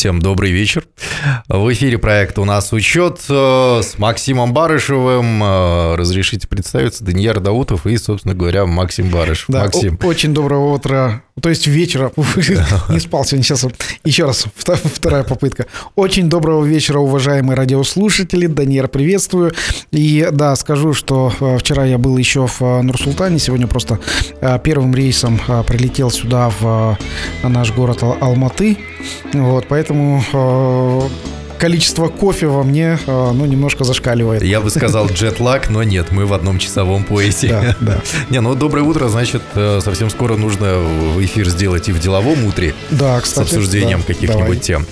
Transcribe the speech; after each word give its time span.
Всем 0.00 0.22
добрый 0.22 0.50
вечер. 0.50 0.86
В 1.46 1.70
эфире 1.74 1.98
проект 1.98 2.38
«У 2.38 2.46
нас 2.46 2.72
учет» 2.72 3.20
э, 3.28 3.82
с 3.82 3.98
Максимом 3.98 4.54
Барышевым. 4.54 5.44
Э, 5.44 5.94
разрешите 5.94 6.48
представиться, 6.48 7.04
Данияр 7.04 7.38
Даутов 7.38 7.86
и, 7.86 7.98
собственно 7.98 8.34
говоря, 8.34 8.64
Максим 8.64 9.10
Барышев. 9.10 9.44
Да, 9.48 9.64
Максим. 9.64 9.98
Очень 10.02 10.32
доброго 10.32 10.72
утра, 10.72 11.22
то 11.42 11.50
есть 11.50 11.66
вечера. 11.66 12.10
Не 12.16 12.98
спал 12.98 13.26
сегодня, 13.26 13.44
сейчас 13.44 13.66
еще 14.02 14.24
раз, 14.24 14.46
вторая 14.56 15.22
попытка. 15.22 15.66
Очень 15.96 16.30
доброго 16.30 16.64
вечера, 16.64 16.98
уважаемые 16.98 17.54
радиослушатели. 17.54 18.46
Данияр, 18.46 18.88
приветствую. 18.88 19.52
И 19.90 20.26
да, 20.32 20.56
скажу, 20.56 20.94
что 20.94 21.30
э, 21.38 21.58
вчера 21.58 21.84
я 21.84 21.98
был 21.98 22.16
еще 22.16 22.46
в 22.46 22.62
Нур-Султане, 22.62 23.38
сегодня 23.38 23.66
просто 23.66 23.98
первым 24.64 24.94
рейсом 24.94 25.38
прилетел 25.66 26.10
сюда, 26.10 26.50
в 26.58 26.96
наш 27.42 27.70
город 27.72 28.02
Алматы. 28.02 28.78
Вот, 29.32 29.66
поэтому 29.68 30.22
э, 30.32 31.00
количество 31.60 32.08
кофе 32.08 32.46
во 32.46 32.62
мне, 32.62 32.98
э, 33.06 33.32
ну, 33.32 33.44
немножко 33.44 33.84
зашкаливает. 33.84 34.42
Я 34.42 34.62
бы 34.62 34.70
сказал 34.70 35.08
джетлаг, 35.08 35.68
но 35.68 35.82
нет, 35.82 36.10
мы 36.10 36.24
в 36.24 36.32
одном 36.32 36.58
часовом 36.58 37.04
поясе. 37.04 37.48
Да, 37.48 37.76
да. 37.80 38.00
Не, 38.30 38.40
ну, 38.40 38.54
доброе 38.54 38.82
утро, 38.82 39.08
значит, 39.08 39.42
э, 39.54 39.80
совсем 39.84 40.08
скоро 40.08 40.36
нужно 40.36 40.82
эфир 41.20 41.48
сделать 41.50 41.88
и 41.90 41.92
в 41.92 42.00
деловом 42.00 42.46
утре. 42.46 42.74
Да, 42.90 43.20
кстати. 43.20 43.48
С 43.48 43.52
обсуждением 43.52 44.00
да, 44.00 44.06
каких-нибудь 44.06 44.62
тем. 44.62 44.86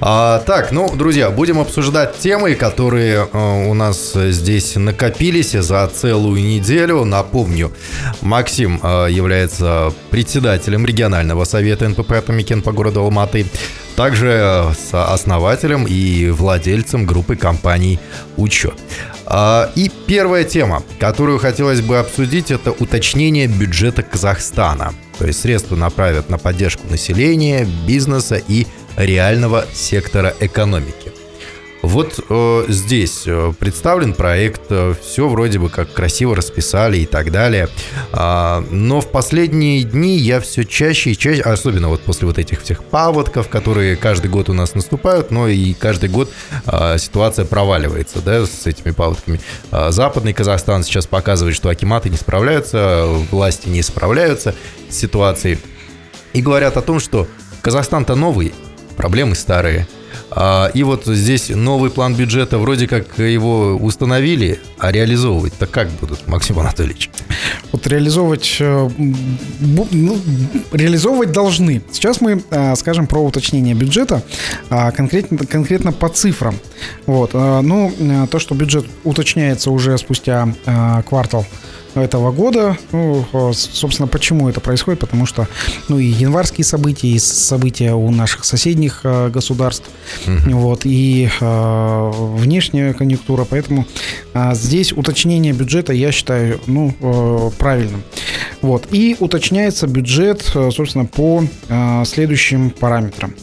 А, 0.00 0.38
так, 0.46 0.72
ну, 0.72 0.90
друзья, 0.96 1.30
будем 1.30 1.60
обсуждать 1.60 2.18
темы, 2.18 2.54
которые 2.54 3.28
э, 3.30 3.68
у 3.68 3.74
нас 3.74 4.14
здесь 4.14 4.76
накопились 4.76 5.52
за 5.52 5.86
целую 5.94 6.42
неделю. 6.42 7.04
Напомню, 7.04 7.70
Максим 8.22 8.76
является 8.82 9.92
председателем 10.10 10.86
регионального 10.86 11.44
совета 11.44 11.86
НПП 11.86 12.12
«Атамекен» 12.12 12.62
по 12.62 12.72
городу 12.72 13.00
Алматы 13.00 13.44
также 13.96 14.28
э, 14.28 14.72
сооснователем 14.74 15.86
и 15.86 16.30
владельцем 16.30 17.06
группы 17.06 17.36
компаний 17.36 17.98
«Учет». 18.36 18.74
А, 19.26 19.70
и 19.74 19.90
первая 20.06 20.44
тема, 20.44 20.82
которую 20.98 21.38
хотелось 21.38 21.80
бы 21.80 21.98
обсудить, 21.98 22.50
это 22.50 22.72
уточнение 22.72 23.46
бюджета 23.46 24.02
Казахстана. 24.02 24.92
То 25.18 25.26
есть 25.26 25.40
средства 25.40 25.76
направят 25.76 26.28
на 26.28 26.38
поддержку 26.38 26.86
населения, 26.90 27.66
бизнеса 27.86 28.40
и 28.46 28.66
реального 28.96 29.64
сектора 29.72 30.34
экономики. 30.40 31.13
Вот 31.84 32.18
э, 32.30 32.64
здесь 32.68 33.24
э, 33.26 33.52
представлен 33.58 34.14
проект, 34.14 34.62
э, 34.70 34.94
все 35.02 35.28
вроде 35.28 35.58
бы 35.58 35.68
как 35.68 35.92
красиво 35.92 36.34
расписали 36.34 36.96
и 36.96 37.06
так 37.06 37.30
далее. 37.30 37.68
А, 38.10 38.64
но 38.70 39.02
в 39.02 39.10
последние 39.10 39.82
дни 39.82 40.16
я 40.16 40.40
все 40.40 40.64
чаще 40.64 41.10
и 41.10 41.16
чаще, 41.16 41.42
особенно 41.42 41.90
вот 41.90 42.00
после 42.00 42.26
вот 42.26 42.38
этих 42.38 42.62
всех 42.62 42.82
паводков, 42.84 43.48
которые 43.50 43.96
каждый 43.96 44.30
год 44.30 44.48
у 44.48 44.54
нас 44.54 44.74
наступают, 44.74 45.30
но 45.30 45.46
и 45.46 45.74
каждый 45.74 46.08
год 46.08 46.30
а, 46.64 46.96
ситуация 46.96 47.44
проваливается, 47.44 48.20
да, 48.22 48.46
с 48.46 48.66
этими 48.66 48.92
паводками. 48.92 49.38
А, 49.70 49.90
Западный 49.90 50.32
Казахстан 50.32 50.84
сейчас 50.84 51.06
показывает, 51.06 51.54
что 51.54 51.68
акиматы 51.68 52.08
не 52.08 52.16
справляются, 52.16 53.04
власти 53.30 53.68
не 53.68 53.82
справляются 53.82 54.54
с 54.88 54.96
ситуацией. 54.96 55.58
И 56.32 56.40
говорят 56.40 56.78
о 56.78 56.82
том, 56.82 56.98
что 56.98 57.26
Казахстан-то 57.60 58.14
новый, 58.14 58.54
проблемы 58.96 59.34
старые– 59.34 59.86
и 60.74 60.82
вот 60.82 61.06
здесь 61.06 61.48
новый 61.48 61.90
план 61.90 62.14
бюджета, 62.14 62.58
вроде 62.58 62.88
как 62.88 63.18
его 63.18 63.76
установили, 63.76 64.60
а 64.78 64.90
реализовывать-то 64.90 65.66
как 65.66 65.88
будут, 66.00 66.26
Максим 66.26 66.58
Анатольевич? 66.58 67.10
Вот 67.72 67.86
реализовывать, 67.86 68.56
э, 68.60 68.88
ну, 68.98 70.18
реализовывать 70.72 71.32
должны. 71.32 71.82
Сейчас 71.90 72.20
мы 72.20 72.42
э, 72.50 72.76
скажем 72.76 73.06
про 73.06 73.20
уточнение 73.20 73.74
бюджета, 73.74 74.22
а, 74.70 74.90
конкретно, 74.92 75.38
конкретно 75.38 75.92
по 75.92 76.08
цифрам. 76.08 76.54
Вот. 77.06 77.30
Э, 77.34 77.60
ну, 77.62 77.92
то, 78.30 78.38
что 78.38 78.54
бюджет 78.54 78.86
уточняется 79.04 79.70
уже 79.70 79.96
спустя 79.98 80.54
квартал 81.08 81.46
этого 81.94 82.32
года. 82.32 82.76
Ну, 82.92 83.24
собственно, 83.52 84.08
почему 84.08 84.48
это 84.48 84.60
происходит? 84.60 85.00
Потому 85.00 85.26
что, 85.26 85.48
ну, 85.88 85.98
и 85.98 86.06
январские 86.06 86.64
события, 86.64 87.08
и 87.08 87.18
события 87.18 87.92
у 87.92 88.10
наших 88.10 88.44
соседних 88.44 89.00
э, 89.04 89.28
государств, 89.28 89.88
угу. 90.26 90.56
вот, 90.56 90.80
и 90.84 91.28
э, 91.40 92.10
внешняя 92.14 92.92
конъюнктура. 92.92 93.44
Поэтому 93.48 93.86
э, 94.32 94.54
здесь 94.54 94.92
уточнение 94.92 95.52
бюджета, 95.52 95.92
я 95.92 96.12
считаю, 96.12 96.60
ну, 96.66 96.94
э, 97.00 97.50
правильным. 97.58 98.02
Вот. 98.62 98.88
И 98.90 99.16
уточняется 99.20 99.86
бюджет, 99.86 100.42
собственно, 100.42 101.04
по 101.04 101.44
э, 101.68 102.04
следующим 102.06 102.70
параметрам. 102.70 103.34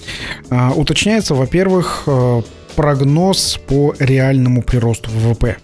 Э, 0.49 0.71
уточняется, 0.75 1.35
во-первых, 1.35 2.03
э, 2.07 2.41
прогноз 2.75 3.59
по 3.67 3.93
реальному 3.99 4.63
приросту 4.63 5.09
ВВП 5.11 5.57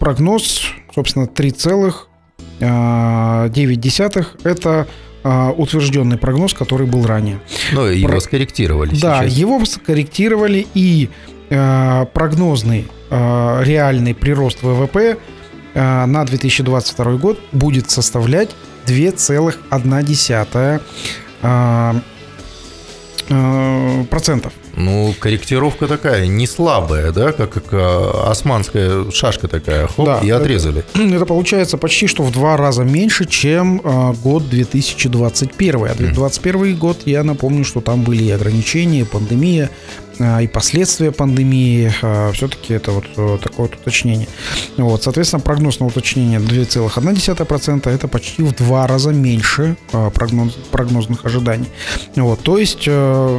прогноз, 0.00 0.62
собственно, 0.92 1.26
3,9 1.26 4.26
это 4.42 4.88
а, 5.22 5.52
утвержденный 5.56 6.18
прогноз, 6.18 6.54
который 6.54 6.88
был 6.88 7.06
ранее. 7.06 7.38
Ну, 7.72 7.86
его 7.86 8.08
Про... 8.08 8.18
скорректировали 8.20 8.96
Да, 8.96 9.22
сейчас. 9.22 9.32
его 9.34 9.64
скорректировали, 9.64 10.66
и 10.74 11.08
э, 11.50 12.06
прогнозный 12.12 12.88
реальный 13.10 14.14
прирост 14.14 14.62
ВВП 14.62 15.16
на 15.74 16.24
2022 16.24 17.04
год 17.16 17.40
будет 17.50 17.90
составлять 17.90 18.50
2,1 18.86 20.80
э, 21.42 21.92
э, 23.28 24.04
процентов. 24.10 24.52
Ну, 24.76 25.14
корректировка 25.18 25.86
такая, 25.86 26.26
не 26.26 26.46
слабая, 26.46 27.12
да, 27.12 27.32
как, 27.32 27.52
как 27.52 27.64
а, 27.72 28.30
османская 28.30 29.10
шашка 29.10 29.48
такая, 29.48 29.86
хоп, 29.86 30.06
да, 30.06 30.20
и 30.20 30.30
отрезали. 30.30 30.84
Это, 30.94 31.02
это 31.16 31.26
получается 31.26 31.78
почти 31.78 32.06
что 32.06 32.22
в 32.22 32.32
два 32.32 32.56
раза 32.56 32.84
меньше, 32.84 33.24
чем 33.26 33.80
а, 33.84 34.12
год 34.12 34.48
2021. 34.48 35.74
А 35.76 35.94
2021 35.94 36.76
год, 36.76 37.02
я 37.06 37.24
напомню, 37.24 37.64
что 37.64 37.80
там 37.80 38.02
были 38.02 38.24
и 38.24 38.30
ограничения, 38.30 39.00
и 39.00 39.04
пандемия, 39.04 39.70
а, 40.20 40.42
и 40.42 40.46
последствия 40.46 41.12
пандемии, 41.12 41.92
а, 42.02 42.30
все-таки 42.32 42.74
это 42.74 42.92
вот 42.92 43.04
э, 43.16 43.38
такое 43.42 43.68
вот 43.68 43.74
уточнение. 43.74 44.28
Вот, 44.76 45.02
соответственно, 45.02 45.40
прогноз 45.40 45.80
на 45.80 45.86
уточнение 45.86 46.40
2,1% 46.40 47.88
это 47.88 48.08
почти 48.08 48.42
в 48.42 48.54
два 48.54 48.86
раза 48.86 49.10
меньше 49.10 49.76
а, 49.92 50.10
прогноз, 50.10 50.52
прогнозных 50.70 51.24
ожиданий. 51.24 51.68
Вот, 52.16 52.40
то 52.40 52.58
есть 52.58 52.84
э, 52.86 53.38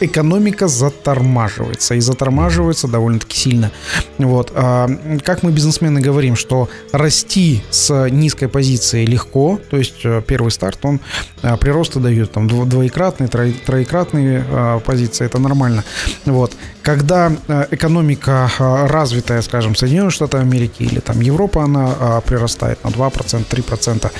экономика 0.00 0.68
затормаживается. 0.68 1.94
И 1.94 2.00
затормаживается 2.00 2.88
довольно-таки 2.88 3.36
сильно. 3.36 3.70
Вот. 4.18 4.52
А, 4.54 4.88
как 5.24 5.42
мы, 5.42 5.52
бизнесмены, 5.52 6.00
говорим, 6.00 6.36
что 6.36 6.68
расти 6.92 7.62
с 7.70 8.08
низкой 8.10 8.48
позиции 8.48 9.04
легко, 9.06 9.60
то 9.70 9.76
есть 9.76 10.04
э, 10.04 10.22
первый 10.26 10.50
старт, 10.50 10.78
он 10.82 11.00
а, 11.42 11.56
приросты 11.56 12.00
дает 12.00 12.32
там 12.32 12.48
двоекратные, 12.48 13.28
троекратные 13.28 14.44
а, 14.48 14.78
позиции, 14.80 15.26
это 15.26 15.38
нормально. 15.38 15.84
Вот. 16.24 16.52
Когда 16.88 17.30
э, 17.48 17.66
экономика 17.70 18.50
развитая, 18.58 19.42
скажем, 19.42 19.74
Соединенные 19.74 20.10
Штаты 20.10 20.38
Америки 20.38 20.84
или 20.84 21.00
там 21.00 21.20
Европа, 21.20 21.64
она 21.64 22.22
прирастает 22.26 22.82
на 22.82 22.88
2%, 22.88 23.46
3%, 23.46 24.10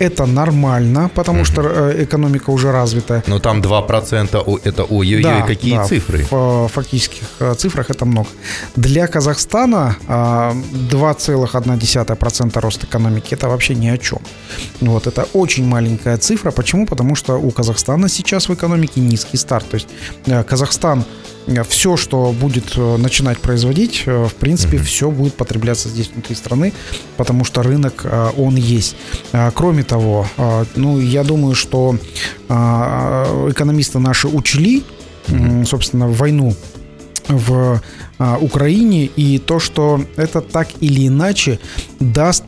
это 0.00 0.26
нормально, 0.26 1.08
потому 1.14 1.40
mm-hmm. 1.40 1.44
что 1.44 1.62
э, 1.62 2.02
экономика 2.02 2.50
уже 2.50 2.72
развитая. 2.72 3.22
Но 3.28 3.38
там 3.38 3.60
2% 3.60 4.60
это 4.64 4.82
ой-ой-ой, 4.82 5.22
да, 5.22 5.42
какие 5.42 5.76
да, 5.76 5.84
цифры? 5.84 6.26
В 6.30 6.66
фактических 6.66 7.22
э, 7.38 7.54
цифрах 7.54 7.90
это 7.90 8.04
много. 8.04 8.28
Для 8.74 9.06
Казахстана 9.06 9.94
2,1% 10.08 12.56
а, 12.56 12.60
рост 12.60 12.84
экономики 12.84 13.34
это 13.34 13.48
вообще 13.48 13.76
ни 13.76 13.86
о 13.86 13.98
чем. 13.98 14.18
Вот, 14.80 15.06
это 15.06 15.28
очень 15.32 15.64
маленькая 15.64 16.16
цифра. 16.16 16.50
Почему? 16.50 16.86
Потому 16.86 17.14
что 17.14 17.34
у 17.34 17.52
Казахстана 17.52 18.08
сейчас 18.08 18.48
в 18.48 18.54
экономике 18.54 19.00
низкий 19.00 19.36
старт. 19.36 19.70
То 19.70 19.76
есть 19.76 19.88
э, 20.26 20.42
Казахстан 20.42 21.00
э, 21.00 21.04
все, 21.68 21.96
что 21.96 22.32
будет 22.32 22.76
начинать 22.76 23.38
производить, 23.38 24.04
в 24.06 24.34
принципе, 24.38 24.76
mm-hmm. 24.76 24.84
все 24.84 25.10
будет 25.10 25.34
потребляться 25.34 25.88
здесь 25.88 26.10
внутри 26.12 26.34
страны, 26.36 26.72
потому 27.16 27.44
что 27.44 27.62
рынок, 27.62 28.04
он 28.36 28.56
есть. 28.56 28.96
Кроме 29.54 29.82
того, 29.84 30.26
ну, 30.74 30.98
я 31.00 31.24
думаю, 31.24 31.54
что 31.54 31.96
экономисты 32.48 33.98
наши 33.98 34.28
учли 34.28 34.84
собственно, 35.64 36.08
войну 36.08 36.54
в 37.28 37.80
Украине 38.40 39.06
и 39.06 39.38
то, 39.38 39.58
что 39.58 40.00
это 40.16 40.40
так 40.40 40.68
или 40.80 41.08
иначе 41.08 41.58
даст 41.98 42.44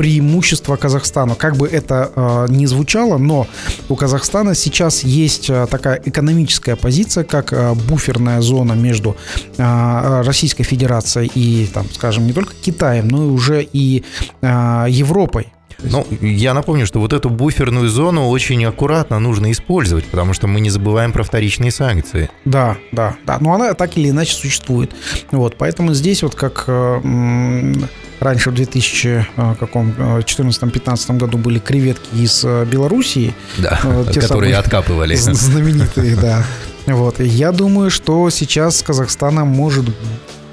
преимущество 0.00 0.76
Казахстану. 0.76 1.34
Как 1.34 1.56
бы 1.56 1.68
это 1.68 2.10
э, 2.16 2.46
ни 2.48 2.64
звучало, 2.64 3.18
но 3.18 3.46
у 3.90 3.96
Казахстана 3.96 4.54
сейчас 4.54 5.04
есть 5.04 5.50
э, 5.50 5.66
такая 5.70 6.00
экономическая 6.02 6.74
позиция, 6.74 7.22
как 7.22 7.52
э, 7.52 7.74
буферная 7.74 8.40
зона 8.40 8.72
между 8.72 9.14
э, 9.58 10.22
Российской 10.24 10.64
Федерацией 10.64 11.30
и, 11.34 11.66
там, 11.66 11.84
скажем, 11.92 12.26
не 12.26 12.32
только 12.32 12.54
Китаем, 12.54 13.08
но 13.08 13.24
и 13.24 13.26
уже 13.26 13.62
и 13.62 14.02
э, 14.40 14.86
Европой. 14.88 15.52
Ну, 15.82 16.06
я 16.20 16.54
напомню, 16.54 16.86
что 16.86 17.00
вот 17.00 17.12
эту 17.12 17.28
буферную 17.30 17.88
зону 17.88 18.28
очень 18.28 18.64
аккуратно 18.64 19.18
нужно 19.18 19.50
использовать, 19.52 20.04
потому 20.06 20.34
что 20.34 20.46
мы 20.46 20.60
не 20.60 20.70
забываем 20.70 21.12
про 21.12 21.22
вторичные 21.22 21.70
санкции. 21.70 22.30
Да, 22.44 22.76
да, 22.92 23.16
да. 23.26 23.38
Но 23.40 23.54
она 23.54 23.74
так 23.74 23.96
или 23.96 24.10
иначе 24.10 24.34
существует. 24.34 24.92
Вот, 25.30 25.56
поэтому 25.56 25.94
здесь 25.94 26.22
вот 26.22 26.34
как 26.34 26.64
э, 26.66 27.74
раньше 28.20 28.50
в 28.50 28.54
2014-2015 28.54 31.18
году 31.18 31.38
были 31.38 31.58
креветки 31.58 32.14
из 32.14 32.44
Белоруссии. 32.44 33.34
Да, 33.58 33.80
те 34.12 34.20
которые 34.20 34.56
откапывали. 34.56 35.14
Знаменитые, 35.16 36.16
да. 36.16 36.44
Вот. 36.86 37.20
Я 37.20 37.52
думаю, 37.52 37.90
что 37.90 38.30
сейчас 38.30 38.78
с 38.78 38.82
Казахстаном 38.82 39.48
может 39.48 39.84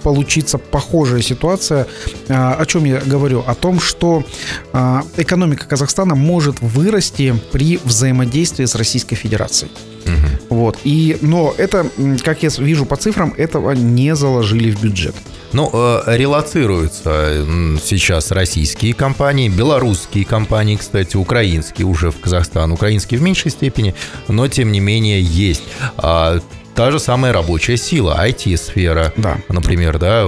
получиться 0.08 0.58
похожая 0.58 1.22
ситуация. 1.22 1.86
А, 2.30 2.54
о 2.54 2.66
чем 2.66 2.86
я 2.86 3.02
говорю? 3.02 3.44
О 3.46 3.54
том, 3.56 3.82
что 3.82 4.24
а, 4.72 5.04
экономика 5.18 5.68
Казахстана 5.68 6.16
может 6.16 6.62
вырасти 6.62 7.36
при 7.52 7.78
взаимодействии 7.84 8.64
с 8.64 8.76
Российской 8.76 9.18
Федерацией. 9.18 9.70
Угу. 10.06 10.56
Вот. 10.56 10.78
И, 10.86 11.18
но 11.20 11.54
это, 11.58 11.86
как 12.24 12.42
я 12.42 12.50
вижу 12.58 12.86
по 12.86 12.96
цифрам, 12.96 13.34
этого 13.36 13.74
не 13.74 14.16
заложили 14.16 14.72
в 14.72 14.82
бюджет. 14.82 15.16
Ну, 15.52 15.70
э, 15.74 16.04
релацируются 16.16 17.46
сейчас 17.84 18.32
российские 18.32 18.94
компании, 18.94 19.50
белорусские 19.50 20.24
компании, 20.24 20.78
кстати, 20.78 21.18
украинские 21.18 21.86
уже 21.86 22.12
в 22.12 22.20
Казахстан, 22.22 22.72
украинские 22.72 23.20
в 23.20 23.24
меньшей 23.24 23.52
степени, 23.52 23.94
но 24.30 24.48
тем 24.48 24.72
не 24.72 24.80
менее 24.80 25.22
есть. 25.22 25.64
А 25.98 26.40
та 26.78 26.92
же 26.92 27.00
самая 27.00 27.34
рабочая 27.34 27.76
сила, 27.76 28.16
IT-сфера, 28.28 29.12
да. 29.18 29.38
например, 29.50 29.98
да, 29.98 30.26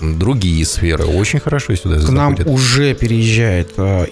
другие 0.00 0.64
сферы 0.64 1.04
очень 1.04 1.40
хорошо 1.40 1.74
сюда 1.74 1.96
К 1.96 2.00
заходят. 2.02 2.46
нам 2.46 2.54
уже 2.54 2.94
переезжает 2.94 3.72
э. 3.76 4.06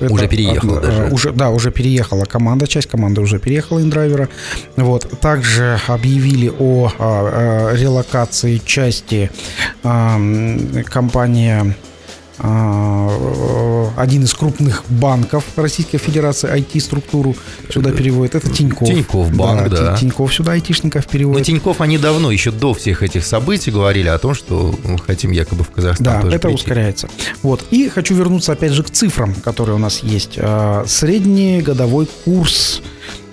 Это, 0.00 0.12
уже 0.12 0.28
переехал 0.28 0.78
э, 0.78 0.80
даже. 0.80 1.08
Уже, 1.12 1.32
да, 1.32 1.50
уже 1.50 1.72
переехала 1.72 2.24
команда, 2.26 2.68
часть 2.68 2.88
команды 2.88 3.20
уже 3.20 3.40
переехала 3.40 3.80
InDriver. 3.80 4.28
Вот. 4.76 5.10
Также 5.20 5.80
объявили 5.88 6.52
о, 6.56 6.92
о 6.98 7.72
релокации 7.74 8.60
части 8.64 9.32
э, 9.82 10.82
компании 10.84 11.74
один 12.42 14.24
из 14.24 14.32
крупных 14.32 14.84
банков 14.88 15.44
Российской 15.56 15.98
Федерации 15.98 16.50
IT-структуру 16.50 17.36
сюда 17.68 17.92
переводит. 17.92 18.34
Это 18.34 18.50
Тиньков. 18.50 18.88
Тиньков 18.88 19.34
банк, 19.34 19.68
да. 19.68 19.92
да. 19.92 19.96
Тиньков 19.96 20.32
сюда 20.34 20.52
айтишников 20.52 21.06
переводит. 21.06 21.40
Но 21.40 21.44
Тиньков, 21.44 21.80
они 21.80 21.98
давно, 21.98 22.30
еще 22.30 22.50
до 22.50 22.72
всех 22.72 23.02
этих 23.02 23.24
событий 23.26 23.70
говорили 23.70 24.08
о 24.08 24.18
том, 24.18 24.34
что 24.34 24.74
мы 24.84 24.98
хотим 24.98 25.32
якобы 25.32 25.64
в 25.64 25.70
Казахстан 25.70 26.04
Да, 26.04 26.20
тоже 26.22 26.36
это 26.36 26.48
прийти. 26.48 26.62
ускоряется. 26.62 27.08
Вот. 27.42 27.64
И 27.70 27.88
хочу 27.88 28.14
вернуться 28.14 28.52
опять 28.52 28.72
же 28.72 28.82
к 28.82 28.90
цифрам, 28.90 29.34
которые 29.34 29.76
у 29.76 29.78
нас 29.78 30.02
есть. 30.02 30.38
А, 30.38 30.84
средний 30.86 31.60
годовой 31.60 32.08
курс 32.24 32.80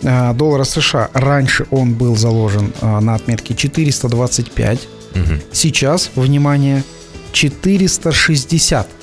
а, 0.04 0.34
доллара 0.34 0.66
США. 0.66 1.10
Раньше 1.14 1.66
он 1.72 1.94
был 1.94 2.18
заложен 2.18 2.74
на 2.82 3.16
отметке 3.16 3.54
425. 3.56 4.80
Угу. 5.16 5.22
Сейчас, 5.54 6.12
внимание, 6.16 6.84
460 7.32 8.97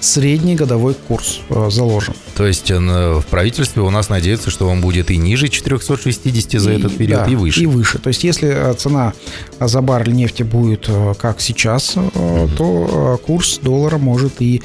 средний 0.00 0.56
годовой 0.56 0.94
курс 0.94 1.40
э, 1.48 1.70
заложен. 1.70 2.14
То 2.40 2.46
есть 2.46 2.70
э, 2.70 2.78
в 2.78 3.26
правительстве 3.26 3.82
у 3.82 3.90
нас 3.90 4.08
надеется, 4.08 4.48
что 4.48 4.66
он 4.66 4.80
будет 4.80 5.10
и 5.10 5.18
ниже 5.18 5.48
460 5.48 6.58
за 6.58 6.72
и, 6.72 6.78
этот 6.78 6.96
период, 6.96 7.24
да, 7.26 7.30
и 7.30 7.34
выше. 7.34 7.60
И 7.60 7.66
выше. 7.66 7.98
То 7.98 8.08
есть 8.08 8.24
если 8.24 8.48
э, 8.48 8.72
цена 8.78 9.12
за 9.60 9.82
баррель 9.82 10.14
нефти 10.14 10.42
будет 10.42 10.88
как 11.18 11.42
сейчас, 11.42 11.96
mm-hmm. 11.96 12.56
то 12.56 13.20
курс 13.26 13.58
доллара 13.62 13.98
может 13.98 14.40
и 14.40 14.62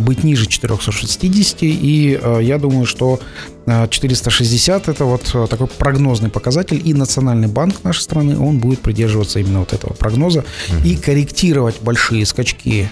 быть 0.00 0.24
ниже 0.24 0.46
460. 0.46 1.58
И 1.62 2.20
я 2.40 2.58
думаю, 2.58 2.86
что 2.86 3.20
460 3.66 4.88
это 4.88 5.04
вот 5.04 5.22
такой 5.48 5.68
прогнозный 5.68 6.28
показатель, 6.28 6.82
и 6.84 6.92
Национальный 6.92 7.46
банк 7.46 7.84
нашей 7.84 8.00
страны, 8.00 8.36
он 8.36 8.58
будет 8.58 8.80
придерживаться 8.80 9.38
именно 9.38 9.60
вот 9.60 9.72
этого 9.72 9.92
прогноза 9.92 10.40
mm-hmm. 10.40 10.88
и 10.88 10.96
корректировать 10.96 11.80
большие 11.82 12.26
скачки 12.26 12.90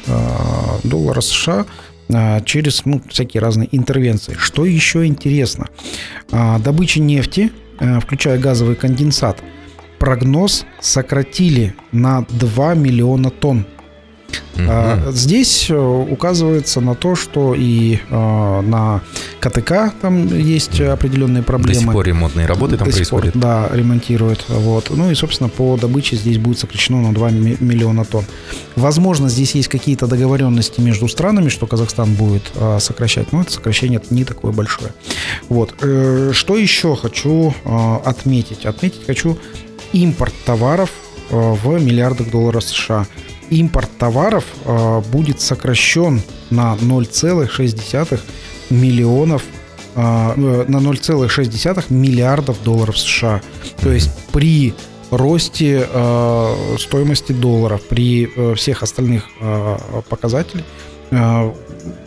доллара 0.84 1.20
США 1.20 1.66
через 2.44 2.84
ну, 2.84 3.00
всякие 3.08 3.40
разные 3.40 3.68
интервенции. 3.72 4.34
Что 4.38 4.64
еще 4.64 5.06
интересно? 5.06 5.68
А, 6.30 6.58
добыча 6.58 7.00
нефти, 7.00 7.52
а, 7.78 8.00
включая 8.00 8.38
газовый 8.38 8.76
конденсат, 8.76 9.42
прогноз 9.98 10.64
сократили 10.80 11.74
на 11.92 12.26
2 12.30 12.74
миллиона 12.74 13.30
тонн 13.30 13.66
Угу. 14.56 15.12
Здесь 15.12 15.70
э, 15.70 15.76
указывается 15.76 16.80
на 16.80 16.94
то, 16.94 17.14
что 17.14 17.54
и 17.56 17.98
э, 18.08 18.60
на 18.60 19.02
КТК 19.40 19.92
там 20.00 20.26
есть 20.26 20.80
определенные 20.80 21.42
проблемы. 21.42 21.74
До 21.74 21.80
сих 21.80 21.92
пор 21.92 22.06
ремонтные 22.06 22.46
работы 22.46 22.76
там 22.76 22.88
До 22.88 22.94
происходят. 22.94 23.32
Пор, 23.34 23.42
да, 23.42 23.68
ремонтируют. 23.72 24.44
Вот. 24.48 24.90
Ну 24.90 25.10
и, 25.10 25.14
собственно, 25.14 25.48
по 25.48 25.76
добыче 25.76 26.16
здесь 26.16 26.38
будет 26.38 26.58
сокращено 26.58 27.00
на 27.00 27.14
2 27.14 27.30
миллиона 27.30 28.04
тонн. 28.04 28.24
Возможно, 28.76 29.28
здесь 29.28 29.54
есть 29.54 29.68
какие-то 29.68 30.06
договоренности 30.06 30.80
между 30.80 31.08
странами, 31.08 31.48
что 31.48 31.66
Казахстан 31.66 32.14
будет 32.14 32.50
э, 32.54 32.78
сокращать, 32.80 33.32
но 33.32 33.42
это 33.42 33.52
сокращение 33.52 34.00
не 34.10 34.24
такое 34.24 34.52
большое. 34.52 34.92
Вот. 35.48 35.74
Что 35.78 36.56
еще 36.56 36.96
хочу 36.96 37.54
отметить? 38.04 38.66
Отметить 38.66 39.04
хочу 39.06 39.38
импорт 39.92 40.34
товаров 40.44 40.90
в 41.30 41.78
миллиардах 41.78 42.30
долларов 42.30 42.64
США 42.64 43.06
импорт 43.50 43.90
товаров 43.98 44.44
э, 44.64 45.02
будет 45.12 45.40
сокращен 45.40 46.22
на 46.50 46.76
0,6 46.80 48.20
миллионов 48.70 49.42
э, 49.94 50.00
на 50.00 50.76
0,6 50.76 51.84
миллиардов 51.92 52.62
долларов 52.62 52.98
США. 52.98 53.42
То 53.80 53.90
есть 53.90 54.10
при 54.32 54.74
росте 55.10 55.86
э, 55.90 56.76
стоимости 56.78 57.32
доллара, 57.32 57.78
при 57.78 58.30
э, 58.34 58.54
всех 58.54 58.82
остальных 58.82 59.24
э, 59.40 59.76
показателях, 60.08 60.64
э, 61.10 61.52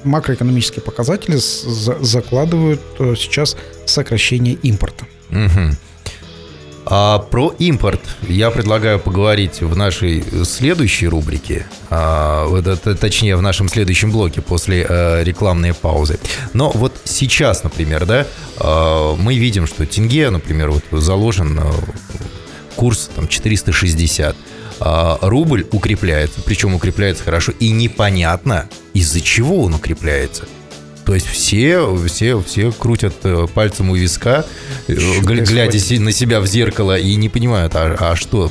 макроэкономические 0.03 0.81
показатели 0.81 1.37
закладывают 1.37 2.81
э, 2.99 3.15
сейчас 3.17 3.57
сокращение 3.85 4.55
импорта. 4.55 5.05
Угу. 5.29 5.75
А 6.85 7.19
про 7.19 7.53
импорт 7.59 8.01
я 8.27 8.51
предлагаю 8.51 8.99
поговорить 8.99 9.61
в 9.61 9.75
нашей 9.75 10.23
следующей 10.43 11.07
рубрике, 11.07 11.65
а, 11.89 12.47
точнее 12.99 13.35
в 13.37 13.41
нашем 13.41 13.69
следующем 13.69 14.11
блоке 14.11 14.41
после 14.41 14.85
а, 14.87 15.23
рекламной 15.23 15.73
паузы. 15.73 16.19
Но 16.53 16.71
вот 16.71 16.93
сейчас, 17.05 17.63
например, 17.63 18.05
да, 18.05 18.27
а, 18.57 19.15
мы 19.15 19.35
видим, 19.35 19.65
что 19.65 19.85
тенге, 19.85 20.29
например, 20.29 20.71
вот 20.71 20.83
заложен 20.91 21.59
а, 21.59 21.73
курс 22.75 23.09
там 23.15 23.27
460 23.27 24.35
а, 24.79 25.17
рубль 25.21 25.65
укрепляется, 25.71 26.41
причем 26.41 26.75
укрепляется 26.75 27.23
хорошо, 27.23 27.53
и 27.59 27.69
непонятно, 27.69 28.67
из-за 28.93 29.21
чего 29.21 29.63
он 29.63 29.75
укрепляется. 29.75 30.45
То 31.05 31.13
есть 31.13 31.27
все, 31.27 31.95
все, 32.07 32.41
все 32.41 32.71
крутят 32.71 33.13
э, 33.23 33.47
пальцем 33.53 33.89
у 33.89 33.95
виска, 33.95 34.45
э, 34.87 34.95
глядя 35.21 35.99
на 35.99 36.11
себя 36.11 36.39
в 36.39 36.47
зеркало 36.47 36.97
и 36.97 37.15
не 37.15 37.27
понимают, 37.27 37.75
а, 37.75 37.95
а 37.99 38.15
что, 38.15 38.49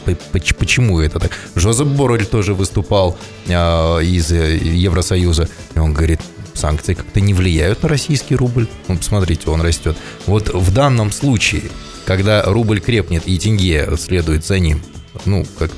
почему 0.59 1.01
это 1.01 1.19
так. 1.19 1.33
Жозеп 1.55 1.87
Боррель 1.89 2.27
тоже 2.27 2.53
выступал 2.53 3.17
а, 3.49 3.99
из 4.01 4.31
э, 4.33 4.57
Евросоюза, 4.59 5.49
и 5.75 5.79
он 5.79 5.95
говорит, 5.95 6.21
санкции 6.53 6.93
как-то 6.93 7.21
не 7.21 7.33
влияют 7.33 7.83
на 7.83 7.89
российский 7.89 8.37
рубль. 8.37 8.69
Ну, 8.87 8.99
посмотрите, 8.99 9.49
он 9.49 9.63
растет. 9.63 9.97
Вот 10.27 10.53
в 10.53 10.75
данном 10.75 11.11
случае, 11.11 11.63
когда 12.05 12.43
рубль 12.43 12.81
крепнет 12.81 13.27
и 13.27 13.39
тенге 13.39 13.89
следует 13.99 14.45
за 14.45 14.59
ним, 14.59 14.83
ну, 15.25 15.47
как, 15.59 15.71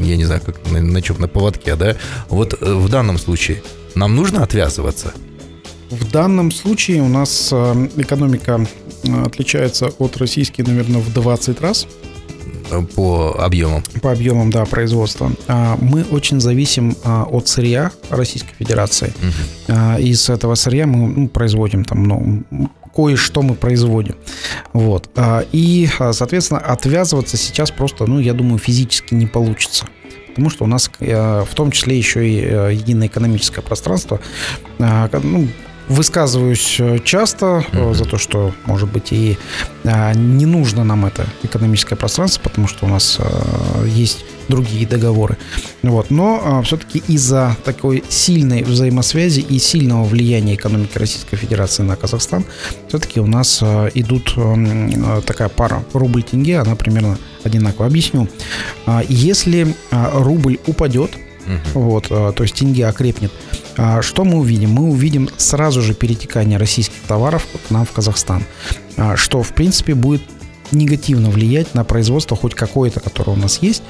я 0.00 0.16
не 0.16 0.24
знаю, 0.24 0.42
как 0.44 0.64
на, 0.70 0.80
на 0.80 1.02
чем, 1.02 1.20
на 1.20 1.26
поводке, 1.26 1.74
да, 1.74 1.96
вот 2.28 2.60
в 2.60 2.88
данном 2.88 3.18
случае 3.18 3.62
нам 3.96 4.14
нужно 4.14 4.44
отвязываться– 4.44 5.12
в 5.90 6.10
данном 6.10 6.50
случае 6.50 7.02
у 7.02 7.08
нас 7.08 7.50
э, 7.52 7.88
экономика 7.96 8.64
э, 9.04 9.22
отличается 9.24 9.90
от 9.98 10.16
российской, 10.18 10.62
наверное, 10.62 11.00
в 11.00 11.12
20 11.12 11.60
раз. 11.60 11.86
По 12.94 13.34
объемам. 13.42 13.82
По 14.02 14.12
объемам, 14.12 14.50
да, 14.50 14.66
производства. 14.66 15.32
А, 15.46 15.78
мы 15.80 16.02
очень 16.02 16.38
зависим 16.38 16.94
а, 17.02 17.24
от 17.24 17.48
сырья 17.48 17.92
Российской 18.10 18.52
Федерации. 18.58 19.14
Угу. 19.68 20.00
Из 20.02 20.28
этого 20.28 20.54
сырья 20.54 20.86
мы 20.86 21.08
ну, 21.08 21.28
производим 21.28 21.86
там, 21.86 22.04
ну, 22.04 22.44
кое-что 22.94 23.40
мы 23.40 23.54
производим. 23.54 24.16
Вот. 24.74 25.08
И, 25.52 25.88
соответственно, 26.12 26.60
отвязываться 26.60 27.38
сейчас 27.38 27.70
просто, 27.70 28.04
ну, 28.04 28.18
я 28.18 28.34
думаю, 28.34 28.58
физически 28.58 29.14
не 29.14 29.26
получится 29.26 29.86
потому 30.28 30.50
что 30.50 30.64
у 30.64 30.68
нас 30.68 30.88
в 31.00 31.48
том 31.56 31.72
числе 31.72 31.98
еще 31.98 32.24
и 32.24 32.34
единое 32.76 33.08
экономическое 33.08 33.60
пространство, 33.60 34.20
ну, 34.78 35.48
высказываюсь 35.88 36.80
часто 37.04 37.64
mm-hmm. 37.72 37.94
за 37.94 38.04
то, 38.04 38.18
что, 38.18 38.54
может 38.64 38.90
быть, 38.90 39.12
и 39.12 39.38
не 39.84 40.46
нужно 40.46 40.84
нам 40.84 41.06
это 41.06 41.26
экономическое 41.42 41.96
пространство, 41.96 42.42
потому 42.42 42.68
что 42.68 42.86
у 42.86 42.88
нас 42.88 43.18
есть 43.86 44.24
другие 44.48 44.86
договоры. 44.86 45.36
Вот. 45.82 46.10
Но 46.10 46.62
все-таки 46.64 47.02
из-за 47.08 47.56
такой 47.64 48.02
сильной 48.08 48.62
взаимосвязи 48.62 49.40
и 49.40 49.58
сильного 49.58 50.04
влияния 50.04 50.54
экономики 50.54 50.96
Российской 50.96 51.36
Федерации 51.36 51.82
на 51.82 51.96
Казахстан, 51.96 52.44
все-таки 52.88 53.20
у 53.20 53.26
нас 53.26 53.62
идут 53.94 54.34
такая 55.26 55.48
пара 55.48 55.84
рубль-тенге, 55.92 56.60
она 56.60 56.76
примерно 56.76 57.18
одинаково. 57.44 57.86
Объясню. 57.86 58.28
Если 59.08 59.74
рубль 59.90 60.58
упадет, 60.66 61.10
угу. 61.74 61.80
вот, 61.80 62.08
то 62.08 62.42
есть 62.42 62.54
тенге 62.54 62.86
окрепнет, 62.86 63.32
что 64.02 64.24
мы 64.24 64.38
увидим? 64.38 64.70
Мы 64.70 64.88
увидим 64.90 65.28
сразу 65.36 65.82
же 65.82 65.94
перетекание 65.94 66.58
российских 66.58 67.00
товаров 67.06 67.46
к 67.66 67.70
нам 67.70 67.84
в 67.84 67.92
Казахстан, 67.92 68.44
а, 68.96 69.16
что, 69.16 69.42
в 69.42 69.54
принципе, 69.54 69.94
будет 69.94 70.22
негативно 70.72 71.30
влиять 71.30 71.74
на 71.74 71.84
производство 71.84 72.36
хоть 72.36 72.54
какое-то, 72.54 73.00
которое 73.00 73.32
у 73.32 73.36
нас 73.36 73.62
есть. 73.62 73.82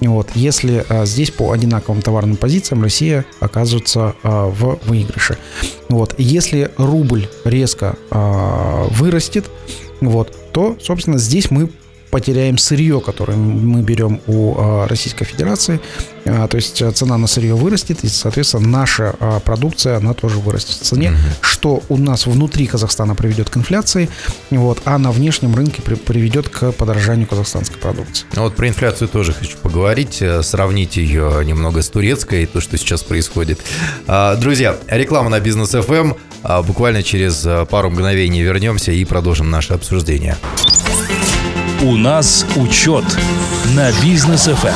Вот, 0.00 0.30
если 0.34 0.84
а, 0.88 1.06
здесь 1.06 1.30
по 1.30 1.52
одинаковым 1.52 2.02
товарным 2.02 2.36
позициям 2.36 2.82
Россия 2.82 3.24
оказывается 3.40 4.14
а, 4.22 4.48
в 4.48 4.78
выигрыше. 4.84 5.38
Вот, 5.88 6.14
если 6.18 6.70
рубль 6.76 7.28
резко 7.44 7.96
а, 8.10 8.86
вырастет, 8.90 9.46
вот, 10.00 10.34
то, 10.52 10.76
собственно, 10.80 11.18
здесь 11.18 11.50
мы 11.50 11.70
потеряем 12.14 12.58
сырье, 12.58 13.00
которое 13.00 13.36
мы 13.36 13.82
берем 13.82 14.20
у 14.28 14.54
а, 14.56 14.86
Российской 14.86 15.24
Федерации. 15.24 15.80
А, 16.24 16.46
то 16.46 16.56
есть 16.56 16.80
цена 16.94 17.18
на 17.18 17.26
сырье 17.26 17.54
вырастет, 17.56 18.04
и, 18.04 18.08
соответственно, 18.08 18.68
наша 18.68 19.16
а, 19.18 19.40
продукция, 19.40 19.96
она 19.96 20.14
тоже 20.14 20.38
вырастет 20.38 20.76
в 20.76 20.82
цене, 20.84 21.10
угу. 21.10 21.18
что 21.40 21.82
у 21.88 21.96
нас 21.96 22.26
внутри 22.26 22.68
Казахстана 22.68 23.16
приведет 23.16 23.50
к 23.50 23.56
инфляции, 23.56 24.08
вот, 24.50 24.80
а 24.84 24.96
на 24.98 25.10
внешнем 25.10 25.56
рынке 25.56 25.82
приведет 25.82 26.48
к 26.48 26.70
подорожанию 26.70 27.26
казахстанской 27.26 27.78
продукции. 27.78 28.26
Ну 28.36 28.42
вот 28.42 28.54
про 28.54 28.68
инфляцию 28.68 29.08
тоже 29.08 29.32
хочу 29.32 29.58
поговорить, 29.58 30.22
э, 30.22 30.44
сравнить 30.44 30.96
ее 30.96 31.42
немного 31.44 31.82
с 31.82 31.88
турецкой, 31.88 32.46
то, 32.46 32.60
что 32.60 32.78
сейчас 32.78 33.02
происходит. 33.02 33.58
Друзья, 34.38 34.76
реклама 34.86 35.30
на 35.30 35.40
Бизнес 35.40 35.74
FM. 35.74 36.16
Буквально 36.64 37.02
через 37.02 37.44
э, 37.44 37.66
пару 37.68 37.90
мгновений 37.90 38.42
вернемся 38.42 38.92
и 38.92 39.04
продолжим 39.04 39.50
наше 39.50 39.72
обсуждение. 39.72 40.36
У 41.84 41.98
нас 41.98 42.46
учет 42.56 43.04
на 43.76 43.92
бизнес 44.02 44.48
FM. 44.48 44.72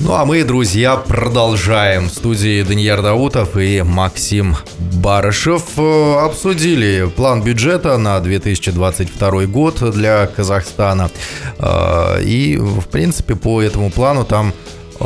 Ну 0.00 0.12
а 0.12 0.26
мы, 0.26 0.44
друзья, 0.44 0.96
продолжаем. 0.96 2.10
В 2.10 2.12
студии 2.12 2.62
Данияр 2.62 3.00
Даутов 3.00 3.56
и 3.56 3.80
Максим 3.80 4.54
Барышев 5.02 5.62
э, 5.78 6.18
обсудили 6.20 7.10
план 7.16 7.42
бюджета 7.42 7.96
на 7.96 8.20
2022 8.20 9.46
год 9.46 9.82
для 9.94 10.26
Казахстана. 10.26 11.10
Э, 11.58 12.22
и, 12.22 12.58
в 12.58 12.86
принципе, 12.88 13.34
по 13.34 13.62
этому 13.62 13.90
плану 13.90 14.26
там 14.26 14.52
э, 15.00 15.04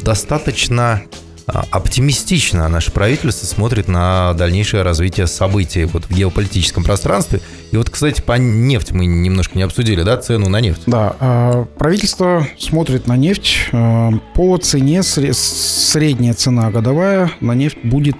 достаточно 0.00 1.02
оптимистично 1.46 2.68
наше 2.68 2.90
правительство 2.90 3.46
смотрит 3.46 3.88
на 3.88 4.34
дальнейшее 4.34 4.82
развитие 4.82 5.26
событий 5.26 5.84
вот 5.84 6.04
в 6.06 6.10
геополитическом 6.10 6.82
пространстве. 6.84 7.40
И 7.70 7.76
вот, 7.76 7.90
кстати, 7.90 8.22
по 8.22 8.32
нефти 8.38 8.92
мы 8.92 9.06
немножко 9.06 9.56
не 9.56 9.62
обсудили, 9.62 10.02
да, 10.02 10.16
цену 10.16 10.48
на 10.48 10.60
нефть? 10.60 10.82
Да, 10.86 11.16
а, 11.20 11.64
правительство 11.78 12.46
смотрит 12.58 13.06
на 13.06 13.16
нефть. 13.16 13.68
А, 13.72 14.10
по 14.34 14.56
цене, 14.58 15.02
средняя 15.02 16.34
цена 16.34 16.70
годовая 16.70 17.30
на 17.40 17.52
нефть 17.52 17.78
будет 17.82 18.16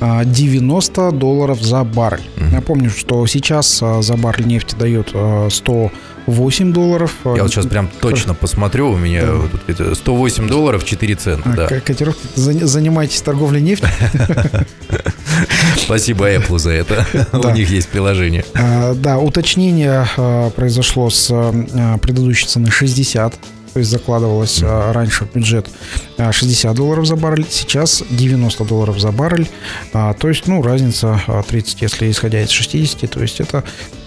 90 0.00 1.10
долларов 1.10 1.60
за 1.60 1.82
баррель. 1.82 2.22
Mm-hmm. 2.36 2.54
Напомню, 2.54 2.90
что 2.90 3.26
сейчас 3.26 3.78
за 3.78 4.16
баррель 4.16 4.46
нефти 4.46 4.76
дает 4.78 5.08
100 5.08 5.92
8 6.28 6.72
долларов. 6.72 7.12
Я 7.24 7.42
вот 7.42 7.50
сейчас 7.50 7.66
прям 7.66 7.88
точно 8.00 8.34
посмотрю, 8.34 8.90
у 8.90 8.96
меня 8.96 9.22
да. 9.22 9.74
тут 9.74 9.96
108 9.98 10.48
долларов 10.48 10.84
4 10.84 11.14
цента. 11.14 11.50
А, 11.50 11.56
да. 11.56 11.80
Котировки, 11.80 12.20
занимайтесь 12.36 13.20
торговлей 13.22 13.62
нефтью. 13.62 13.88
Спасибо 15.76 16.30
Apple 16.30 16.58
за 16.58 16.70
это. 16.70 17.06
У 17.32 17.50
них 17.50 17.70
есть 17.70 17.88
приложение. 17.88 18.44
А, 18.54 18.94
да, 18.94 19.18
уточнение 19.18 20.06
а, 20.16 20.50
произошло 20.50 21.10
с 21.10 21.28
предыдущей 22.00 22.46
цены 22.46 22.70
60 22.70 23.38
то 23.74 23.80
есть 23.80 23.90
закладывалось 23.90 24.60
mm-hmm. 24.60 24.92
раньше 24.92 25.24
в 25.24 25.34
бюджет 25.34 25.68
60 26.16 26.74
долларов 26.74 27.06
за 27.06 27.16
баррель, 27.16 27.46
сейчас 27.48 28.02
90 28.10 28.64
долларов 28.64 28.98
за 28.98 29.12
баррель, 29.12 29.48
то 29.92 30.16
есть, 30.28 30.46
ну, 30.46 30.62
разница 30.62 31.20
30, 31.48 31.82
если 31.82 32.10
исходя 32.10 32.42
из 32.42 32.48
60, 32.50 33.08
то 33.08 33.20
есть 33.20 33.40
это 33.40 33.62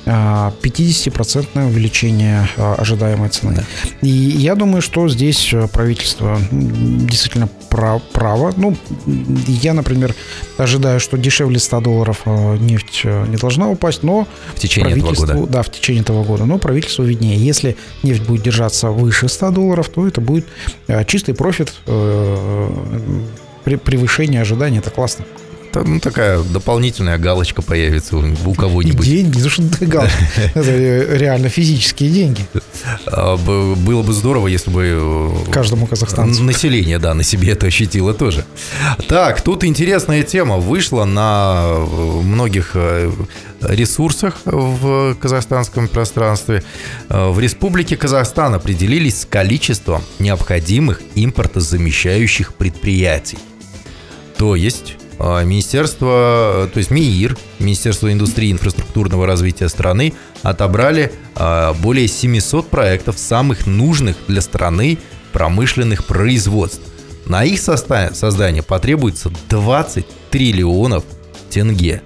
50% 0.05 1.67
увеличение 1.67 2.47
а, 2.57 2.75
ожидаемой 2.75 3.29
цены. 3.29 3.53
Да. 3.55 3.63
И 4.01 4.09
я 4.09 4.55
думаю, 4.55 4.81
что 4.81 5.07
здесь 5.07 5.53
э, 5.53 5.67
правительство 5.67 6.39
действительно 6.51 7.49
право. 7.69 8.53
Ну, 8.57 8.75
я, 9.47 9.73
например, 9.73 10.15
ожидаю, 10.57 10.99
что 10.99 11.17
дешевле 11.17 11.59
100 11.59 11.81
долларов 11.81 12.21
э, 12.25 12.57
нефть 12.57 13.01
э, 13.03 13.25
не 13.27 13.37
должна 13.37 13.69
упасть, 13.69 14.03
но 14.03 14.27
в 14.55 14.59
течение 14.59 14.97
этого 14.97 15.13
года. 15.13 15.47
Да, 15.47 15.61
в 15.63 15.71
течение 15.71 16.01
этого 16.01 16.23
года. 16.23 16.45
Но 16.45 16.57
правительству 16.57 17.03
виднее. 17.03 17.37
Если 17.37 17.77
нефть 18.03 18.23
будет 18.23 18.43
держаться 18.43 18.89
выше 18.89 19.27
100 19.29 19.51
долларов, 19.51 19.89
то 19.89 20.07
это 20.07 20.21
будет 20.21 20.47
чистый 21.07 21.33
профит, 21.35 21.73
превышение 23.63 24.41
ожиданий. 24.41 24.79
Это 24.79 24.89
классно 24.89 25.25
ну, 25.73 25.99
такая 25.99 26.41
дополнительная 26.41 27.17
галочка 27.17 27.61
появится 27.61 28.17
у 28.17 28.53
кого-нибудь. 28.53 29.05
деньги, 29.05 29.39
ну 29.41 29.49
что 29.49 29.63
ты 29.69 29.85
галочка? 29.85 30.17
Это 30.55 30.71
реально 30.71 31.49
физические 31.49 32.09
деньги. 32.09 32.45
А, 33.05 33.37
было 33.37 34.03
бы 34.03 34.13
здорово, 34.13 34.47
если 34.47 34.69
бы... 34.71 35.43
Э, 35.47 35.51
Каждому 35.51 35.87
казахстанцу. 35.87 36.43
Население, 36.43 36.99
да, 36.99 37.13
на 37.13 37.23
себе 37.23 37.51
это 37.51 37.67
ощутило 37.67 38.13
тоже. 38.13 38.45
Так, 39.07 39.41
тут 39.41 39.63
интересная 39.63 40.23
тема 40.23 40.57
вышла 40.57 41.05
на 41.05 41.63
э, 41.65 42.21
многих 42.23 42.71
э, 42.75 43.11
ресурсах 43.61 44.37
в 44.45 45.15
казахстанском 45.15 45.87
пространстве. 45.87 46.63
В 47.09 47.39
Республике 47.39 47.95
Казахстан 47.95 48.55
определились 48.55 49.21
с 49.21 49.25
количеством 49.25 50.03
необходимых 50.19 51.01
импортозамещающих 51.15 52.53
предприятий. 52.55 53.37
То 54.37 54.55
есть 54.55 54.95
Министерство, 55.43 56.69
то 56.73 56.77
есть 56.77 56.89
МИИР, 56.89 57.37
Министерство 57.59 58.11
индустрии 58.11 58.49
и 58.49 58.51
инфраструктурного 58.51 59.27
развития 59.27 59.69
страны 59.69 60.13
отобрали 60.41 61.11
а, 61.35 61.73
более 61.75 62.07
700 62.07 62.67
проектов 62.69 63.19
самых 63.19 63.67
нужных 63.67 64.15
для 64.27 64.41
страны 64.41 64.97
промышленных 65.31 66.05
производств. 66.05 66.81
На 67.25 67.43
их 67.43 67.61
создание 67.61 68.63
потребуется 68.63 69.31
20 69.49 70.05
триллионов 70.31 71.03
тенге. 71.49 72.01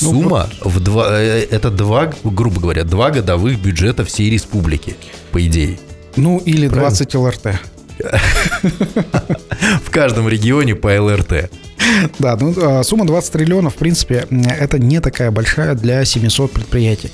Ну, 0.00 0.12
Сумма 0.12 0.48
ну, 0.64 0.70
в 0.70 0.80
два, 0.80 1.20
э, 1.20 1.46
это 1.50 1.70
два, 1.70 2.12
грубо 2.24 2.60
говоря, 2.60 2.84
два 2.84 3.10
годовых 3.10 3.60
бюджета 3.60 4.04
всей 4.04 4.30
республики, 4.30 4.96
по 5.32 5.44
идее. 5.44 5.78
Ну, 6.16 6.38
или 6.38 6.68
Правильно? 6.68 6.90
20 6.90 7.14
ЛРТ. 7.14 7.60
В 9.84 9.90
каждом 9.90 10.28
регионе 10.28 10.74
по 10.74 10.88
ЛРТ. 10.88 11.50
Да, 12.18 12.36
ну, 12.40 12.54
а, 12.56 12.82
сумма 12.82 13.06
20 13.06 13.32
триллионов, 13.32 13.74
в 13.74 13.78
принципе, 13.78 14.26
это 14.30 14.78
не 14.78 15.00
такая 15.00 15.30
большая 15.30 15.74
для 15.74 16.04
700 16.04 16.52
предприятий. 16.52 17.10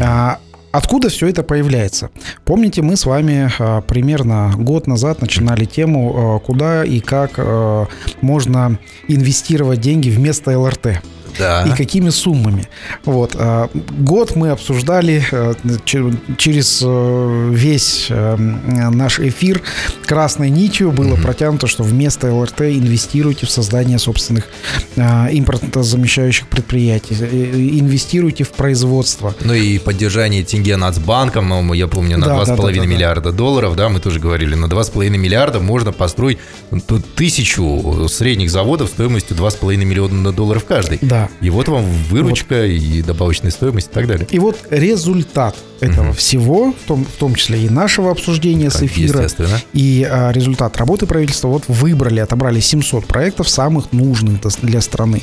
А, 0.00 0.38
откуда 0.72 1.08
все 1.08 1.28
это 1.28 1.42
появляется? 1.42 2.10
Помните, 2.44 2.82
мы 2.82 2.96
с 2.96 3.06
вами 3.06 3.50
а, 3.58 3.80
примерно 3.80 4.52
год 4.56 4.86
назад 4.86 5.20
начинали 5.20 5.64
тему, 5.64 6.42
куда 6.44 6.84
и 6.84 7.00
как 7.00 7.38
можно 8.20 8.78
инвестировать 9.08 9.80
деньги 9.80 10.10
вместо 10.10 10.58
ЛРТ 10.58 11.00
да. 11.38 11.64
и 11.64 11.70
какими 11.70 12.10
суммами. 12.10 12.68
Вот. 13.04 13.34
А, 13.36 13.68
год 13.98 14.36
мы 14.36 14.50
обсуждали 14.50 15.24
э, 15.30 15.54
через 16.36 16.82
э, 16.84 17.50
весь 17.52 18.06
э, 18.10 18.36
наш 18.36 19.18
эфир 19.20 19.62
красной 20.06 20.50
нитью 20.50 20.92
было 20.92 21.14
mm 21.14 21.20
протянуто, 21.20 21.66
что 21.66 21.82
вместо 21.82 22.32
ЛРТ 22.32 22.62
инвестируйте 22.62 23.46
в 23.46 23.50
создание 23.50 23.98
собственных 23.98 24.48
импортозамещающих 24.96 26.48
предприятий, 26.48 27.14
инвестируйте 27.14 28.44
в 28.44 28.50
производство. 28.50 29.34
Ну 29.42 29.52
и 29.52 29.78
поддержание 29.78 30.42
тенге 30.44 30.76
Нацбанком, 30.76 31.72
я 31.72 31.86
помню, 31.88 32.16
на 32.16 32.26
да, 32.26 32.36
2,5 32.36 32.46
да, 32.46 32.56
да, 32.56 32.72
да, 32.72 32.86
миллиарда 32.86 33.32
долларов, 33.32 33.76
да, 33.76 33.88
мы 33.88 34.00
тоже 34.00 34.18
говорили, 34.18 34.54
на 34.54 34.66
2,5 34.66 35.10
миллиарда 35.10 35.60
можно 35.60 35.92
построить 35.92 36.38
тысячу 37.16 38.08
средних 38.08 38.50
заводов 38.50 38.88
стоимостью 38.88 39.36
2,5 39.36 39.76
миллиона 39.76 40.32
долларов 40.32 40.64
каждый. 40.66 40.98
Да, 41.02 41.19
Да. 41.20 41.28
И 41.46 41.50
вот 41.50 41.68
вам 41.68 41.84
выручка 42.08 42.66
и 42.66 43.02
добавочная 43.02 43.50
стоимость 43.50 43.88
и 43.88 43.92
так 43.92 44.06
далее. 44.06 44.26
И 44.30 44.38
вот 44.38 44.58
результат 44.70 45.56
этого 45.80 46.06
Мгм. 46.06 46.14
всего, 46.14 46.72
в 46.72 46.86
том, 46.86 47.04
в 47.04 47.18
том 47.18 47.34
числе 47.34 47.64
и 47.64 47.68
нашего 47.70 48.10
обсуждения 48.10 48.70
с 48.70 48.74
Так, 48.74 48.84
эфира, 48.84 49.22
Естественно. 49.22 49.60
и 49.72 50.06
а, 50.08 50.30
результат 50.30 50.76
работы 50.76 51.06
правительства, 51.06 51.48
вот 51.48 51.64
выбрали, 51.68 52.20
отобрали 52.20 52.60
700 52.60 53.06
проектов 53.06 53.48
самых 53.48 53.92
нужных 53.92 54.40
для 54.62 54.80
страны. 54.80 55.22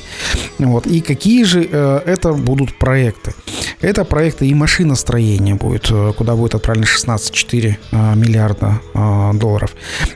Вот. 0.58 0.88
И 0.88 1.01
какие 1.01 1.44
же 1.44 1.68
э, 1.72 2.01
это 2.06 2.34
будут 2.34 2.77
проекты? 2.77 3.34
Это 3.82 4.04
проекты 4.06 4.48
и 4.48 4.54
машиностроения 4.54 5.56
будет, 5.56 5.92
э, 5.92 6.13
куда 6.18 6.36
будет 6.36 6.56
отправлено 6.56 6.88
16,4 6.88 7.77
э, 7.92 8.16
миллиарда 8.16 8.82
э, 8.94 9.32
долларов. 9.36 9.75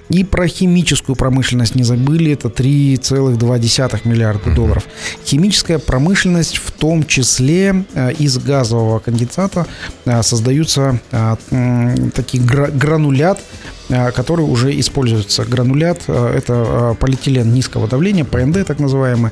И 0.10 0.24
про 0.24 0.48
химическую 0.48 1.16
промышленность 1.16 1.76
не 1.76 1.84
забыли, 1.84 2.32
это 2.32 2.48
3,2 2.50 4.02
миллиарда 4.06 4.54
долларов. 4.56 4.84
Химическая 5.26 5.71
промышленность 5.80 6.58
в 6.58 6.72
том 6.72 7.06
числе 7.06 7.86
э, 7.94 8.14
из 8.14 8.38
газового 8.38 9.00
конденсата 9.00 9.66
э, 10.06 10.24
создаются 10.24 11.00
э, 11.12 11.36
такие 12.14 12.44
гра- 12.44 12.72
гранулят, 12.72 13.40
который 14.16 14.46
уже 14.46 14.80
используется. 14.80 15.44
Гранулят 15.44 16.08
это 16.08 16.96
полиэтилен 16.98 17.54
низкого 17.54 17.90
давления, 17.90 18.24
ПНД 18.24 18.66
так 18.66 18.80
называемый, 18.80 19.32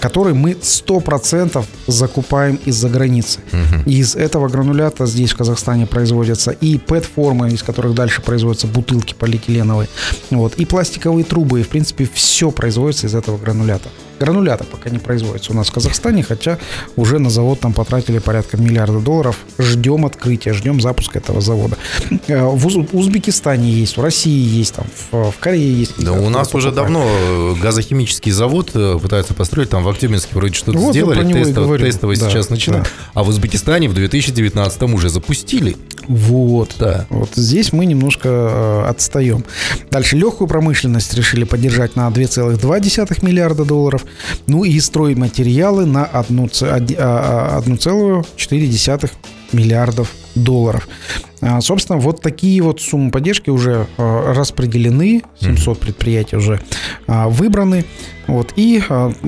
который 0.00 0.32
мы 0.32 0.52
100% 0.52 1.62
закупаем 1.86 2.58
из-за 2.64 2.88
границы. 2.88 3.40
Из 3.84 4.16
этого 4.16 4.48
гранулята 4.48 5.04
здесь 5.04 5.32
в 5.32 5.36
Казахстане 5.36 5.84
производятся 5.86 6.50
и 6.50 6.78
ПЭТ-формы, 6.78 7.50
из 7.50 7.62
которых 7.62 7.94
дальше 7.94 8.22
производятся 8.22 8.68
бутылки 8.68 9.12
полиэтиленовые, 9.12 9.88
вот, 10.30 10.54
и 10.54 10.64
пластиковые 10.64 11.24
трубы, 11.24 11.60
и 11.60 11.62
в 11.62 11.68
принципе 11.68 12.08
все 12.10 12.50
производится 12.50 13.06
из 13.06 13.14
этого 13.14 13.36
гранулята. 13.36 13.90
Гранулята 14.20 14.64
пока 14.64 14.90
не 14.90 14.98
производится 14.98 15.52
у 15.52 15.54
нас 15.56 15.68
в 15.68 15.72
Казахстане, 15.72 16.22
хотя 16.22 16.58
уже 16.94 17.18
на 17.18 17.30
завод 17.30 17.60
там 17.60 17.72
потратили 17.72 18.18
порядка 18.18 18.58
миллиарда 18.58 18.98
долларов. 19.00 19.38
Ждем 19.58 20.04
открытия, 20.04 20.52
ждем 20.52 20.78
запуска 20.80 21.18
этого 21.18 21.40
завода. 21.40 21.78
Э, 22.26 22.44
В 22.44 22.66
Уз- 22.66 22.86
Узбекистане 22.92 23.70
есть, 23.70 23.96
в 23.96 24.02
России 24.02 24.46
есть, 24.58 24.74
там, 24.74 24.84
в, 25.10 25.30
в 25.30 25.38
Корее 25.38 25.72
есть. 25.80 25.94
Да 25.98 26.12
у 26.12 26.28
нас 26.28 26.54
уже 26.54 26.70
давно 26.70 27.02
э, 27.06 27.54
газохимический 27.62 28.30
завод 28.30 28.72
э, 28.74 28.98
пытаются 29.02 29.32
построить, 29.32 29.70
там 29.70 29.82
в 29.84 29.88
Актюбинске 29.88 30.34
вроде 30.34 30.52
что-то 30.52 30.76
Вот 30.78 30.90
сделали, 30.92 31.32
тестово, 31.32 31.78
тестово 31.78 32.14
Да, 32.16 32.28
сейчас 32.28 32.50
начинают. 32.50 32.84
да. 32.84 32.90
А 33.14 33.24
в 33.24 33.28
Узбекистане 33.30 33.88
в 33.88 33.94
2019 33.94 34.82
уже 34.82 35.08
запустили. 35.08 35.78
Вот. 36.08 36.74
Да. 36.78 37.06
Вот 37.08 37.30
здесь 37.36 37.72
мы 37.72 37.86
немножко 37.86 38.28
э, 38.28 38.84
отстаем. 38.90 39.44
Дальше 39.90 40.16
легкую 40.16 40.46
промышленность 40.48 41.14
решили 41.14 41.44
поддержать 41.44 41.96
на 41.96 42.08
2,2 42.08 43.24
миллиарда 43.24 43.64
долларов. 43.64 44.04
Ну 44.46 44.64
и 44.64 44.78
стройматериалы 44.80 45.86
на 45.86 46.04
одну 46.04 46.48
ц- 46.48 46.70
оди- 46.70 46.96
а, 46.98 47.56
а, 47.56 47.58
1,4 47.58 49.10
миллиардов 49.52 50.12
долларов. 50.36 50.88
А, 51.40 51.60
Собственно, 51.60 51.98
вот 51.98 52.20
такие 52.22 52.62
вот 52.62 52.80
суммы 52.80 53.10
поддержки 53.10 53.50
уже 53.50 53.86
э, 53.96 54.32
распределены, 54.34 55.22
700 55.40 55.78
предприятий 55.80 56.36
уже 56.36 56.60
выбраны. 57.06 57.84
Вот, 58.28 58.52
и 58.54 58.80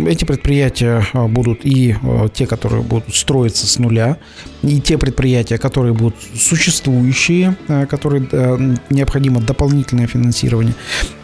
эти 0.07 0.25
предприятия 0.25 1.05
будут 1.13 1.61
и 1.65 1.97
те, 2.35 2.47
которые 2.47 2.83
будут 2.83 3.13
строиться 3.17 3.67
с 3.67 3.81
нуля, 3.81 4.19
и 4.63 4.81
те 4.81 4.97
предприятия, 4.97 5.59
которые 5.59 5.93
будут 5.93 6.15
существующие, 6.39 7.57
которые 7.89 8.29
а, 8.33 8.75
необходимо 8.91 9.41
дополнительное 9.41 10.07
финансирование. 10.07 10.75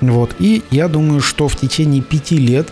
Вот, 0.00 0.34
и 0.40 0.62
я 0.72 0.88
думаю, 0.88 1.20
что 1.20 1.46
в 1.46 1.54
течение 1.54 2.02
пяти 2.02 2.36
лет 2.36 2.68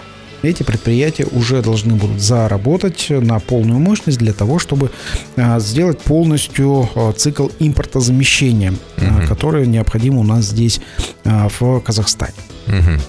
эти 0.48 0.62
предприятия 0.62 1.26
уже 1.32 1.62
должны 1.62 1.94
будут 1.94 2.20
заработать 2.20 3.06
на 3.10 3.38
полную 3.40 3.78
мощность 3.78 4.18
для 4.18 4.32
того, 4.32 4.58
чтобы 4.58 4.90
а, 5.36 5.58
сделать 5.60 5.98
полностью 6.00 6.88
а, 6.94 7.12
цикл 7.12 7.48
импортозамещения, 7.58 8.74
а, 8.96 9.04
Мгм. 9.04 9.26
который 9.26 9.66
необходим 9.66 10.16
у 10.18 10.22
нас 10.22 10.46
здесь 10.46 10.80
а, 11.24 11.48
в 11.58 11.80
Казахстане. 11.80 12.34
Мгм. 12.66 13.00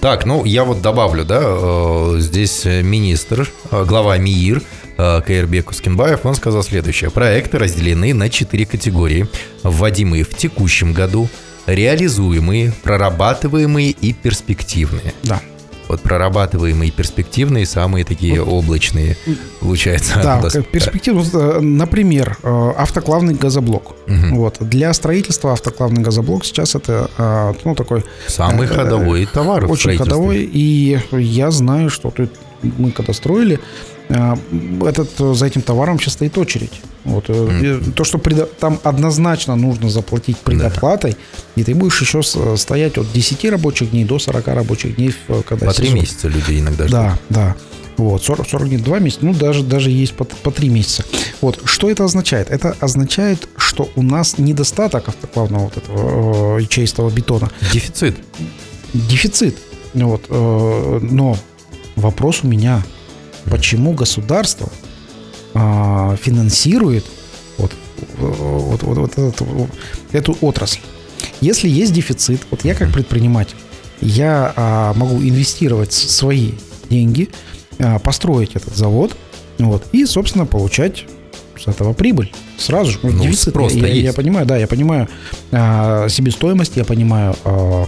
Так, 0.00 0.24
ну 0.24 0.44
я 0.46 0.64
вот 0.64 0.80
добавлю, 0.80 1.24
да, 1.26 1.40
э, 1.42 2.16
здесь 2.20 2.64
министр, 2.64 3.50
э, 3.70 3.84
глава 3.86 4.16
МИИР 4.16 4.62
э, 4.96 5.20
Каирбек 5.20 5.70
Ускинбаев, 5.70 6.24
он 6.24 6.34
сказал 6.34 6.62
следующее. 6.62 7.10
Проекты 7.10 7.58
разделены 7.58 8.14
на 8.14 8.30
четыре 8.30 8.64
категории, 8.64 9.26
вводимые 9.62 10.24
в 10.24 10.34
текущем 10.34 10.94
году, 10.94 11.28
реализуемые, 11.66 12.72
прорабатываемые 12.82 13.90
и 13.90 14.14
перспективные. 14.14 15.12
Да. 15.22 15.42
Вот 15.90 16.02
прорабатываемые 16.02 16.92
перспективные 16.92 17.66
самые 17.66 18.04
такие 18.04 18.40
облачные, 18.40 19.16
получается. 19.58 20.20
Да, 20.22 20.40
нас. 20.40 20.54
вот, 20.54 21.34
э, 21.34 21.58
например, 21.60 22.38
э, 22.44 22.72
автоклавный 22.76 23.34
газоблок. 23.34 23.96
Мгм. 24.06 24.36
Вот. 24.36 24.58
Для 24.60 24.92
строительства 24.92 25.52
автоклавный 25.52 26.00
газоблок 26.00 26.44
сейчас 26.44 26.76
это 26.76 27.10
э, 27.18 27.54
ну, 27.64 27.74
такой 27.74 28.04
Самый 28.28 28.68
ходовой 28.68 29.26
товар 29.26 29.64
очень 29.64 29.98
ходовой. 29.98 30.48
И 30.52 31.00
я 31.10 31.50
знаю, 31.50 31.90
что 31.90 32.10
тут 32.10 32.30
мы 32.62 32.90
когда 32.90 33.12
строили, 33.12 33.58
э, 34.08 34.36
этот, 34.86 35.08
э, 35.20 35.34
за 35.34 35.46
этим 35.46 35.62
товаром 35.62 35.98
сейчас 35.98 36.14
стоит 36.14 36.36
очередь. 36.38 36.72
Вот, 37.04 37.24
э, 37.28 37.78
и 37.86 37.90
То, 37.92 38.04
что 38.04 38.18
предо- 38.18 38.48
там 38.58 38.78
однозначно 38.84 39.56
нужно 39.56 39.88
заплатить 39.88 40.36
предоплатой, 40.38 41.16
и 41.56 41.64
ты 41.64 41.74
будешь 41.74 42.00
еще 42.00 42.22
стоять 42.56 42.98
от 42.98 43.10
10 43.12 43.50
рабочих 43.50 43.90
дней 43.90 44.04
до 44.04 44.18
40 44.18 44.54
рабочих 44.54 44.96
дней, 44.96 45.14
в- 45.28 45.42
когда 45.42 45.66
По 45.66 45.72
три 45.72 45.86
сезон. 45.86 46.00
месяца 46.00 46.28
люди 46.28 46.58
иногда 46.60 46.86
ждут. 46.86 46.90
Да, 47.00 47.18
да. 47.30 47.56
Вот, 47.96 48.22
40, 48.22 48.48
40 48.48 48.68
дней, 48.68 48.78
2 48.78 48.98
месяца, 48.98 49.24
ну, 49.26 49.34
даже, 49.34 49.62
даже 49.62 49.90
есть 49.90 50.14
по, 50.14 50.24
по 50.24 50.50
3 50.50 50.68
месяца. 50.70 51.04
Вот, 51.42 51.60
что 51.64 51.90
это 51.90 52.04
означает? 52.04 52.50
Это 52.50 52.74
означает, 52.80 53.46
что 53.58 53.90
у 53.94 54.02
нас 54.02 54.38
недостаток 54.38 55.08
автоклавного 55.08 55.64
вот 55.64 55.76
этого 55.76 56.58
э, 56.58 56.62
ячеистого 56.62 57.10
бетона. 57.10 57.50
Дефицит. 57.72 58.16
Дефицит. 58.94 59.56
Вот, 59.94 60.24
э, 60.28 60.98
но 61.02 61.36
вопрос 62.00 62.40
у 62.42 62.48
меня, 62.48 62.82
почему 63.50 63.92
государство 63.92 64.68
а, 65.54 66.16
финансирует 66.16 67.04
вот, 67.58 67.72
вот, 68.18 68.82
вот, 68.82 68.98
вот 68.98 69.12
этот, 69.12 69.40
вот 69.40 69.70
эту 70.12 70.36
отрасль? 70.40 70.80
Если 71.40 71.68
есть 71.68 71.92
дефицит, 71.92 72.42
вот 72.50 72.64
я 72.64 72.74
как 72.74 72.92
предприниматель, 72.92 73.56
я 74.00 74.52
а, 74.56 74.94
могу 74.94 75.16
инвестировать 75.16 75.92
свои 75.92 76.52
деньги, 76.88 77.28
а, 77.78 77.98
построить 77.98 78.54
этот 78.54 78.74
завод, 78.74 79.16
вот, 79.58 79.84
и, 79.92 80.04
собственно, 80.06 80.46
получать 80.46 81.04
с 81.58 81.66
этого 81.66 81.92
прибыль 81.92 82.32
сразу 82.60 82.92
же. 82.92 82.98
Ну, 83.02 83.10
Дефицит, 83.22 83.50
спрос-то 83.50 83.78
я, 83.78 83.86
я- 83.88 83.94
я 83.94 84.00
есть. 84.02 84.16
понимаю, 84.16 84.46
да, 84.46 84.56
я 84.56 84.66
понимаю 84.66 85.08
а, 85.52 86.08
себестоимость, 86.08 86.76
я 86.76 86.84
понимаю 86.84 87.34
а, 87.44 87.86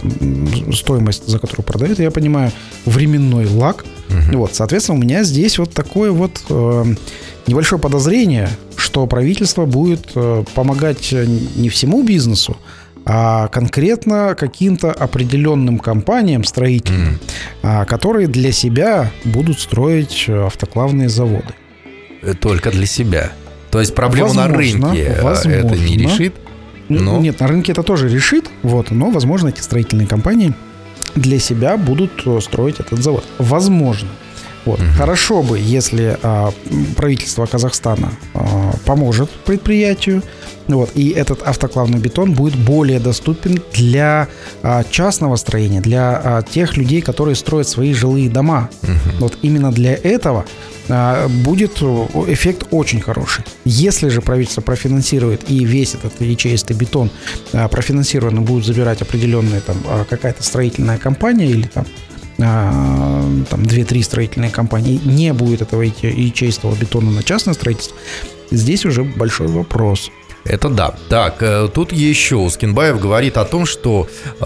стоимость, 0.73 1.27
за 1.27 1.39
которую 1.39 1.65
продают, 1.65 1.99
я 1.99 2.11
понимаю 2.11 2.51
временной 2.85 3.45
лаг. 3.47 3.85
Вот, 4.31 4.53
соответственно, 4.53 4.97
у 4.99 5.01
меня 5.01 5.23
здесь 5.23 5.57
вот 5.57 5.71
такое 5.73 6.11
вот 6.11 6.43
э, 6.49 6.85
небольшое 7.47 7.81
подозрение, 7.81 8.47
что 8.75 9.07
правительство 9.07 9.65
будет 9.65 10.11
э, 10.13 10.43
помогать 10.53 11.11
не 11.11 11.69
всему 11.69 12.03
бизнесу, 12.03 12.55
а 13.05 13.47
конкретно 13.47 14.35
каким-то 14.37 14.91
определенным 14.91 15.79
компаниям 15.79 16.43
строительным, 16.43 17.19
а, 17.63 17.85
которые 17.85 18.27
для 18.27 18.51
себя 18.51 19.11
будут 19.25 19.59
строить 19.59 20.25
э, 20.27 20.45
автоклавные 20.45 21.09
заводы. 21.09 21.53
Только 22.39 22.69
для 22.71 22.85
себя. 22.85 23.31
То 23.73 23.79
есть 23.79 23.95
проблему 23.95 24.33
на 24.33 24.43
Возможно, 24.43 24.87
рынке 24.89 25.03
э, 25.03 25.21
возможно. 25.23 25.49
это 25.57 25.75
не 25.75 25.97
решит. 25.97 26.35
Но- 26.89 27.17
Нет, 27.19 27.39
на 27.39 27.47
рынке 27.47 27.71
это 27.71 27.81
тоже 27.81 28.07
решит, 28.07 28.45
вот, 28.61 28.91
но, 28.91 29.09
возможно, 29.09 29.47
эти 29.47 29.61
строительные 29.61 30.05
компании 30.05 30.53
для 31.15 31.39
себя 31.39 31.75
будут 31.75 32.11
э, 32.27 32.39
строить 32.39 32.79
этот 32.79 33.01
завод. 33.01 33.25
Возможно. 33.39 34.09
Вот. 34.65 34.79
Хорошо 34.97 35.41
бы, 35.41 35.57
если 35.59 36.17
а, 36.21 36.53
правительство 36.95 37.45
Казахстана 37.47 38.11
а, 38.33 38.73
поможет 38.85 39.29
предприятию, 39.29 40.23
вот, 40.67 40.91
и 40.95 41.09
этот 41.09 41.41
автоклавный 41.41 41.99
бетон 41.99 42.33
будет 42.33 42.55
более 42.55 42.99
доступен 42.99 43.59
для 43.73 44.29
а, 44.61 44.83
частного 44.89 45.35
строения, 45.35 45.81
для 45.81 46.21
а, 46.23 46.41
тех 46.43 46.77
людей, 46.77 47.01
которые 47.01 47.35
строят 47.35 47.67
свои 47.67 47.93
жилые 47.93 48.29
дома. 48.29 48.69
Вот 49.19 49.37
именно 49.41 49.71
для 49.71 49.95
этого 49.95 50.45
будет 50.87 51.81
э, 51.81 51.85
эффект 52.27 52.67
очень 52.71 52.99
хороший. 52.99 53.45
Если 53.65 54.09
же 54.09 54.21
правительство 54.21 54.61
профинансирует 54.61 55.49
и 55.49 55.63
весь 55.63 55.95
этот 55.95 56.19
ячеистый 56.19 56.75
бетон 56.75 57.09
а, 57.53 57.67
профинансированно 57.67 58.41
будет 58.41 58.65
забирать 58.65 59.01
определенная 59.01 59.61
там 59.61 59.77
а, 59.87 60.03
какая-то 60.03 60.43
строительная 60.43 60.97
компания 60.97 61.45
или 61.45 61.67
там 61.67 61.85
а, 62.39 63.23
там 63.49 63.61
2-3 63.61 64.03
строительные 64.03 64.51
компании, 64.51 64.99
не 65.05 65.33
будет 65.33 65.61
этого 65.61 65.81
ячеистого 65.83 66.75
бетона 66.75 67.11
на 67.11 67.23
частное 67.23 67.53
строительство, 67.53 67.95
здесь 68.51 68.85
уже 68.85 69.03
большой 69.03 69.47
вопрос. 69.47 70.11
Это 70.43 70.69
да. 70.69 70.95
Так, 71.09 71.41
э, 71.41 71.69
тут 71.73 71.93
еще 71.93 72.35
Ускинбаев 72.35 72.99
говорит 72.99 73.37
о 73.37 73.45
том, 73.45 73.65
что 73.65 74.09
э, 74.41 74.45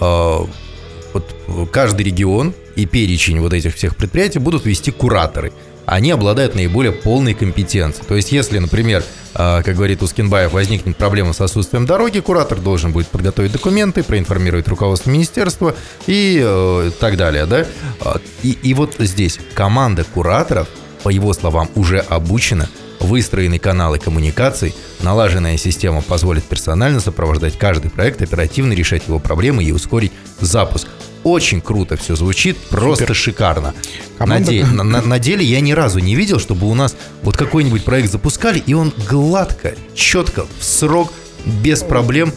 вот 1.13 1.69
каждый 1.71 2.03
регион 2.03 2.53
и 2.75 2.85
перечень 2.85 3.39
вот 3.39 3.53
этих 3.53 3.75
всех 3.75 3.95
предприятий 3.95 4.39
будут 4.39 4.65
вести 4.65 4.91
кураторы. 4.91 5.51
Они 5.87 6.11
обладают 6.11 6.53
наиболее 6.53 6.91
полной 6.91 7.33
компетенцией. 7.33 8.05
То 8.05 8.15
есть, 8.15 8.31
если, 8.31 8.59
например, 8.59 9.03
а, 9.33 9.63
как 9.63 9.75
говорит 9.75 10.03
Ускинбаев, 10.03 10.51
возникнет 10.51 10.97
проблема 10.97 11.33
с 11.33 11.41
отсутствием 11.41 11.85
дороги, 11.85 12.19
куратор 12.19 12.59
должен 12.59 12.91
будет 12.91 13.07
подготовить 13.07 13.53
документы, 13.53 14.03
проинформировать 14.03 14.67
руководство 14.67 15.09
министерства 15.09 15.73
и 16.05 16.39
э, 16.43 16.91
так 16.99 17.15
далее. 17.17 17.45
Да? 17.45 17.65
А, 18.01 18.19
и, 18.43 18.51
и 18.51 18.73
вот 18.73 18.95
здесь 18.99 19.39
команда 19.53 20.03
кураторов, 20.03 20.67
по 21.03 21.09
его 21.09 21.33
словам, 21.33 21.69
уже 21.75 21.99
обучена 21.99 22.67
Выстроенные 22.99 23.59
каналы 23.59 23.99
коммуникаций, 23.99 24.73
налаженная 25.01 25.57
система 25.57 26.01
позволит 26.01 26.43
персонально 26.43 26.99
сопровождать 26.99 27.57
каждый 27.57 27.91
проект, 27.91 28.21
оперативно 28.21 28.73
решать 28.73 29.07
его 29.07 29.19
проблемы 29.19 29.63
и 29.63 29.71
ускорить 29.71 30.11
запуск. 30.41 30.87
Очень 31.27 31.59
круто 31.59 31.97
все 31.97 32.15
звучит, 32.15 32.57
просто 32.57 33.03
Супер. 33.03 33.15
шикарно. 33.15 33.73
Команда... 34.17 34.49
На, 34.49 34.57
де... 34.57 34.65
на, 34.65 34.83
на, 34.83 35.01
на 35.01 35.19
деле 35.19 35.43
я 35.43 35.59
ни 35.59 35.73
разу 35.73 35.99
не 35.99 36.15
видел, 36.15 36.39
чтобы 36.39 36.69
у 36.69 36.73
нас 36.73 36.95
вот 37.21 37.35
какой-нибудь 37.35 37.83
проект 37.83 38.09
запускали, 38.09 38.63
и 38.65 38.73
он 38.73 38.93
гладко, 39.09 39.75
четко, 39.93 40.45
в 40.57 40.63
срок, 40.63 41.11
без 41.45 41.83
проблем. 41.83 42.31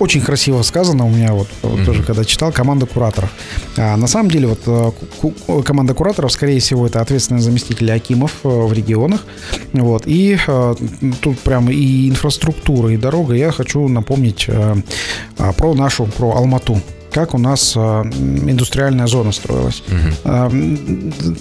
Э, 0.00 0.04
очень 0.04 0.20
красиво 0.20 0.62
сказано 0.62 1.06
у 1.06 1.10
меня 1.10 1.32
вот, 1.32 1.48
mm-hmm. 1.62 1.84
тоже 1.84 2.02
когда 2.02 2.24
читал 2.24 2.52
команда 2.52 2.86
кураторов. 2.86 3.30
А, 3.76 3.96
на 3.96 4.06
самом 4.06 4.30
деле 4.30 4.48
вот 4.48 4.60
э, 4.66 5.62
команда 5.62 5.94
кураторов, 5.94 6.32
скорее 6.32 6.60
всего, 6.60 6.86
это 6.86 7.00
ответственные 7.00 7.42
заместители 7.42 7.90
Акимов 7.90 8.32
э, 8.44 8.48
в 8.48 8.72
регионах. 8.72 9.24
Вот 9.72 10.02
и 10.06 10.38
а, 10.46 10.74
тут 11.20 11.38
прям 11.40 11.70
и 11.70 12.08
инфраструктура, 12.08 12.92
и 12.92 12.96
дорога. 12.96 13.34
Я 13.34 13.52
хочу 13.52 13.88
напомнить 13.88 14.46
а, 14.48 15.52
про 15.52 15.74
нашу, 15.74 16.06
про 16.06 16.32
Алмату 16.32 16.80
как 17.12 17.34
у 17.34 17.38
нас 17.38 17.74
э, 17.76 17.80
индустриальная 17.80 19.08
зона 19.08 19.32
строилась. 19.32 19.82
Угу. 19.88 20.30
Э, 20.32 20.50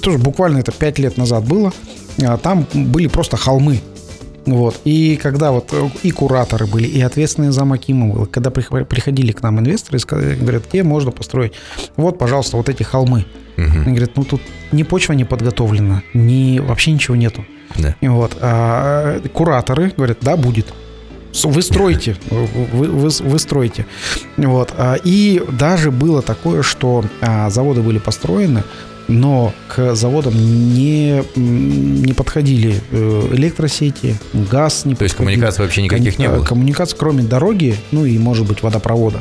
тоже 0.02 0.18
буквально 0.18 0.58
это 0.58 0.72
5 0.72 1.00
лет 1.00 1.18
назад 1.18 1.44
было. 1.46 1.72
Э, 2.18 2.38
там 2.42 2.66
были 2.74 3.08
просто 3.08 3.38
холмы. 3.38 3.80
Вот. 4.50 4.82
И 4.84 5.16
когда 5.18 5.52
вот 5.52 5.70
э, 5.72 5.90
и 6.04 6.12
кураторы 6.12 6.66
были, 6.66 6.88
и 6.88 7.02
ответственные 7.02 7.52
за 7.52 7.66
Макима 7.66 8.26
когда 8.26 8.50
приходили 8.50 9.32
к 9.32 9.44
нам 9.44 9.60
инвесторы 9.60 10.00
говорят, 10.10 10.64
где 10.70 10.84
можно 10.84 11.12
построить? 11.12 11.54
Вот, 11.96 12.18
пожалуйста, 12.18 12.58
вот 12.58 12.70
эти 12.70 12.84
холмы. 12.84 13.26
Угу. 13.58 13.66
Они 13.66 13.92
говорят, 13.92 14.12
ну 14.16 14.24
тут 14.24 14.42
ни 14.72 14.84
почва 14.84 15.14
не 15.14 15.26
подготовлена, 15.26 16.04
ни 16.14 16.60
вообще 16.60 16.92
ничего 16.92 17.16
нету. 17.16 17.46
Да. 17.78 17.96
Вот. 18.02 18.38
А 18.42 19.20
кураторы 19.34 19.94
говорят, 19.96 20.18
да, 20.22 20.36
будет. 20.36 20.74
Вы 21.44 21.62
строите, 21.62 22.16
вы, 22.30 22.88
вы, 22.88 23.10
вы 23.10 23.40
строите. 23.40 23.86
Вот. 24.38 24.74
А, 24.78 24.96
и 24.96 25.44
даже 25.52 25.92
было 25.92 26.22
такое, 26.22 26.64
что 26.64 27.06
а, 27.22 27.50
заводы 27.50 27.82
были 27.82 28.00
построены, 28.00 28.64
но 29.10 29.54
к 29.68 29.96
заводам 29.96 30.34
не, 30.74 31.24
не 31.36 32.14
подходили 32.14 32.80
э, 32.92 33.30
электросети, 33.34 34.16
газ 34.34 34.86
не 34.86 34.96
То 34.96 35.04
есть 35.04 35.16
коммуникаций 35.16 35.64
вообще 35.64 35.82
никаких 35.82 36.20
не 36.20 36.30
было? 36.30 36.44
Коммуникаций, 36.44 36.98
кроме 36.98 37.24
дороги, 37.24 37.76
ну 37.92 38.06
и, 38.06 38.18
может 38.18 38.48
быть, 38.48 38.64
водопровода. 38.64 39.20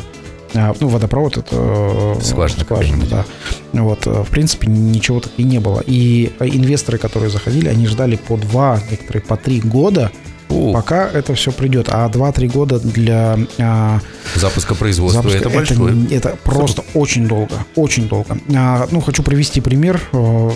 А, 0.55 0.75
ну, 0.81 0.89
водопровод 0.89 1.37
это 1.37 1.49
э, 1.53 2.15
скважина, 2.23 2.63
скважина 2.63 3.05
да. 3.07 3.25
Вот, 3.73 4.07
э, 4.07 4.23
в 4.23 4.29
принципе, 4.29 4.67
ничего 4.67 5.21
так 5.21 5.33
и 5.37 5.43
не 5.43 5.59
было. 5.59 5.83
И 5.87 6.33
инвесторы, 6.41 6.99
которые 6.99 7.31
заходили, 7.31 7.69
они 7.69 7.87
ждали 7.87 8.17
по 8.17 8.37
два, 8.37 8.81
некоторые 8.91 9.23
по 9.23 9.37
три 9.37 9.61
года, 9.61 10.11
у. 10.49 10.73
Пока 10.73 11.09
это 11.09 11.35
все 11.35 11.53
придет. 11.53 11.89
А 11.91 12.09
2-3 12.09 12.49
года 12.49 12.79
для... 12.79 13.39
А, 13.59 14.01
запуска 14.35 14.75
производства 14.75 15.23
запуска, 15.23 15.49
это 15.49 15.51
большое. 15.51 16.07
Это, 16.07 16.31
это 16.31 16.39
просто 16.43 16.85
очень 16.95 17.27
долго. 17.27 17.55
Очень 17.75 18.09
долго. 18.09 18.39
А, 18.55 18.87
ну, 18.91 19.01
хочу 19.01 19.23
привести 19.23 19.61
пример. 19.61 20.01
Э, 20.13 20.51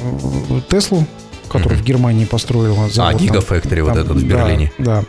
Теслу, 0.68 1.06
который 1.48 1.76
mm-hmm. 1.76 1.82
в 1.82 1.84
Германии 1.84 2.24
построил 2.24 2.74
завод. 2.88 3.14
А, 3.14 3.14
Гигафактори 3.14 3.80
вот 3.80 3.96
этот 3.96 4.16
в 4.16 4.26
Берлине. 4.26 4.72
Да, 4.78 5.00
да. 5.00 5.04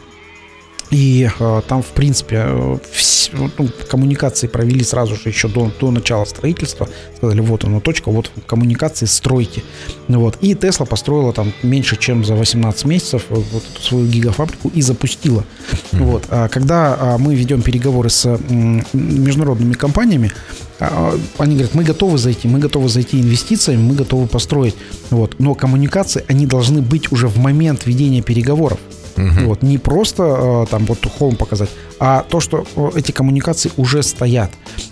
И 0.93 1.27
э, 1.39 1.61
там, 1.67 1.81
в 1.81 1.87
принципе, 1.87 2.43
э, 2.45 2.77
вс, 2.91 3.31
ну, 3.33 3.67
коммуникации 3.89 4.45
провели 4.45 4.83
сразу 4.83 5.15
же 5.15 5.29
еще 5.29 5.47
до, 5.47 5.71
до 5.79 5.89
начала 5.89 6.23
строительства. 6.23 6.87
Сказали, 7.17 7.41
вот 7.41 7.63
она 7.63 7.79
точка, 7.79 8.11
вот 8.11 8.29
коммуникации 8.45 9.07
стройте. 9.07 9.63
Вот. 10.07 10.37
И 10.41 10.53
Тесла 10.53 10.85
построила 10.85 11.33
там 11.33 11.51
меньше, 11.63 11.95
чем 11.97 12.23
за 12.23 12.35
18 12.35 12.85
месяцев 12.85 13.23
э, 13.29 13.33
вот 13.33 13.63
эту 13.73 13.81
свою 13.81 14.05
гигафабрику 14.05 14.69
и 14.69 14.83
запустила. 14.83 15.43
Mm-hmm. 15.71 16.03
Вот. 16.03 16.25
А 16.29 16.47
когда 16.47 16.95
а, 16.99 17.17
мы 17.17 17.33
ведем 17.33 17.63
переговоры 17.63 18.11
с 18.11 18.27
м, 18.27 18.85
международными 18.93 19.73
компаниями, 19.73 20.31
а, 20.79 21.17
они 21.39 21.55
говорят, 21.55 21.73
мы 21.73 21.83
готовы 21.83 22.19
зайти, 22.19 22.47
мы 22.47 22.59
готовы 22.59 22.87
зайти 22.87 23.19
инвестициями, 23.19 23.81
мы 23.81 23.95
готовы 23.95 24.27
построить. 24.27 24.75
Вот. 25.09 25.39
Но 25.39 25.55
коммуникации, 25.55 26.23
они 26.27 26.45
должны 26.45 26.83
быть 26.83 27.11
уже 27.11 27.27
в 27.27 27.37
момент 27.37 27.87
ведения 27.87 28.21
переговоров. 28.21 28.77
Угу. 29.15 29.45
Вот, 29.45 29.61
не 29.61 29.77
просто 29.77 30.23
э, 30.23 30.71
там 30.71 30.85
вот 30.85 31.05
холм 31.05 31.35
показать, 31.35 31.69
а 31.99 32.25
то, 32.27 32.39
что 32.39 32.65
э, 32.75 32.91
эти 32.95 33.11
коммуникации 33.11 33.71
уже 33.77 34.01
стоят. 34.01 34.51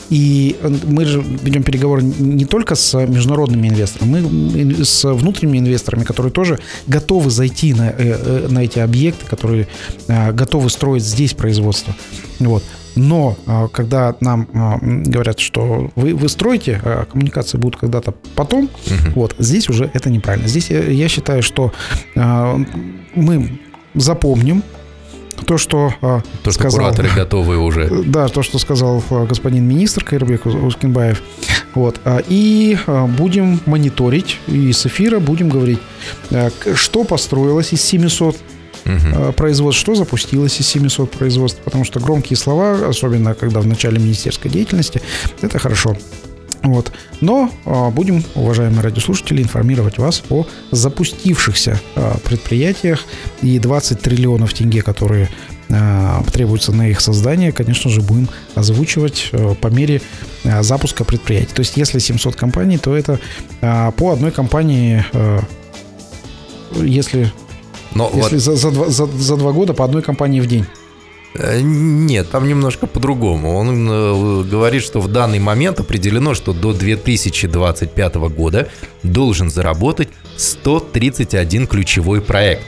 И 0.10 0.56
э, 0.62 0.72
мы 0.86 1.06
же 1.06 1.22
ведем 1.22 1.64
переговоры 1.64 2.04
не 2.04 2.46
только 2.46 2.76
с 2.76 2.94
международными 3.08 3.68
инвесторами, 3.68 4.22
мы 4.22 4.86
с 4.86 5.04
внутренними 5.04 5.58
инвесторами, 5.60 6.04
которые 6.04 6.32
тоже 6.32 6.60
готовы 6.86 7.32
зайти 7.32 7.74
на, 7.74 7.94
на 8.50 8.60
эти 8.60 8.80
объекты, 8.80 9.26
которые 9.26 9.68
готовы 10.08 10.70
строить 10.70 11.04
здесь 11.04 11.34
производство. 11.34 11.96
Вот. 12.40 12.64
Но 12.96 13.38
когда 13.72 14.16
нам 14.20 14.48
говорят, 15.06 15.40
что 15.40 15.90
вы, 15.96 16.14
вы 16.14 16.30
строите, 16.30 16.80
а 16.84 17.06
коммуникации 17.06 17.58
будут 17.58 17.80
когда-то 17.80 18.14
потом, 18.36 18.66
угу. 18.66 19.12
вот 19.16 19.36
здесь 19.40 19.70
уже 19.70 19.90
это 19.94 20.10
неправильно. 20.10 20.48
Здесь 20.48 20.70
я, 20.70 20.84
я 20.84 21.08
считаю, 21.08 21.42
что 21.42 21.72
мы 22.16 23.60
запомним 23.94 24.64
то, 25.46 25.58
что 25.58 25.94
а, 26.02 26.22
то, 26.44 26.52
что 26.52 26.70
сказал, 26.70 26.80
кураторы 26.80 27.10
готовы 27.16 27.58
уже. 27.58 27.90
Да, 28.06 28.28
то, 28.28 28.44
что 28.44 28.60
сказал 28.60 29.04
а, 29.10 29.26
господин 29.26 29.68
министр 29.68 30.04
Кайрбек 30.04 30.46
Ускинбаев. 30.46 31.22
Вот. 31.74 32.00
А, 32.06 32.22
и 32.28 32.78
будем 33.18 33.60
мониторить, 33.66 34.40
и 34.48 34.72
с 34.72 34.86
эфира 34.86 35.20
будем 35.20 35.50
говорить, 35.50 35.80
что 36.76 37.04
построилось 37.04 37.74
из 37.74 37.82
700 37.82 38.36
угу. 38.86 39.32
производств, 39.34 39.82
что 39.82 39.96
запустилось 39.96 40.60
из 40.60 40.68
700 40.68 41.12
производств, 41.12 41.60
потому 41.64 41.86
что 41.86 42.00
громкие 42.00 42.38
слова, 42.38 42.88
особенно 42.88 43.34
когда 43.34 43.62
в 43.62 43.68
начале 43.68 44.00
министерской 44.00 44.52
деятельности, 44.52 45.02
это 45.42 45.60
хорошо. 45.60 45.96
Вот. 46.63 46.91
Но 47.21 47.50
э, 47.65 47.89
будем, 47.89 48.24
уважаемые 48.36 48.82
радиослушатели, 48.82 49.41
информировать 49.41 49.97
вас 49.97 50.21
о 50.30 50.45
запустившихся 50.71 51.80
э, 51.95 52.13
предприятиях 52.24 53.06
и 53.41 53.58
20 53.58 54.00
триллионов 54.00 54.54
тенге, 54.54 54.84
которые 54.84 55.30
э, 55.69 56.21
требуются 56.32 56.71
на 56.71 56.88
их 56.88 57.02
создание, 57.02 57.52
конечно 57.52 57.89
же, 57.89 58.02
будем 58.02 58.30
озвучивать 58.54 59.30
э, 59.32 59.56
по 59.60 59.67
мере 59.67 60.02
э, 60.43 60.62
запуска 60.62 61.04
предприятий. 61.04 61.54
То 61.54 61.62
есть, 61.62 61.78
если 61.78 61.97
700 61.97 62.36
компаний, 62.36 62.78
то 62.78 62.95
это 62.95 63.19
э, 63.62 63.91
по 63.97 64.12
одной 64.12 64.32
компании, 64.32 65.04
если, 66.76 67.32
Но 67.95 68.10
если 68.13 68.36
вот... 68.36 68.43
за, 68.43 68.56
за, 68.56 68.71
два, 68.71 68.89
за, 68.89 69.08
за 69.08 69.36
два 69.36 69.52
года 69.52 69.74
по 69.74 69.84
одной 69.84 70.04
компании 70.04 70.41
в 70.41 70.47
день. 70.47 70.65
Э, 71.34 71.60
нет, 71.62 72.30
там 72.30 72.48
немножко 72.48 72.88
по-другому. 72.88 73.56
Он 73.56 73.89
э, 73.89 74.44
говорит, 74.44 74.84
что 74.84 75.00
в 75.00 75.08
данный 75.08 75.39
момент 75.39 75.80
определено, 75.80 76.34
что 76.34 76.54
до 76.54 76.74
2025 76.74 78.15
года 78.15 78.70
должен 79.04 79.50
заработать 79.50 80.10
131 80.38 81.67
ключевой 81.67 82.22
проект, 82.22 82.63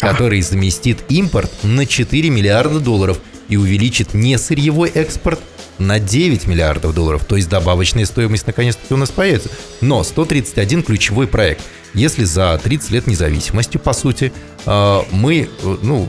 который 0.00 0.40
заместит 0.40 0.98
импорт 1.08 1.52
на 1.62 1.86
4 1.86 2.30
миллиарда 2.30 2.80
долларов 2.80 3.18
и 3.48 3.56
увеличит 3.56 4.14
несырьевой 4.14 4.90
экспорт 4.90 5.40
на 5.78 5.98
9 5.98 6.46
миллиардов 6.46 6.94
долларов. 6.94 7.24
То 7.26 7.36
есть 7.36 7.48
добавочная 7.50 8.06
стоимость 8.06 8.46
наконец-таки 8.46 8.94
у 8.94 8.96
нас 8.96 9.10
появится. 9.10 9.50
Но 9.82 10.02
131 10.02 10.82
ключевой 10.82 11.26
проект. 11.26 11.62
Если 11.92 12.24
за 12.24 12.58
30 12.62 12.90
лет 12.90 13.06
независимости, 13.06 13.76
по 13.76 13.92
сути, 13.92 14.32
э, 14.64 15.00
мы, 15.10 15.48
ну, 15.82 16.08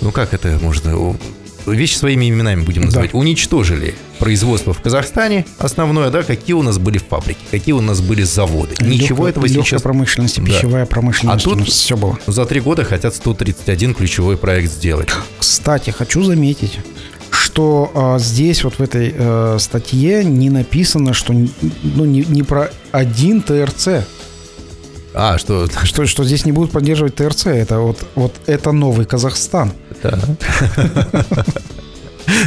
ну 0.00 0.12
как 0.12 0.34
это 0.34 0.58
можно, 0.60 1.16
вещи 1.66 1.96
своими 1.96 2.28
именами 2.28 2.62
будем 2.62 2.82
называть, 2.82 3.12
да. 3.12 3.18
уничтожили 3.18 3.94
производство 4.18 4.72
в 4.72 4.80
Казахстане 4.80 5.46
основное, 5.58 6.10
да, 6.10 6.22
какие 6.22 6.54
у 6.54 6.62
нас 6.62 6.78
были 6.78 6.98
фабрики, 6.98 7.40
какие 7.50 7.74
у 7.74 7.80
нас 7.80 8.00
были 8.00 8.22
заводы. 8.22 8.70
Легкая, 8.70 8.88
Ничего 8.88 9.28
этого 9.28 9.48
сейчас... 9.48 9.82
промышленность, 9.82 10.42
пищевая 10.44 10.84
да. 10.84 10.90
промышленность. 10.90 11.46
А 11.46 11.48
тут 11.48 11.68
все 11.68 11.96
было. 11.96 12.18
За 12.26 12.44
три 12.44 12.60
года 12.60 12.84
хотят 12.84 13.14
131 13.14 13.94
ключевой 13.94 14.36
проект 14.36 14.72
сделать. 14.72 15.08
Кстати, 15.38 15.90
хочу 15.90 16.22
заметить, 16.22 16.78
что 17.30 17.90
а, 17.94 18.18
здесь 18.18 18.64
вот 18.64 18.74
в 18.74 18.82
этой 18.82 19.14
а, 19.16 19.56
статье 19.58 20.24
не 20.24 20.50
написано, 20.50 21.14
что 21.14 21.32
ну, 21.32 22.04
не, 22.04 22.24
не 22.24 22.42
про 22.42 22.70
один 22.92 23.42
ТРЦ. 23.42 24.04
А, 25.14 25.38
что... 25.38 25.66
Что, 25.84 26.06
что 26.06 26.24
здесь 26.24 26.44
не 26.44 26.52
будут 26.52 26.70
поддерживать 26.70 27.16
ТРЦ. 27.16 27.46
Это 27.46 27.80
вот, 27.80 27.98
вот 28.14 28.34
это 28.46 28.72
новый 28.72 29.06
Казахстан. 29.06 29.72
Да. 30.02 30.18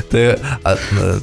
Ты, 0.10 0.40
а, 0.64 0.78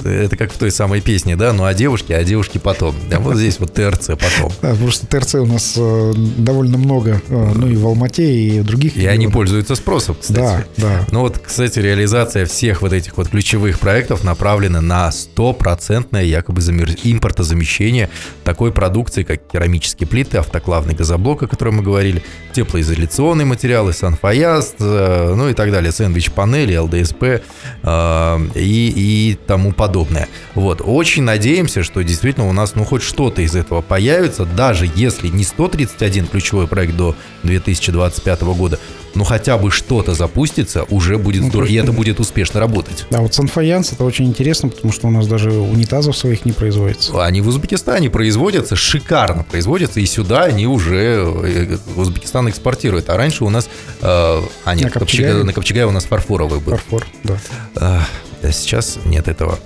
это 0.05 0.37
как 0.37 0.53
в 0.53 0.59
той 0.59 0.71
самой 0.71 1.01
песне, 1.01 1.37
да? 1.37 1.53
Ну, 1.53 1.65
а 1.65 1.75
девушки, 1.75 2.13
а 2.13 2.25
девушки 2.25 2.59
потом. 2.59 2.95
А 3.13 3.19
вот 3.21 3.37
здесь 3.37 3.59
вот 3.59 3.75
ТРЦ 3.75 4.09
потом. 4.09 4.53
Да, 4.63 4.75
просто 4.75 5.07
ТРЦ 5.07 5.37
у 5.37 5.47
нас 5.47 5.75
э, 5.77 6.13
довольно 6.39 6.79
много, 6.79 7.21
э, 7.29 7.53
ну 7.55 7.69
и 7.69 7.77
в 7.77 7.87
Алмате, 7.87 8.31
и 8.31 8.61
в 8.61 8.65
других. 8.65 8.97
И 8.97 9.07
они 9.07 9.29
пользуются 9.29 9.75
спросом, 9.75 10.17
кстати. 10.21 10.39
Да, 10.39 10.65
да. 10.77 11.07
Ну 11.11 11.21
вот, 11.21 11.39
кстати, 11.39 11.79
реализация 11.79 12.47
всех 12.47 12.83
вот 12.83 12.93
этих 12.93 13.17
вот 13.17 13.29
ключевых 13.29 13.79
проектов 13.79 14.25
направлена 14.25 14.81
на 14.81 15.11
стопроцентное 15.13 16.25
якобы 16.25 16.61
замер... 16.61 16.91
импортозамещение 17.03 18.11
такой 18.45 18.73
продукции, 18.73 19.23
как 19.23 19.47
керамические 19.47 20.07
плиты, 20.07 20.39
автоклавный 20.39 20.95
газоблок, 20.95 21.43
о 21.43 21.47
котором 21.47 21.77
мы 21.77 21.83
говорили, 21.83 22.23
теплоизоляционные 22.53 23.45
материалы, 23.45 23.93
санфаяз, 23.93 24.75
э, 24.79 25.35
ну 25.37 25.49
и 25.49 25.55
так 25.55 25.71
далее, 25.71 25.93
сэндвич-панели, 25.93 26.77
ЛДСП 26.77 27.23
э, 27.23 28.39
и, 28.61 28.93
и 28.95 29.39
тому 29.47 29.73
подобное. 29.73 30.29
Вот, 30.55 30.83
очень 30.85 31.23
надеемся, 31.23 31.83
что 31.83 32.03
действительно 32.03 32.49
у 32.49 32.53
нас, 32.53 32.75
ну, 32.75 32.85
хоть 32.85 33.03
что-то 33.03 33.43
из 33.43 33.55
этого 33.55 33.81
появится, 33.81 34.45
даже 34.45 34.91
если 34.95 35.29
не 35.29 35.45
131 35.45 36.27
ключевой 36.27 36.67
проект 36.67 36.97
до 36.97 37.15
2025 37.43 38.43
года, 38.43 38.79
ну 39.15 39.25
хотя 39.25 39.59
бы 39.59 39.71
что-то 39.71 40.15
запустится, 40.15 40.85
уже 40.85 41.19
будет 41.19 41.43
ну, 41.43 41.49
здорово, 41.49 41.69
и 41.69 41.75
это 41.75 41.93
будет 41.93 42.21
успешно 42.21 42.61
работать. 42.61 43.07
Да, 43.11 43.21
вот 43.21 43.35
Санфаянс 43.35 43.93
это 43.93 44.05
очень 44.05 44.27
интересно, 44.27 44.69
потому 44.69 44.93
что 44.93 45.09
у 45.09 45.11
нас 45.11 45.27
даже 45.27 45.51
унитазов 45.51 46.17
своих 46.17 46.45
не 46.45 46.53
производится. 46.53 47.25
Они 47.25 47.41
в 47.41 47.49
Узбекистане 47.49 48.11
производятся, 48.11 48.77
шикарно 48.77 49.45
производятся, 49.45 50.01
и 50.01 50.07
сюда 50.07 50.45
они 50.45 50.67
уже 50.67 51.25
э, 51.45 51.79
Узбекистан 51.97 52.49
экспортирует. 52.49 53.11
А 53.11 53.17
раньше 53.17 53.45
у 53.45 53.51
нас, 53.51 53.69
э, 54.01 54.03
а 54.03 54.75
нет, 54.75 54.85
на 54.85 54.91
Копчегае, 54.91 55.43
на 55.43 55.53
Копчегае 55.53 55.87
у 55.87 55.91
нас 55.91 56.05
фарфоровый 56.05 56.61
был. 56.61 56.73
Фарфор, 56.73 57.07
да. 57.25 58.07
А, 58.43 58.53
сейчас 58.53 58.99
нет 59.05 59.29
этого. 59.29 59.59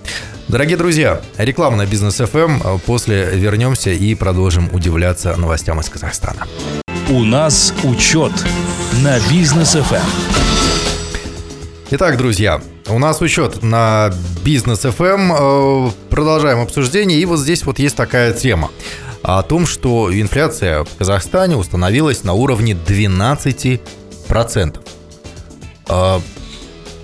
Дорогие 0.48 0.76
друзья, 0.76 1.20
реклама 1.38 1.76
на 1.76 1.86
бизнес 1.86 2.20
FM. 2.20 2.80
После 2.86 3.30
вернемся 3.36 3.90
и 3.90 4.14
продолжим 4.14 4.68
удивляться 4.72 5.36
новостям 5.36 5.80
из 5.80 5.88
Казахстана. 5.88 6.46
У 7.10 7.24
нас 7.24 7.74
учет 7.84 8.32
на 9.02 9.18
бизнес 9.30 9.76
FM. 9.76 10.02
Итак, 11.90 12.16
друзья, 12.16 12.62
у 12.88 12.98
нас 12.98 13.20
учет 13.20 13.62
на 13.62 14.12
бизнес 14.44 14.84
FM. 14.84 15.88
Э, 15.88 15.90
продолжаем 16.08 16.60
обсуждение. 16.60 17.20
И 17.20 17.26
вот 17.26 17.38
здесь 17.38 17.64
вот 17.64 17.78
есть 17.78 17.96
такая 17.96 18.32
тема 18.32 18.70
о 19.22 19.42
том, 19.42 19.66
что 19.66 20.12
инфляция 20.12 20.84
в 20.84 20.96
Казахстане 20.96 21.56
установилась 21.56 22.24
на 22.24 22.32
уровне 22.32 22.72
12%. 22.72 24.80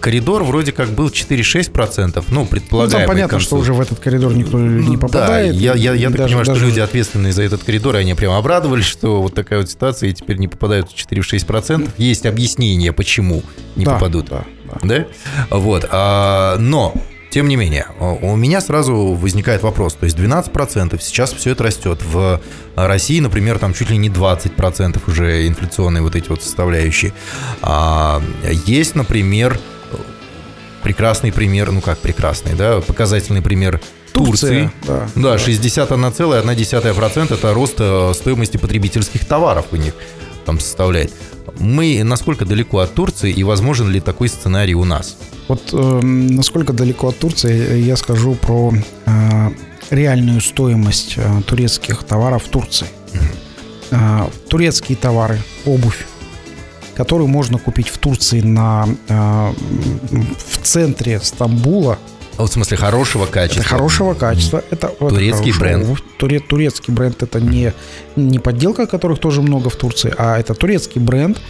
Коридор 0.00 0.44
вроде 0.44 0.72
как 0.72 0.90
был 0.90 1.08
4-6%, 1.08 2.24
ну, 2.30 2.46
предполагаемый. 2.46 3.00
Ну, 3.00 3.06
там 3.06 3.06
понятно, 3.06 3.40
что 3.40 3.56
уже 3.56 3.72
в 3.72 3.80
этот 3.80 3.98
коридор 3.98 4.34
никто 4.34 4.58
не 4.58 4.96
попадает. 4.96 5.52
Да, 5.54 5.60
я, 5.60 5.74
я, 5.74 5.94
я 5.94 6.10
так 6.10 6.26
понимаю, 6.26 6.46
даже... 6.46 6.60
что 6.60 6.68
люди 6.68 6.80
ответственные 6.80 7.32
за 7.32 7.42
этот 7.42 7.64
коридор, 7.64 7.96
они 7.96 8.14
прям 8.14 8.32
обрадовались, 8.32 8.84
что 8.84 9.22
вот 9.22 9.34
такая 9.34 9.60
вот 9.60 9.70
ситуация, 9.70 10.10
и 10.10 10.12
теперь 10.12 10.36
не 10.38 10.48
попадают 10.48 10.90
в 10.90 10.94
4-6%. 10.94 11.90
Есть 11.96 12.26
объяснение, 12.26 12.92
почему 12.92 13.42
не 13.76 13.84
да, 13.84 13.94
попадут. 13.94 14.26
Да, 14.26 14.44
да. 14.82 14.88
да? 14.88 15.06
Вот. 15.50 15.88
А, 15.90 16.56
но 16.58 16.94
тем 17.30 17.46
не 17.48 17.56
менее, 17.56 17.86
у 17.98 18.36
меня 18.36 18.60
сразу 18.60 18.94
возникает 18.94 19.62
вопрос. 19.62 19.94
То 19.94 20.04
есть 20.04 20.16
12% 20.16 20.98
сейчас 21.00 21.32
все 21.32 21.50
это 21.50 21.64
растет. 21.64 22.00
В 22.02 22.40
России, 22.74 23.20
например, 23.20 23.58
там 23.58 23.74
чуть 23.74 23.90
ли 23.90 23.98
не 23.98 24.08
20% 24.08 25.00
уже 25.06 25.46
инфляционные 25.46 26.02
вот 26.02 26.16
эти 26.16 26.28
вот 26.28 26.42
составляющие. 26.42 27.12
А, 27.60 28.22
есть, 28.64 28.94
например, 28.94 29.60
прекрасный 30.82 31.32
пример, 31.32 31.72
ну 31.72 31.80
как 31.80 31.98
прекрасный, 31.98 32.54
да, 32.54 32.80
показательный 32.80 33.42
пример 33.42 33.80
Турции. 34.12 34.70
да, 34.86 35.08
да, 35.14 35.36
61,1% 35.36 37.34
это 37.34 37.54
рост 37.54 37.76
э, 37.78 38.12
стоимости 38.14 38.56
потребительских 38.56 39.24
товаров 39.24 39.66
у 39.72 39.76
них 39.76 39.94
там 40.44 40.58
составляет. 40.60 41.12
Мы 41.58 42.02
насколько 42.04 42.44
далеко 42.44 42.78
от 42.78 42.94
Турции 42.94 43.30
и 43.30 43.44
возможен 43.44 43.90
ли 43.90 44.00
такой 44.00 44.28
сценарий 44.28 44.74
у 44.74 44.84
нас? 44.84 45.16
Вот 45.48 45.70
э, 45.72 46.00
насколько 46.02 46.72
далеко 46.72 47.08
от 47.08 47.18
Турции, 47.18 47.80
я 47.80 47.96
скажу 47.96 48.34
про 48.34 48.72
э, 49.06 49.50
реальную 49.90 50.40
стоимость 50.40 51.14
э, 51.16 51.42
турецких 51.46 52.02
товаров 52.02 52.44
в 52.44 52.48
Турции. 52.48 52.86
Э, 53.90 54.28
турецкие 54.48 54.96
товары, 54.96 55.40
обувь, 55.64 56.06
которую 56.98 57.28
можно 57.28 57.58
купить 57.58 57.88
в 57.88 57.98
Турции 57.98 58.40
на, 58.40 58.88
э, 59.08 59.52
в 60.10 60.58
центре 60.64 61.20
Стамбула. 61.20 61.96
А 62.36 62.42
в 62.42 62.48
смысле 62.48 62.76
хорошего 62.76 63.26
качества? 63.26 63.60
Это 63.60 63.68
хорошего 63.68 64.14
качества. 64.14 64.64
Это, 64.70 64.88
турецкий 64.88 65.50
это 65.50 65.60
бренд. 65.60 66.02
Туре, 66.18 66.40
турецкий 66.40 66.92
бренд 66.92 67.22
это 67.22 67.40
не, 67.40 67.72
не 68.16 68.40
подделка, 68.40 68.88
которых 68.88 69.20
тоже 69.20 69.42
много 69.42 69.70
в 69.70 69.76
Турции, 69.76 70.12
а 70.18 70.40
это 70.40 70.54
турецкий 70.54 71.00
бренд. 71.00 71.40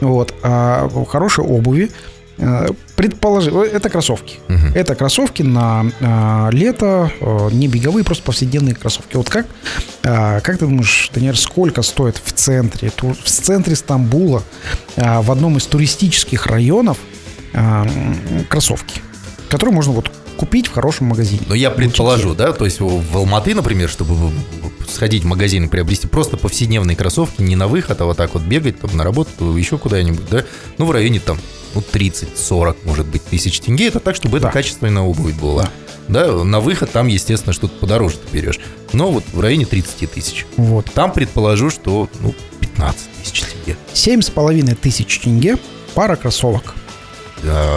Вот, 0.00 0.32
а 0.42 0.88
хорошей 1.06 1.44
обуви. 1.44 1.90
Э, 2.38 2.68
Предположим, 2.96 3.58
это 3.58 3.90
кроссовки. 3.90 4.38
Угу. 4.48 4.74
Это 4.74 4.94
кроссовки 4.94 5.42
на 5.42 5.90
а, 6.00 6.48
лето, 6.50 7.10
а, 7.20 7.48
не 7.50 7.66
беговые, 7.66 8.04
просто 8.04 8.22
повседневные 8.22 8.76
кроссовки. 8.76 9.16
Вот 9.16 9.28
как, 9.28 9.46
а, 10.04 10.40
как 10.40 10.58
ты 10.58 10.66
думаешь, 10.66 11.10
Даниэль, 11.12 11.36
сколько 11.36 11.82
стоит 11.82 12.20
в 12.24 12.32
центре, 12.32 12.92
в 12.96 13.28
центре 13.28 13.74
Стамбула, 13.74 14.44
а, 14.96 15.22
в 15.22 15.32
одном 15.32 15.56
из 15.56 15.66
туристических 15.66 16.46
районов 16.46 16.98
а, 17.52 17.84
кроссовки, 18.48 19.00
которые 19.50 19.74
можно 19.74 19.92
вот 19.92 20.10
купить 20.36 20.68
в 20.68 20.72
хорошем 20.72 21.08
магазине. 21.08 21.42
Но 21.48 21.54
я 21.56 21.70
предположу, 21.70 22.34
да, 22.34 22.52
то 22.52 22.64
есть 22.64 22.78
в 22.80 23.16
Алматы, 23.16 23.54
например, 23.56 23.88
чтобы 23.88 24.30
сходить 24.90 25.24
в 25.24 25.26
магазин 25.26 25.64
и 25.64 25.68
приобрести 25.68 26.06
просто 26.06 26.36
повседневные 26.36 26.96
кроссовки, 26.96 27.42
не 27.42 27.56
на 27.56 27.68
выход, 27.68 28.00
а 28.00 28.04
вот 28.04 28.16
так 28.16 28.34
вот 28.34 28.42
бегать, 28.42 28.80
там, 28.80 28.96
на 28.96 29.04
работу, 29.04 29.56
еще 29.56 29.78
куда-нибудь, 29.78 30.28
да, 30.28 30.44
ну, 30.78 30.86
в 30.86 30.90
районе 30.90 31.20
там, 31.20 31.38
ну, 31.74 31.82
30-40, 31.92 32.76
может 32.84 33.06
быть, 33.06 33.24
тысяч 33.24 33.60
тенге, 33.60 33.88
это 33.88 34.00
так, 34.00 34.16
чтобы 34.16 34.40
да. 34.40 34.48
это 34.48 34.52
качественная 34.52 35.02
обувь 35.02 35.34
была. 35.34 35.70
Да. 36.08 36.26
да, 36.26 36.44
на 36.44 36.60
выход 36.60 36.90
там, 36.90 37.06
естественно, 37.06 37.52
что-то 37.52 37.74
подороже 37.78 38.16
ты 38.16 38.36
берешь. 38.36 38.60
Но 38.92 39.10
вот 39.10 39.24
в 39.32 39.40
районе 39.40 39.66
30 39.66 40.10
тысяч. 40.10 40.46
Вот. 40.56 40.86
Там 40.92 41.12
предположу, 41.12 41.70
что, 41.70 42.08
ну, 42.20 42.34
15 42.60 43.08
тысяч 43.22 43.42
тенге. 43.42 43.76
Семь 43.92 44.20
с 44.20 44.30
половиной 44.30 44.74
тысяч 44.74 45.18
тенге 45.20 45.58
пара 45.94 46.16
кроссовок. 46.16 46.74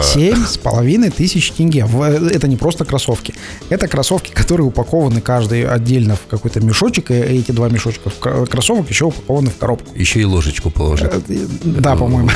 Семь 0.02 0.44
с 0.44 0.56
половиной 0.56 1.10
тысяч 1.10 1.50
тенге. 1.50 1.86
Это 2.32 2.48
не 2.48 2.56
просто 2.56 2.84
кроссовки. 2.84 3.34
Это 3.68 3.88
кроссовки, 3.88 4.32
которые 4.32 4.66
упакованы 4.66 5.20
каждый 5.20 5.66
отдельно 5.66 6.16
в 6.16 6.26
какой-то 6.28 6.60
мешочек, 6.60 7.10
и 7.10 7.14
эти 7.14 7.52
два 7.52 7.68
мешочка 7.68 8.10
кроссовок 8.46 8.88
еще 8.88 9.06
упакованы 9.06 9.50
в 9.50 9.56
коробку. 9.56 9.94
Еще 9.94 10.20
и 10.20 10.24
ложечку 10.24 10.70
положить. 10.70 11.08
Э, 11.28 11.46
да, 11.64 11.96
по-моему. 11.96 12.30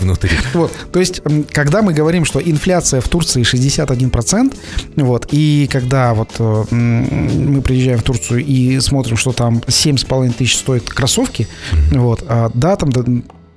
Внутри. 0.00 0.30
Вот. 0.54 0.72
То 0.92 1.00
есть, 1.00 1.20
когда 1.52 1.82
мы 1.82 1.92
говорим, 1.92 2.24
что 2.24 2.40
инфляция 2.40 3.00
в 3.00 3.08
Турции 3.08 3.42
61%, 3.42 4.56
вот, 4.96 5.28
и 5.32 5.68
когда 5.70 6.14
вот 6.14 6.30
э, 6.38 6.64
мы 6.70 7.60
приезжаем 7.62 7.98
в 7.98 8.02
Турцию 8.02 8.44
и 8.44 8.80
смотрим, 8.80 9.16
что 9.16 9.32
там 9.32 9.58
7,5 9.58 10.32
тысяч 10.32 10.56
стоят 10.56 10.84
кроссовки, 10.84 11.48
вот, 11.90 12.24
а, 12.28 12.50
да, 12.54 12.76
там 12.76 12.90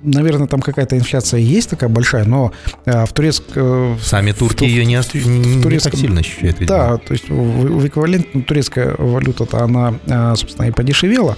наверное, 0.02 0.46
там 0.46 0.60
какая-то 0.60 0.96
инфляция 0.96 1.40
есть 1.40 1.70
такая 1.70 1.88
большая, 1.88 2.24
но 2.24 2.52
э, 2.84 3.04
в 3.04 3.12
турецк... 3.12 3.42
Э, 3.54 3.96
Сами 4.02 4.32
турки 4.32 4.64
в, 4.64 4.66
ее 4.66 4.84
не, 4.84 5.00
в, 5.00 5.14
не, 5.14 5.62
турецком, 5.62 5.92
так 5.92 6.00
сильно 6.00 6.20
ощущают. 6.20 6.60
Видимо. 6.60 6.78
Да, 6.78 6.96
то 6.96 7.12
есть 7.12 7.28
в, 7.28 7.34
в 7.34 7.86
эквивалент 7.86 8.26
ну, 8.32 8.42
турецкая 8.42 8.94
валюта-то 8.96 9.62
она, 9.62 9.94
э, 10.06 10.34
собственно, 10.36 10.66
и 10.66 10.70
подешевела. 10.70 11.36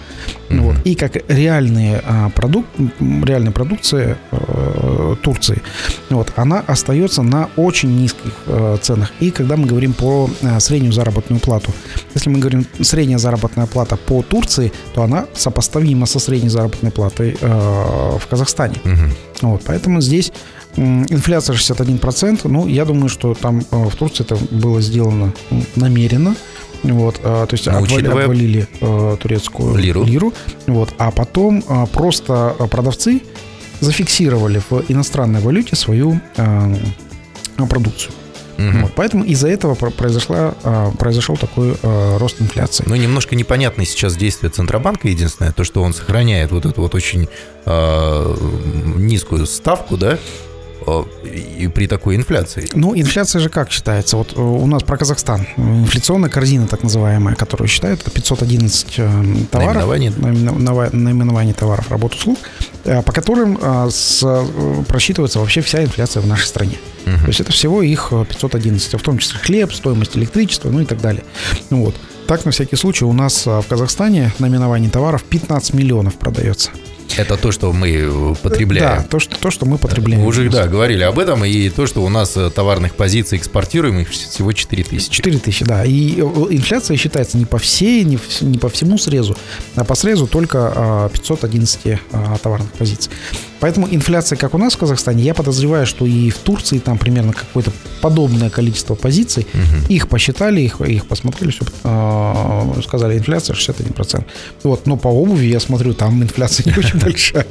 Mm-hmm. 0.49 0.61
Вот, 0.61 0.77
и 0.85 0.95
как 0.95 1.17
реальные 1.29 2.03
продукт, 2.35 2.69
реальная 3.01 3.53
продукция 3.53 4.19
Турции, 5.23 5.63
вот, 6.11 6.33
она 6.37 6.61
остается 6.67 7.23
на 7.23 7.49
очень 7.57 7.97
низких 7.97 8.33
ценах. 8.83 9.13
И 9.21 9.31
когда 9.31 9.57
мы 9.57 9.67
говорим 9.67 9.95
про 9.95 10.29
среднюю 10.59 10.93
заработную 10.93 11.41
плату, 11.41 11.73
если 12.15 12.29
мы 12.29 12.39
говорим 12.39 12.67
средняя 12.81 13.19
заработная 13.19 13.67
плата 13.67 13.97
по 13.97 14.23
Турции, 14.23 14.73
то 14.95 15.03
она 15.03 15.27
сопоставима 15.35 16.07
со 16.07 16.19
средней 16.19 16.51
заработной 16.51 16.91
платой 16.91 17.37
в 17.41 18.27
Казахстане 18.29 18.52
Казахстане. 18.53 18.77
Угу. 18.85 19.51
Вот, 19.51 19.63
поэтому 19.67 20.01
здесь 20.01 20.33
инфляция 20.77 21.57
61%. 21.57 22.41
Ну, 22.45 22.67
я 22.67 22.85
думаю, 22.85 23.09
что 23.09 23.35
там 23.35 23.63
э, 23.71 23.85
в 23.89 23.95
Турции 23.97 24.25
это 24.25 24.37
было 24.51 24.81
сделано 24.81 25.33
намеренно. 25.77 26.35
Вот, 26.83 27.21
а, 27.23 27.47
то 27.47 27.55
есть 27.55 27.67
Но 27.67 27.79
обвали, 27.79 28.07
обвалили 28.07 28.69
э, 28.81 29.17
турецкую 29.21 29.77
лиру. 29.77 30.05
лиру. 30.05 30.33
Вот, 30.67 30.93
а 30.99 31.11
потом 31.13 31.63
а, 31.69 31.87
просто 31.87 32.57
продавцы 32.71 33.23
зафиксировали 33.81 34.61
в 34.69 34.85
иностранной 34.89 35.41
валюте 35.41 35.77
свою 35.77 36.21
продукцию. 37.57 38.13
Угу. 38.69 38.79
Вот, 38.83 38.93
поэтому 38.95 39.25
из-за 39.25 39.49
этого 39.49 39.75
произошла, 39.75 40.55
а, 40.63 40.91
произошел 40.93 41.37
такой 41.37 41.75
а, 41.83 42.19
рост 42.19 42.41
инфляции. 42.41 42.85
Ну, 42.87 42.95
немножко 42.95 43.35
непонятно 43.35 43.85
сейчас 43.85 44.17
действие 44.17 44.51
Центробанка. 44.51 45.09
Единственное, 45.09 45.53
то, 45.53 45.65
что 45.65 45.83
он 45.83 45.95
сохраняет 45.95 46.53
вот 46.53 46.67
эту 46.67 46.81
вот 46.81 46.95
очень 46.95 47.29
э, 47.65 48.37
низкую 48.97 49.47
ставку, 49.47 49.97
да, 49.97 50.19
и 51.25 51.69
при 51.69 51.87
такой 51.87 52.17
инфляции? 52.17 52.69
Ну, 52.75 52.95
инфляция 52.95 53.41
же 53.41 53.49
как 53.49 53.71
считается? 53.71 54.17
Вот 54.17 54.37
э, 54.37 54.41
у 54.41 54.67
нас 54.67 54.83
про 54.83 54.97
Казахстан. 54.97 55.47
Инфляционная 55.57 56.31
корзина, 56.31 56.67
так 56.67 56.83
называемая, 56.83 57.35
которую 57.35 57.69
считают, 57.69 58.01
это 58.01 58.11
511 58.11 58.95
э, 58.99 59.25
товаров. 59.51 59.89
Наименований. 59.89 60.93
Наименований 60.93 61.53
товаров, 61.53 61.91
работ, 61.91 62.15
услуг, 62.15 62.39
по 62.85 63.13
которым 63.13 63.59
с, 63.91 64.25
просчитывается 64.89 65.39
вообще 65.39 65.61
вся 65.61 65.83
инфляция 65.83 66.23
в 66.23 66.27
нашей 66.27 66.47
стране. 66.47 66.79
Угу. 67.07 67.17
То 67.17 67.27
есть 67.27 67.41
это 67.41 67.53
всего 67.53 67.83
их 67.83 68.11
511, 68.11 68.95
в 68.95 69.03
том 69.03 69.19
числе 69.19 69.39
хлеб, 69.39 69.73
стоимость 69.73 70.17
электричества, 70.17 70.71
ну 70.71 70.81
и 70.81 70.85
так 70.85 71.01
далее. 71.01 71.25
Ну 71.71 71.85
вот. 71.85 71.95
Так, 72.27 72.45
на 72.45 72.51
всякий 72.51 72.77
случай, 72.77 73.05
у 73.05 73.13
нас 73.13 73.47
в 73.47 73.65
Казахстане 73.69 74.33
наименований 74.39 74.89
товаров 74.89 75.25
15 75.25 75.75
миллионов 75.75 76.15
продается. 76.15 76.71
Это 77.17 77.37
то, 77.37 77.53
что 77.53 77.73
мы 77.73 77.91
э, 77.91 78.35
потребляем. 78.43 79.03
Да, 79.03 79.03
то, 79.03 79.19
что, 79.19 79.37
то, 79.37 79.51
что 79.51 79.67
мы 79.67 79.79
потребляем. 79.79 80.23
Мы 80.23 80.29
уже, 80.29 80.49
да, 80.49 80.67
говорили 80.67 81.03
об 81.03 81.19
этом. 81.19 81.45
И 81.45 81.69
то, 81.69 81.87
что 81.87 82.03
у 82.03 82.09
нас 82.09 82.37
э, 82.37 82.51
товарных 82.51 82.95
позиций 82.95 83.39
экспортируемых 83.39 84.09
всего 84.11 84.53
4 84.53 84.85
тысячи. 84.85 85.11
4 85.11 85.39
тысячи, 85.39 85.65
да. 85.65 85.85
И 85.85 86.17
э, 86.19 86.23
инфляция 86.51 86.97
считается 86.97 87.37
не 87.37 87.45
по 87.45 87.59
всей, 87.59 88.05
не, 88.05 88.19
не 88.41 88.59
по 88.59 88.69
всему 88.69 88.99
срезу, 88.99 89.37
а 89.75 89.85
по 89.85 89.95
срезу 89.95 90.27
только 90.27 91.11
511 91.13 91.99
а, 92.13 92.37
товарных 92.39 92.71
позиций. 92.73 93.11
Поэтому 93.63 93.87
инфляция, 93.89 94.37
как 94.37 94.55
у 94.55 94.59
нас 94.59 94.75
в 94.75 94.79
Казахстане, 94.79 95.23
я 95.23 95.35
подозреваю, 95.35 95.87
что 95.87 96.05
и 96.05 96.31
в 96.31 96.39
Турции 96.39 96.79
там 96.79 96.99
примерно 96.99 97.33
какое-то 97.33 97.71
подобное 98.01 98.51
количество 98.51 98.97
позиций. 98.97 99.47
Угу. 99.55 99.93
Их 99.93 100.09
посчитали, 100.09 100.61
их, 100.61 100.81
их 100.81 101.07
посмотрели, 101.07 101.53
все, 101.53 101.65
э, 101.85 102.81
сказали, 102.85 103.17
инфляция 103.17 103.55
61%. 103.55 104.25
Вот, 104.65 104.89
но 104.89 104.97
по 104.97 105.07
обуви 105.07 105.47
я 105.47 105.61
смотрю, 105.61 105.95
там 105.95 106.21
инфляция 106.25 106.67
не 106.67 106.77
очень 106.77 106.99
большая. 107.03 107.47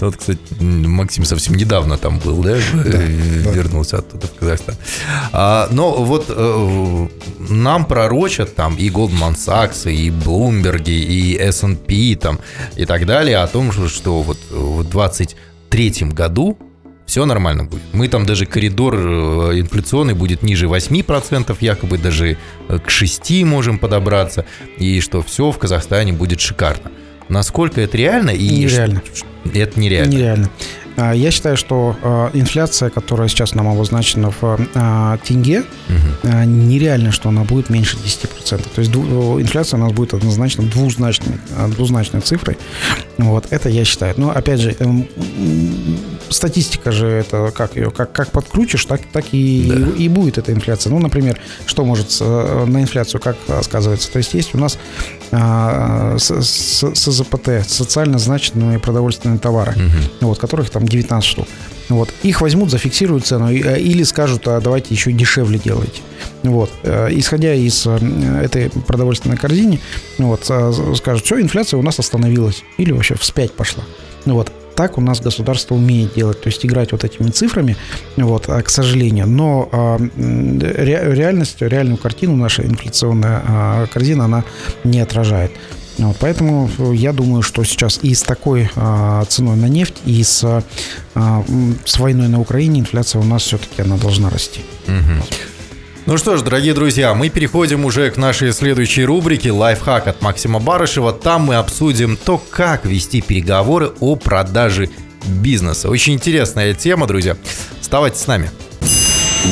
Вот, 0.00 0.16
кстати, 0.16 0.40
Максим 0.60 1.24
совсем 1.24 1.54
недавно 1.54 1.98
там 1.98 2.18
был, 2.18 2.42
да? 2.42 2.56
Вернулся 2.56 3.98
оттуда 3.98 4.26
в 4.26 4.34
Казахстан. 4.34 4.74
А, 5.32 5.68
но 5.70 6.02
вот 6.04 6.26
э, 6.28 7.08
нам 7.48 7.84
пророчат 7.86 8.54
там 8.54 8.76
и 8.76 8.88
Goldman 8.88 9.34
Sachs, 9.34 9.90
и 9.92 10.10
Bloomberg, 10.10 10.88
и 10.88 11.36
S&P 11.36 12.16
там, 12.16 12.38
и 12.76 12.84
так 12.84 13.06
далее 13.06 13.38
о 13.38 13.46
том, 13.46 13.72
что 13.72 14.22
вот 14.22 14.38
в 14.50 14.84
20 14.84 15.36
третьем 15.68 16.10
году 16.10 16.58
все 17.08 17.24
нормально 17.24 17.64
будет. 17.64 17.82
Мы 17.92 18.08
там 18.08 18.26
даже 18.26 18.44
коридор 18.44 18.94
э, 18.94 18.98
инфляционный 19.58 20.12
будет 20.14 20.42
ниже 20.42 20.66
8%, 20.66 21.56
якобы 21.60 21.96
даже 21.96 22.36
э, 22.68 22.78
к 22.78 22.90
6 22.90 23.44
можем 23.44 23.78
подобраться, 23.78 24.44
и 24.76 25.00
что 25.00 25.22
все 25.22 25.50
в 25.50 25.58
Казахстане 25.58 26.12
будет 26.12 26.40
шикарно. 26.40 26.90
Насколько 27.28 27.80
это 27.80 27.96
реально? 27.96 28.30
И 28.30 28.48
нереально. 28.48 29.02
Это 29.54 29.78
нереально. 29.78 30.10
Нереально. 30.10 30.50
А, 30.98 31.12
я 31.12 31.30
считаю, 31.30 31.56
что 31.56 31.96
а, 32.02 32.30
инфляция, 32.34 32.90
которая 32.90 33.28
сейчас 33.28 33.54
нам 33.54 33.68
обозначена 33.68 34.30
в 34.30 34.58
а, 34.74 35.16
тенге, 35.18 35.60
угу. 35.60 36.28
нереально, 36.44 37.12
что 37.12 37.28
она 37.28 37.44
будет 37.44 37.70
меньше 37.70 37.96
10%. 37.96 38.66
То 38.74 38.80
есть 38.80 38.94
инфляция 38.94 39.78
у 39.78 39.82
нас 39.82 39.92
будет 39.92 40.14
однозначно 40.14 40.64
двузначной, 40.64 41.36
двузначной 41.68 42.20
цифрой. 42.20 42.58
Вот, 43.16 43.46
это 43.50 43.68
я 43.68 43.84
считаю. 43.84 44.14
Но, 44.16 44.30
опять 44.30 44.60
же, 44.60 44.74
эм, 44.78 45.08
статистика 46.30 46.92
же 46.92 47.06
это 47.06 47.52
как 47.54 47.76
ее, 47.76 47.90
как, 47.90 48.12
как 48.12 48.30
подкрутишь, 48.30 48.84
так, 48.84 49.00
так 49.12 49.26
и, 49.32 49.66
да. 49.68 49.90
и, 49.96 50.04
и 50.04 50.08
будет 50.08 50.38
эта 50.38 50.52
инфляция. 50.52 50.90
Ну, 50.90 50.98
например, 50.98 51.38
что 51.66 51.84
может 51.84 52.16
э, 52.20 52.64
на 52.66 52.82
инфляцию 52.82 53.20
как 53.20 53.36
сказывается? 53.62 54.10
То 54.10 54.18
есть 54.18 54.34
есть 54.34 54.54
у 54.54 54.58
нас 54.58 54.78
а, 55.30 56.16
с, 56.18 56.30
с, 56.30 56.94
СЗПТ, 56.94 57.66
социально 57.66 58.18
значимые 58.18 58.78
продовольственные 58.78 59.38
товары, 59.38 59.72
угу. 59.72 60.28
вот, 60.28 60.38
которых 60.38 60.70
там 60.70 60.87
19 60.88 61.28
штук. 61.28 61.46
Вот. 61.88 62.12
Их 62.22 62.40
возьмут, 62.40 62.70
зафиксируют 62.70 63.26
цену 63.26 63.50
э, 63.50 63.80
или 63.80 64.02
скажут, 64.02 64.46
а 64.46 64.60
давайте 64.60 64.94
еще 64.94 65.12
дешевле 65.12 65.58
делайте. 65.58 66.02
Вот. 66.42 66.70
Э, 66.82 67.08
исходя 67.10 67.54
из 67.54 67.86
этой 67.86 68.70
продовольственной 68.70 69.36
корзины, 69.36 69.80
вот, 70.18 70.44
скажут, 70.96 71.24
все, 71.24 71.40
инфляция 71.40 71.78
у 71.78 71.82
нас 71.82 71.98
остановилась 71.98 72.62
или 72.76 72.92
вообще 72.92 73.14
вспять 73.14 73.52
пошла. 73.52 73.84
Вот 74.24 74.52
так 74.78 74.96
у 74.96 75.00
нас 75.00 75.20
государство 75.20 75.74
умеет 75.74 76.14
делать, 76.14 76.40
то 76.40 76.46
есть 76.46 76.64
играть 76.64 76.92
вот 76.92 77.02
этими 77.02 77.30
цифрами, 77.30 77.76
вот, 78.16 78.46
к 78.46 78.68
сожалению. 78.68 79.26
Но 79.26 79.68
а, 79.72 79.98
ре, 79.98 81.00
реальность, 81.14 81.56
реальную 81.58 81.96
картину 81.96 82.36
наша 82.36 82.64
инфляционная 82.64 83.42
а, 83.44 83.86
корзина, 83.92 84.26
она 84.26 84.44
не 84.84 85.00
отражает. 85.00 85.50
Вот, 85.98 86.16
поэтому 86.20 86.70
я 86.92 87.12
думаю, 87.12 87.42
что 87.42 87.64
сейчас 87.64 87.98
и 88.02 88.14
с 88.14 88.22
такой 88.22 88.70
а, 88.76 89.24
ценой 89.24 89.56
на 89.56 89.66
нефть, 89.66 89.96
и 90.04 90.22
с, 90.22 90.44
а, 90.44 91.44
с 91.84 91.98
войной 91.98 92.28
на 92.28 92.40
Украине 92.40 92.80
инфляция 92.80 93.20
у 93.20 93.24
нас 93.24 93.42
все-таки 93.42 93.82
она 93.82 93.96
должна 93.96 94.30
расти. 94.30 94.60
Угу. 94.86 95.26
Ну 96.06 96.16
что 96.16 96.36
ж, 96.36 96.42
дорогие 96.42 96.72
друзья, 96.72 97.12
мы 97.14 97.28
переходим 97.28 97.84
уже 97.84 98.10
к 98.10 98.16
нашей 98.16 98.52
следующей 98.52 99.04
рубрике 99.04 99.50
«Лайфхак» 99.50 100.06
от 100.06 100.22
Максима 100.22 100.58
Барышева. 100.60 101.12
Там 101.12 101.42
мы 101.42 101.56
обсудим 101.56 102.16
то, 102.16 102.38
как 102.38 102.86
вести 102.86 103.20
переговоры 103.20 103.92
о 104.00 104.16
продаже 104.16 104.88
бизнеса. 105.26 105.90
Очень 105.90 106.14
интересная 106.14 106.72
тема, 106.72 107.06
друзья. 107.06 107.36
Оставайтесь 107.80 108.20
с 108.20 108.26
нами. 108.26 108.50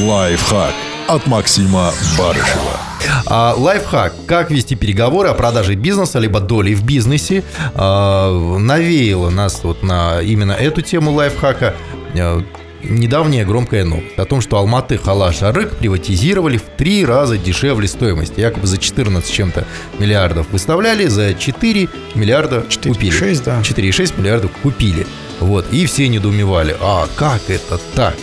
Лайфхак 0.03 0.73
от 1.09 1.27
Максима 1.27 1.93
Барышева. 2.17 2.86
А, 3.27 3.55
лайфхак. 3.57 4.15
Как 4.27 4.51
вести 4.51 4.75
переговоры 4.75 5.29
о 5.29 5.35
продаже 5.35 5.75
бизнеса, 5.75 6.19
либо 6.19 6.41
доли 6.41 6.75
в 6.75 6.85
бизнесе. 6.85 7.45
А, 7.75 8.59
навеяло 8.59 9.31
нас 9.31 9.63
вот 9.65 9.83
на 9.83 10.21
именно 10.21 10.53
эту 10.53 10.83
тему 10.83 11.13
лайфхака 11.13 11.75
а, 12.15 12.43
недавняя 12.89 13.45
громкая 13.45 13.85
новость 13.85 14.17
о 14.17 14.25
том, 14.25 14.41
что 14.41 14.57
Алматы 14.59 14.99
Халаш 14.99 15.43
Арык 15.43 15.77
приватизировали 15.77 16.59
в 16.59 16.65
три 16.77 17.05
раза 17.05 17.39
дешевле 17.39 17.89
стоимости. 17.89 18.41
Якобы 18.41 18.67
за 18.67 18.79
14 18.79 19.31
чем-то 19.31 19.67
миллиардов 19.99 20.49
выставляли, 20.51 21.07
за 21.07 21.35
4 21.35 21.89
миллиарда 22.15 22.65
4, 22.69 22.95
купили. 22.95 23.11
6, 23.11 23.45
да. 23.45 23.61
4,6 23.61 24.21
миллиардов 24.21 24.51
купили. 24.63 25.07
Вот. 25.41 25.67
И 25.73 25.87
все 25.87 26.09
недоумевали, 26.09 26.77
а 26.81 27.07
как 27.17 27.43
это 27.49 27.79
так? 27.95 28.15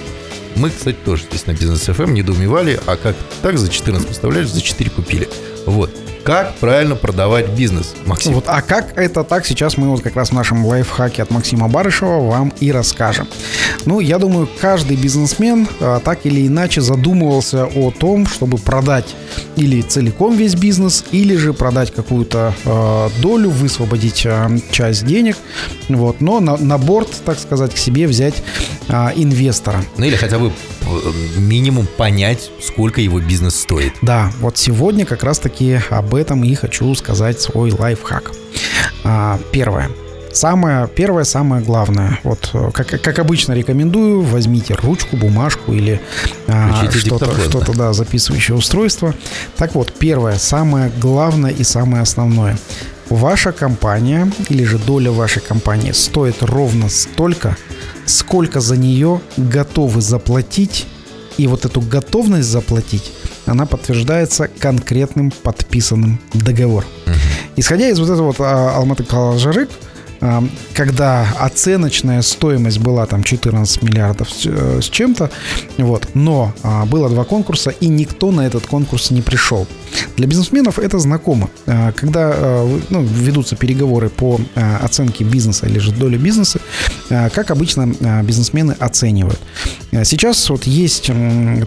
Мы, 0.55 0.69
кстати, 0.69 0.97
тоже 1.03 1.23
здесь 1.23 1.47
на 1.47 1.51
Бизнес 1.51 1.81
ФМ 1.81 2.03
эм 2.03 2.13
недоумевали, 2.13 2.79
а 2.85 2.95
как 2.95 3.15
так 3.41 3.57
за 3.57 3.69
14 3.69 4.07
выставляли, 4.07 4.45
за 4.45 4.61
4 4.61 4.89
купили. 4.91 5.29
Вот. 5.65 5.89
Как 6.23 6.55
правильно 6.55 6.95
продавать 6.95 7.49
бизнес, 7.49 7.93
Максим? 8.05 8.33
Вот, 8.33 8.45
а 8.47 8.62
как 8.62 8.97
это 8.97 9.25
так, 9.25 9.45
сейчас 9.45 9.75
мы 9.77 9.89
вот 9.89 10.01
как 10.01 10.15
раз 10.15 10.29
в 10.29 10.31
нашем 10.33 10.65
лайфхаке 10.65 11.21
от 11.21 11.31
Максима 11.31 11.67
Барышева 11.67 12.19
вам 12.19 12.53
и 12.62 12.71
расскажем. 12.71 13.27
Ну, 13.86 13.99
я 13.99 14.19
думаю, 14.19 14.47
каждый 14.62 14.95
бизнесмен 14.95 15.67
а, 15.81 15.99
так 15.99 16.19
или 16.25 16.47
иначе 16.47 16.79
задумывался 16.79 17.65
о 17.65 17.91
том, 17.91 18.25
чтобы 18.25 18.57
продать 18.57 19.15
или 19.57 19.81
целиком 19.81 20.38
весь 20.38 20.55
бизнес, 20.55 21.03
или 21.12 21.36
же 21.36 21.53
продать 21.53 21.93
какую-то 21.93 22.53
э, 22.63 23.09
долю, 23.21 23.49
высвободить 23.49 24.25
э, 24.25 24.59
часть 24.71 25.05
денег, 25.05 25.36
вот, 25.89 26.21
но 26.21 26.39
на, 26.39 26.55
на 26.55 26.77
борт, 26.77 27.09
так 27.25 27.38
сказать, 27.38 27.73
к 27.73 27.77
себе 27.77 28.07
взять 28.07 28.36
э, 28.88 29.09
инвестора. 29.15 29.83
Ну 29.97 30.05
или 30.05 30.15
хотя 30.15 30.39
бы 30.39 30.53
минимум 31.37 31.87
понять, 31.97 32.51
сколько 32.61 33.01
его 33.01 33.19
бизнес 33.19 33.55
стоит. 33.55 33.93
Да, 34.01 34.31
вот 34.39 34.57
сегодня 34.57 35.05
как 35.05 35.23
раз-таки 35.23 35.79
об 35.89 36.15
этом 36.15 36.43
и 36.43 36.53
хочу 36.55 36.93
сказать 36.95 37.39
свой 37.41 37.71
лайфхак. 37.71 38.31
А, 39.03 39.39
первое. 39.51 39.89
Самое 40.33 40.87
первое, 40.87 41.25
самое 41.25 41.63
главное. 41.63 42.19
Вот 42.23 42.49
как, 42.73 42.87
как 42.87 43.19
обычно 43.19 43.53
рекомендую, 43.53 44.21
возьмите 44.21 44.73
ручку, 44.73 45.15
бумажку 45.15 45.73
или 45.73 46.01
а, 46.47 46.89
что-то, 46.89 47.39
что-то, 47.39 47.73
да, 47.73 47.93
записывающее 47.93 48.57
устройство. 48.57 49.13
Так 49.57 49.75
вот, 49.75 49.93
первое, 49.93 50.37
самое 50.39 50.91
главное 50.99 51.51
и 51.51 51.63
самое 51.63 52.01
основное. 52.01 52.57
Ваша 53.09 53.51
компания 53.51 54.31
или 54.49 54.63
же 54.63 54.79
доля 54.79 55.11
вашей 55.11 55.41
компании 55.41 55.91
стоит 55.91 56.41
ровно 56.41 56.89
столько, 56.89 57.55
сколько 58.05 58.59
за 58.59 58.77
нее 58.77 59.21
готовы 59.37 60.01
заплатить, 60.01 60.85
и 61.37 61.47
вот 61.47 61.65
эту 61.65 61.81
готовность 61.81 62.47
заплатить, 62.47 63.11
она 63.45 63.65
подтверждается 63.65 64.47
конкретным 64.47 65.31
подписанным 65.31 66.19
договором. 66.33 66.87
Исходя 67.55 67.89
из 67.89 67.99
вот 67.99 68.09
этого 68.09 68.27
вот 68.27 68.37
а, 68.39 68.75
Алматы 68.75 69.03
Калажарык, 69.03 69.69
когда 70.73 71.27
оценочная 71.39 72.21
стоимость 72.21 72.79
была 72.79 73.05
там 73.05 73.23
14 73.23 73.83
миллиардов 73.83 74.29
с 74.29 74.45
э, 74.45 74.79
чем-то, 74.81 75.29
вот, 75.77 76.07
но 76.13 76.53
а, 76.63 76.86
было 76.86 77.09
два 77.09 77.25
конкурса, 77.25 77.71
и 77.71 77.88
никто 77.88 78.31
на 78.31 78.41
этот 78.41 78.65
конкурс 78.65 79.12
не 79.12 79.21
пришел. 79.21 79.67
Для 80.15 80.27
бизнесменов 80.27 80.79
это 80.79 80.97
знакомо. 80.99 81.49
А, 81.65 81.91
когда 81.91 82.31
а, 82.33 82.79
ну, 82.89 83.03
ведутся 83.03 83.55
переговоры 83.55 84.09
по 84.09 84.39
оценке 84.81 85.25
бизнеса 85.25 85.67
или 85.67 85.79
же 85.79 85.91
доли 85.91 86.17
бизнеса, 86.17 86.59
как 87.09 87.51
обычно 87.51 87.93
бизнесмены 88.23 88.75
оценивают. 88.79 89.39
Сейчас 90.03 90.49
вот 90.49 90.65
есть 90.65 91.12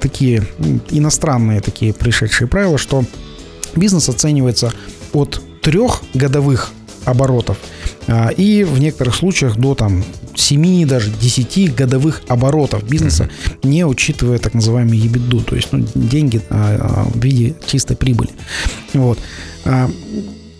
такие 0.00 0.46
иностранные 0.90 1.60
такие 1.60 1.92
пришедшие 1.92 2.48
правила, 2.48 2.78
что 2.78 3.04
бизнес 3.74 4.08
оценивается 4.08 4.72
от 5.12 5.42
трех 5.60 6.02
годовых 6.14 6.70
оборотов– 7.04 7.58
и 8.36 8.64
в 8.64 8.78
некоторых 8.78 9.14
случаях 9.14 9.56
до 9.56 9.74
там 9.74 10.04
7, 10.34 10.86
даже 10.86 11.10
10 11.10 11.74
годовых 11.74 12.22
оборотов 12.28 12.88
бизнеса, 12.88 13.28
не 13.62 13.84
учитывая 13.84 14.38
так 14.38 14.54
называемый 14.54 14.98
ебиду, 14.98 15.40
то 15.40 15.56
есть 15.56 15.72
ну, 15.72 15.84
деньги 15.94 16.40
а, 16.50 16.76
а, 16.78 17.04
в 17.04 17.20
виде 17.22 17.54
чистой 17.66 17.96
прибыли. 17.96 18.30
Вот. 18.94 19.18
А, 19.64 19.90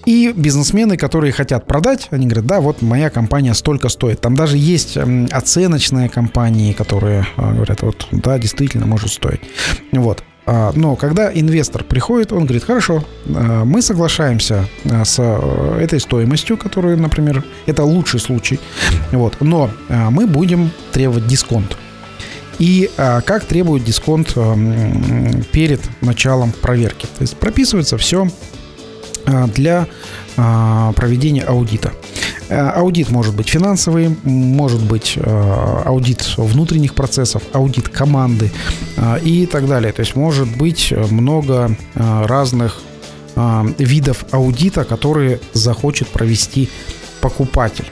и 0.04 0.32
бизнесмены, 0.36 0.96
которые 0.96 1.32
хотят 1.32 1.66
продать, 1.66 2.06
они 2.10 2.26
говорят, 2.26 2.46
да, 2.46 2.60
вот 2.60 2.80
моя 2.80 3.10
компания 3.10 3.54
столько 3.54 3.88
стоит. 3.88 4.20
Там 4.20 4.36
даже 4.36 4.56
есть 4.56 4.96
оценочные 4.96 6.08
компании, 6.08 6.72
которые 6.72 7.26
говорят, 7.36 7.82
вот, 7.82 8.06
да, 8.12 8.38
действительно 8.38 8.86
может 8.86 9.10
стоить. 9.10 9.40
Вот. 9.90 10.22
А, 10.46 10.70
но 10.74 10.94
когда 10.94 11.32
инвестор 11.32 11.82
приходит, 11.82 12.32
он 12.32 12.44
говорит, 12.44 12.64
хорошо, 12.64 13.04
а, 13.34 13.64
мы 13.64 13.82
соглашаемся 13.82 14.66
а, 14.84 15.04
с 15.04 15.16
э, 15.18 15.78
этой 15.82 15.98
стоимостью, 15.98 16.56
которую, 16.56 16.96
например, 16.98 17.44
это 17.66 17.82
лучший 17.82 18.20
случай, 18.20 18.60
вот, 19.10 19.36
но 19.40 19.70
мы 19.88 20.26
будем 20.26 20.70
требовать 20.92 21.26
дисконт. 21.26 21.76
И 22.58 22.90
как 22.96 23.44
требует 23.44 23.84
дисконт 23.84 24.34
перед 25.52 25.80
началом 26.00 26.52
проверки. 26.52 27.04
То 27.04 27.22
есть 27.22 27.36
прописывается 27.36 27.98
все 27.98 28.28
для 29.54 29.86
проведения 30.94 31.42
аудита. 31.42 31.92
Э, 32.48 32.70
аудит 32.70 33.10
может 33.10 33.34
быть 33.34 33.48
финансовый, 33.48 34.16
может 34.24 34.82
быть 34.82 35.14
э, 35.16 35.82
аудит 35.84 36.34
внутренних 36.36 36.94
процессов, 36.94 37.42
аудит 37.52 37.88
команды 37.88 38.52
э, 38.96 39.18
и 39.22 39.46
так 39.46 39.66
далее. 39.66 39.92
То 39.92 40.00
есть 40.00 40.14
может 40.14 40.48
быть 40.56 40.92
много 41.10 41.76
разных 41.94 42.80
видов 43.78 44.24
аудита, 44.30 44.84
которые 44.84 45.40
захочет 45.52 46.08
провести 46.08 46.70
покупатель. 47.20 47.84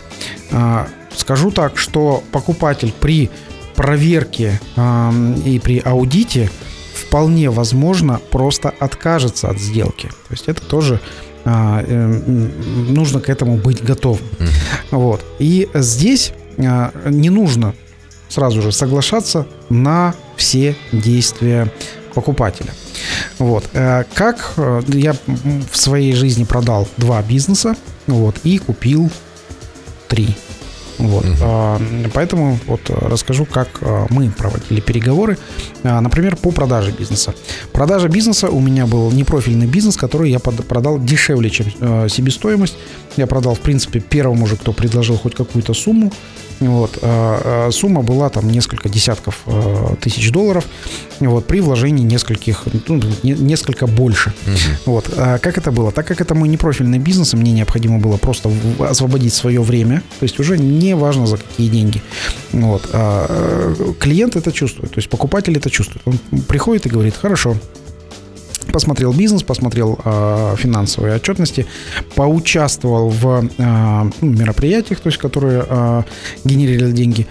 Скажу 1.14 1.50
так, 1.50 1.76
что 1.76 2.24
покупатель 2.32 2.94
при 2.98 3.30
проверке 3.76 4.58
и 5.44 5.60
при 5.62 5.82
аудите 5.84 6.50
вполне 6.94 7.50
возможно 7.50 8.22
просто 8.30 8.72
откажется 8.80 9.50
от 9.50 9.58
сделки. 9.58 10.06
То 10.06 10.30
есть 10.30 10.48
это 10.48 10.62
тоже 10.62 10.98
нужно 11.44 13.20
к 13.20 13.28
этому 13.28 13.56
быть 13.56 13.82
готовым. 13.84 14.22
Mm-hmm. 14.38 14.48
Вот. 14.92 15.24
И 15.38 15.68
здесь 15.74 16.32
а, 16.58 16.92
не 17.04 17.30
нужно 17.30 17.74
сразу 18.28 18.62
же 18.62 18.72
соглашаться 18.72 19.46
на 19.68 20.14
все 20.36 20.76
действия 20.92 21.70
покупателя. 22.14 22.72
Вот. 23.38 23.64
Э, 23.72 24.04
как 24.14 24.52
э, 24.56 24.82
я 24.88 25.14
в 25.70 25.76
своей 25.76 26.14
жизни 26.14 26.44
продал 26.44 26.88
два 26.96 27.22
бизнеса, 27.22 27.76
вот, 28.06 28.36
и 28.44 28.58
купил 28.58 29.10
три. 30.08 30.36
Вот. 31.08 31.24
Угу. 31.24 32.10
Поэтому 32.12 32.58
вот 32.66 32.80
расскажу, 32.88 33.44
как 33.44 33.68
а, 33.80 34.06
мы 34.10 34.30
проводили 34.30 34.80
переговоры, 34.80 35.38
а, 35.82 36.00
например, 36.00 36.36
по 36.36 36.50
продаже 36.50 36.92
бизнеса. 36.92 37.34
Продажа 37.72 38.08
бизнеса 38.08 38.50
у 38.50 38.60
меня 38.60 38.86
был 38.86 39.10
непрофильный 39.10 39.66
бизнес, 39.66 39.96
который 39.96 40.30
я 40.30 40.38
продал 40.38 40.98
дешевле, 40.98 41.50
чем 41.50 41.66
себестоимость. 42.08 42.76
Я 43.16 43.26
продал, 43.26 43.54
в 43.54 43.60
принципе, 43.60 44.00
первому 44.00 44.46
же, 44.46 44.56
кто 44.56 44.72
предложил 44.72 45.16
хоть 45.16 45.34
какую-то 45.34 45.74
сумму. 45.74 46.12
Вот. 46.60 46.98
А, 47.02 47.66
а, 47.68 47.70
сумма 47.72 48.02
была 48.02 48.28
там 48.28 48.48
несколько 48.48 48.88
десятков 48.88 49.42
а, 49.46 49.96
тысяч 50.00 50.30
долларов 50.30 50.64
вот, 51.20 51.46
при 51.46 51.60
вложении 51.60 52.04
нескольких, 52.04 52.64
ну, 52.88 53.00
несколько 53.22 53.86
больше. 53.86 54.32
Угу. 54.46 54.92
Вот. 54.92 55.10
Как 55.14 55.58
это 55.58 55.72
было? 55.72 55.92
Так 55.92 56.06
как 56.06 56.20
это 56.20 56.34
мой 56.34 56.48
непрофильный 56.48 56.98
бизнес, 56.98 57.34
мне 57.34 57.52
необходимо 57.52 57.98
было 57.98 58.16
просто 58.16 58.50
освободить 58.78 59.34
свое 59.34 59.62
время, 59.62 60.02
то 60.18 60.24
есть 60.24 60.38
уже 60.40 60.58
не 60.58 60.94
важно 60.94 61.26
за 61.26 61.36
какие 61.38 61.68
деньги. 61.68 62.02
Вот. 62.52 62.88
Клиент 63.98 64.36
это 64.36 64.52
чувствует, 64.52 64.92
то 64.92 64.98
есть 64.98 65.08
покупатель 65.08 65.56
это 65.56 65.70
чувствует. 65.70 66.02
Он 66.06 66.18
приходит 66.42 66.86
и 66.86 66.88
говорит, 66.88 67.14
хорошо, 67.16 67.56
посмотрел 68.74 69.12
бизнес, 69.12 69.44
посмотрел 69.44 70.00
э, 70.04 70.56
финансовые 70.58 71.14
отчетности, 71.14 71.64
поучаствовал 72.16 73.08
в 73.08 73.48
э, 73.56 74.10
мероприятиях, 74.20 74.98
то 74.98 75.06
есть 75.06 75.18
которые 75.18 75.64
э, 75.64 76.02
генерировали 76.42 76.90
деньги. 76.90 77.28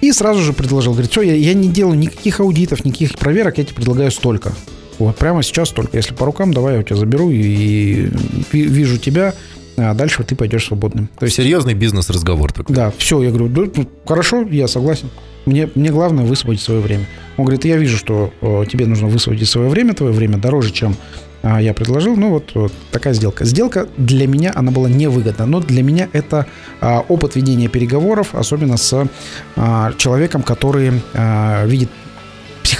И 0.00 0.10
сразу 0.10 0.40
же 0.40 0.54
предложил, 0.54 0.92
говорит, 0.92 1.10
все, 1.10 1.20
я, 1.20 1.34
я 1.34 1.52
не 1.52 1.68
делаю 1.68 1.98
никаких 1.98 2.40
аудитов, 2.40 2.82
никаких 2.86 3.18
проверок, 3.18 3.58
я 3.58 3.64
тебе 3.64 3.74
предлагаю 3.74 4.10
столько. 4.10 4.54
Вот 4.98 5.16
прямо 5.16 5.42
сейчас 5.42 5.68
столько. 5.68 5.98
Если 5.98 6.14
по 6.14 6.24
рукам, 6.24 6.54
давай 6.54 6.76
я 6.76 6.80
у 6.80 6.82
тебя 6.82 6.96
заберу 6.96 7.30
и, 7.30 7.36
и 7.36 8.10
вижу 8.52 8.96
тебя, 8.96 9.34
а 9.76 9.92
дальше 9.92 10.24
ты 10.24 10.34
пойдешь 10.34 10.66
свободным. 10.66 11.10
То 11.18 11.26
есть 11.26 11.36
серьезный 11.36 11.74
бизнес-разговор 11.74 12.52
такой. 12.54 12.74
Да, 12.74 12.90
все, 12.96 13.22
я 13.22 13.30
говорю, 13.30 13.70
ну, 13.76 13.86
хорошо, 14.06 14.48
я 14.50 14.66
согласен. 14.66 15.10
Мне, 15.46 15.68
мне 15.74 15.90
главное 15.90 16.24
высвободить 16.24 16.62
свое 16.62 16.80
время. 16.80 17.06
Он 17.36 17.44
говорит, 17.44 17.64
я 17.64 17.76
вижу, 17.76 17.96
что 17.96 18.32
э, 18.40 18.64
тебе 18.70 18.86
нужно 18.86 19.08
высвободить 19.08 19.48
свое 19.48 19.68
время, 19.68 19.94
твое 19.94 20.12
время 20.12 20.36
дороже, 20.38 20.72
чем 20.72 20.96
э, 21.42 21.58
я 21.60 21.72
предложил. 21.72 22.16
Ну 22.16 22.30
вот, 22.30 22.50
вот 22.54 22.72
такая 22.90 23.14
сделка. 23.14 23.44
Сделка 23.44 23.88
для 23.96 24.26
меня, 24.26 24.52
она 24.54 24.70
была 24.70 24.88
невыгодна, 24.88 25.46
но 25.46 25.60
для 25.60 25.82
меня 25.82 26.08
это 26.12 26.46
э, 26.80 26.98
опыт 27.08 27.36
ведения 27.36 27.68
переговоров, 27.68 28.34
особенно 28.34 28.76
с 28.76 29.08
э, 29.56 29.92
человеком, 29.96 30.42
который 30.42 30.92
э, 31.14 31.66
видит 31.66 31.88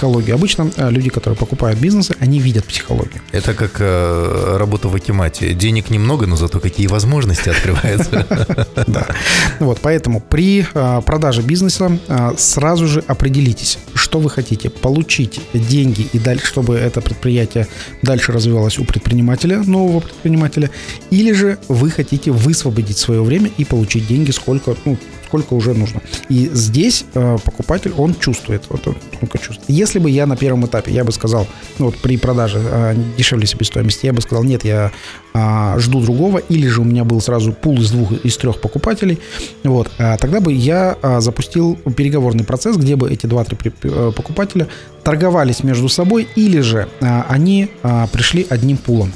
психологию. 0.01 0.35
Обычно 0.35 0.71
э, 0.77 0.91
люди, 0.91 1.11
которые 1.11 1.37
покупают 1.37 1.79
бизнесы, 1.79 2.17
они 2.21 2.41
видят 2.41 2.65
психологию. 2.65 3.21
Это 3.33 3.53
как 3.53 3.81
э, 3.81 4.57
работа 4.57 4.89
в 4.89 4.95
Акимате. 4.95 5.53
Денег 5.53 5.91
немного, 5.91 6.27
но 6.27 6.37
зато 6.37 6.59
какие 6.59 6.87
возможности 6.87 7.49
открываются. 7.57 8.27
Да. 8.87 9.07
Вот, 9.59 9.79
поэтому 9.83 10.21
при 10.21 10.67
э, 10.75 11.03
продаже 11.05 11.43
бизнеса 11.43 11.99
сразу 12.39 12.87
же 12.87 13.05
определитесь, 13.07 13.79
что 13.95 14.19
вы 14.19 14.31
хотите. 14.31 14.71
Получить 14.71 15.41
деньги 15.53 16.09
и 16.13 16.19
дальше, 16.19 16.47
чтобы 16.47 16.77
это 16.77 17.01
предприятие 17.01 17.67
дальше 18.03 18.33
развивалось 18.33 18.79
у 18.79 18.85
предпринимателя, 18.85 19.59
нового 19.59 20.01
предпринимателя, 20.01 20.71
или 21.11 21.33
же 21.33 21.59
вы 21.69 21.91
хотите 21.91 22.31
высвободить 22.31 22.99
свое 22.99 23.23
время 23.23 23.51
и 23.59 23.65
получить 23.65 24.07
деньги 24.07 24.31
сколько, 24.31 24.77
ну, 24.85 24.97
сколько 25.31 25.55
уже 25.55 25.75
нужно. 25.75 26.01
И 26.29 26.51
здесь 26.53 27.05
э, 27.15 27.37
покупатель, 27.45 27.93
он 27.97 28.17
чувствует, 28.17 28.65
вот 28.69 28.89
он 28.89 28.97
только 29.21 29.39
чувствует. 29.39 29.71
Если 29.71 30.01
бы 30.01 30.11
я 30.11 30.27
на 30.27 30.37
первом 30.37 30.67
этапе, 30.67 30.91
я 30.93 31.05
бы 31.05 31.13
сказал, 31.13 31.47
ну, 31.79 31.87
вот 31.87 31.97
при 31.99 32.17
продаже 32.17 32.61
э, 32.61 32.97
дешевле 33.17 33.47
себестоимости, 33.47 34.07
я 34.07 34.13
бы 34.13 34.21
сказал, 34.21 34.43
нет, 34.43 34.65
я 34.65 34.91
э, 35.33 35.79
жду 35.79 36.01
другого, 36.01 36.39
или 36.39 36.67
же 36.67 36.81
у 36.81 36.85
меня 36.85 37.05
был 37.05 37.21
сразу 37.21 37.53
пул 37.53 37.79
из 37.79 37.93
двух, 37.93 38.11
из 38.25 38.37
трех 38.37 38.61
покупателей, 38.61 39.21
вот, 39.63 39.89
э, 39.99 40.17
тогда 40.19 40.41
бы 40.41 40.53
я 40.53 40.97
э, 41.01 41.21
запустил 41.21 41.77
переговорный 41.97 42.43
процесс, 42.43 42.77
где 42.77 42.97
бы 42.97 43.09
эти 43.09 43.27
два-три 43.27 43.57
э, 43.85 44.13
покупателя 44.17 44.67
торговались 45.05 45.63
между 45.63 45.89
собой, 45.89 46.27
или 46.35 46.61
же 46.61 46.89
э, 47.01 47.23
они 47.29 47.71
э, 47.85 48.07
пришли 48.13 48.45
одним 48.51 48.79
пулом. 48.79 49.13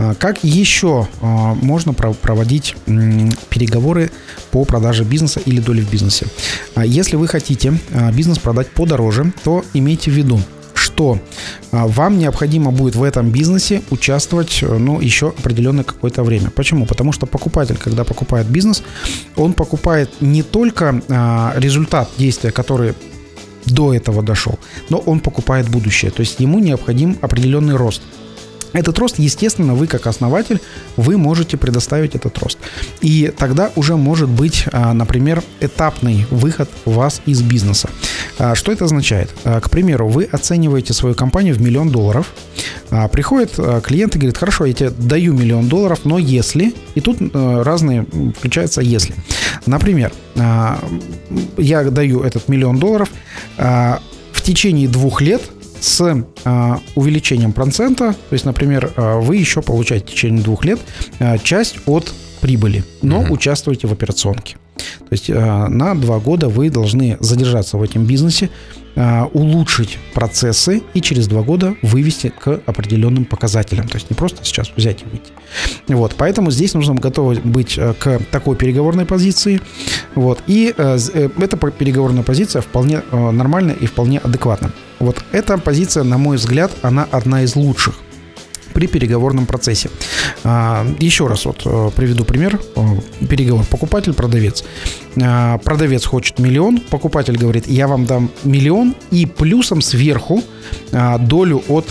А, 0.00 0.14
как 0.14 0.42
еще 0.42 1.08
а, 1.20 1.54
можно 1.54 1.92
проводить 1.92 2.74
переговоры 2.86 4.10
по 4.50 4.64
продаже 4.64 5.04
бизнеса 5.04 5.40
или 5.44 5.60
доли 5.60 5.82
в 5.82 5.90
бизнесе? 5.90 6.26
А, 6.74 6.86
если 6.86 7.16
вы 7.16 7.28
хотите 7.28 7.74
бизнес 8.12 8.38
продать 8.38 8.68
подороже, 8.68 9.32
то 9.44 9.62
имейте 9.74 10.10
в 10.10 10.14
виду, 10.14 10.40
что 10.72 11.18
вам 11.72 12.18
необходимо 12.18 12.70
будет 12.70 12.94
в 12.94 13.02
этом 13.02 13.30
бизнесе 13.30 13.82
участвовать 13.90 14.62
ну, 14.62 15.00
еще 15.00 15.28
определенное 15.28 15.84
какое-то 15.84 16.22
время. 16.22 16.50
Почему? 16.50 16.86
Потому 16.86 17.12
что 17.12 17.26
покупатель, 17.26 17.76
когда 17.76 18.04
покупает 18.04 18.46
бизнес, 18.46 18.82
он 19.36 19.52
покупает 19.52 20.10
не 20.20 20.42
только 20.42 21.02
результат 21.56 22.08
действия, 22.16 22.50
который 22.50 22.94
до 23.66 23.94
этого 23.94 24.22
дошел, 24.22 24.58
но 24.88 24.98
он 24.98 25.20
покупает 25.20 25.68
будущее. 25.68 26.10
То 26.10 26.20
есть 26.20 26.40
ему 26.40 26.58
необходим 26.58 27.18
определенный 27.20 27.76
рост. 27.76 28.02
Этот 28.72 28.98
рост, 28.98 29.18
естественно, 29.18 29.74
вы 29.74 29.86
как 29.86 30.06
основатель, 30.06 30.60
вы 30.96 31.16
можете 31.16 31.56
предоставить 31.56 32.14
этот 32.14 32.38
рост. 32.38 32.58
И 33.00 33.32
тогда 33.36 33.70
уже 33.76 33.96
может 33.96 34.28
быть, 34.28 34.64
а, 34.72 34.92
например, 34.92 35.42
этапный 35.60 36.26
выход 36.30 36.70
вас 36.84 37.20
из 37.26 37.42
бизнеса. 37.42 37.90
А, 38.38 38.54
что 38.54 38.72
это 38.72 38.84
означает? 38.84 39.30
А, 39.44 39.60
к 39.60 39.70
примеру, 39.70 40.08
вы 40.08 40.24
оцениваете 40.24 40.92
свою 40.92 41.14
компанию 41.14 41.54
в 41.54 41.60
миллион 41.60 41.90
долларов. 41.90 42.32
Приходит 43.12 43.52
клиент 43.84 44.16
и 44.16 44.18
говорит, 44.18 44.36
хорошо, 44.36 44.64
я 44.64 44.72
тебе 44.72 44.90
даю 44.90 45.32
миллион 45.32 45.68
долларов, 45.68 46.00
но 46.04 46.18
если... 46.18 46.74
И 46.94 47.00
тут 47.00 47.18
разные 47.32 48.04
включаются 48.36 48.80
если. 48.80 49.14
Например, 49.66 50.12
я 50.34 51.84
даю 51.84 52.22
этот 52.22 52.48
миллион 52.48 52.78
долларов, 52.78 53.08
в 53.56 54.42
течение 54.42 54.88
двух 54.88 55.20
лет 55.20 55.42
с 55.80 56.24
э, 56.44 56.74
увеличением 56.94 57.52
процента, 57.52 58.14
то 58.28 58.32
есть, 58.32 58.44
например, 58.44 58.92
э, 58.96 59.20
вы 59.20 59.36
еще 59.36 59.62
получаете 59.62 60.06
в 60.06 60.10
течение 60.10 60.42
двух 60.42 60.64
лет 60.64 60.80
э, 61.18 61.38
часть 61.38 61.78
от 61.86 62.12
прибыли, 62.40 62.84
но 63.02 63.20
угу. 63.20 63.34
участвуете 63.34 63.86
в 63.86 63.92
операционке. 63.92 64.56
То 64.76 65.12
есть 65.12 65.28
на 65.28 65.94
два 65.94 66.18
года 66.20 66.48
вы 66.48 66.70
должны 66.70 67.18
задержаться 67.20 67.76
в 67.76 67.82
этом 67.82 68.06
бизнесе, 68.06 68.48
а, 68.48 68.79
улучшить 69.32 69.98
процессы 70.14 70.82
и 70.94 71.00
через 71.00 71.28
два 71.28 71.42
года 71.42 71.74
вывести 71.82 72.32
к 72.36 72.60
определенным 72.66 73.24
показателям. 73.24 73.88
То 73.88 73.96
есть 73.96 74.10
не 74.10 74.16
просто 74.16 74.44
сейчас 74.44 74.70
взять 74.76 75.02
и 75.02 75.04
выйти. 75.04 75.32
Вот, 75.88 76.14
поэтому 76.16 76.50
здесь 76.50 76.74
нужно 76.74 76.94
готово 76.94 77.34
быть 77.34 77.78
э, 77.78 77.94
к 77.94 78.20
такой 78.30 78.56
переговорной 78.56 79.06
позиции. 79.06 79.60
Вот, 80.14 80.42
и 80.46 80.74
э, 80.76 80.98
э, 81.14 81.28
эта 81.38 81.56
переговорная 81.56 82.22
позиция 82.22 82.62
вполне 82.62 83.02
нормальная 83.12 83.74
и 83.74 83.86
вполне 83.86 84.18
адекватна. 84.18 84.72
Вот 84.98 85.22
эта 85.32 85.58
позиция, 85.58 86.04
на 86.04 86.18
мой 86.18 86.36
взгляд, 86.36 86.70
она 86.82 87.06
одна 87.10 87.42
из 87.42 87.56
лучших 87.56 87.94
при 88.72 88.86
переговорном 88.86 89.46
процессе. 89.46 89.90
А, 90.44 90.86
еще 90.98 91.26
раз 91.26 91.44
вот 91.44 91.62
э, 91.64 91.90
приведу 91.94 92.24
пример. 92.24 92.60
Э, 92.76 93.26
переговор 93.26 93.64
покупатель-продавец. 93.64 94.64
А, 95.20 95.58
продавец 95.58 96.04
хочет 96.04 96.38
миллион, 96.38 96.80
покупатель 96.80 97.36
говорит, 97.36 97.66
я 97.66 97.86
вам 97.86 98.06
дам 98.06 98.30
миллион 98.44 98.94
и 99.10 99.26
плюсом 99.26 99.82
сверху 99.82 100.42
а, 100.92 101.18
долю 101.18 101.62
от 101.68 101.88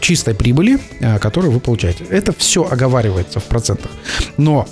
чистой 0.00 0.34
прибыли, 0.34 0.78
которую 1.20 1.52
вы 1.52 1.60
получаете. 1.60 2.04
Это 2.10 2.32
все 2.36 2.64
оговаривается 2.64 3.40
в 3.40 3.44
процентах. 3.44 3.90
Но 4.36 4.66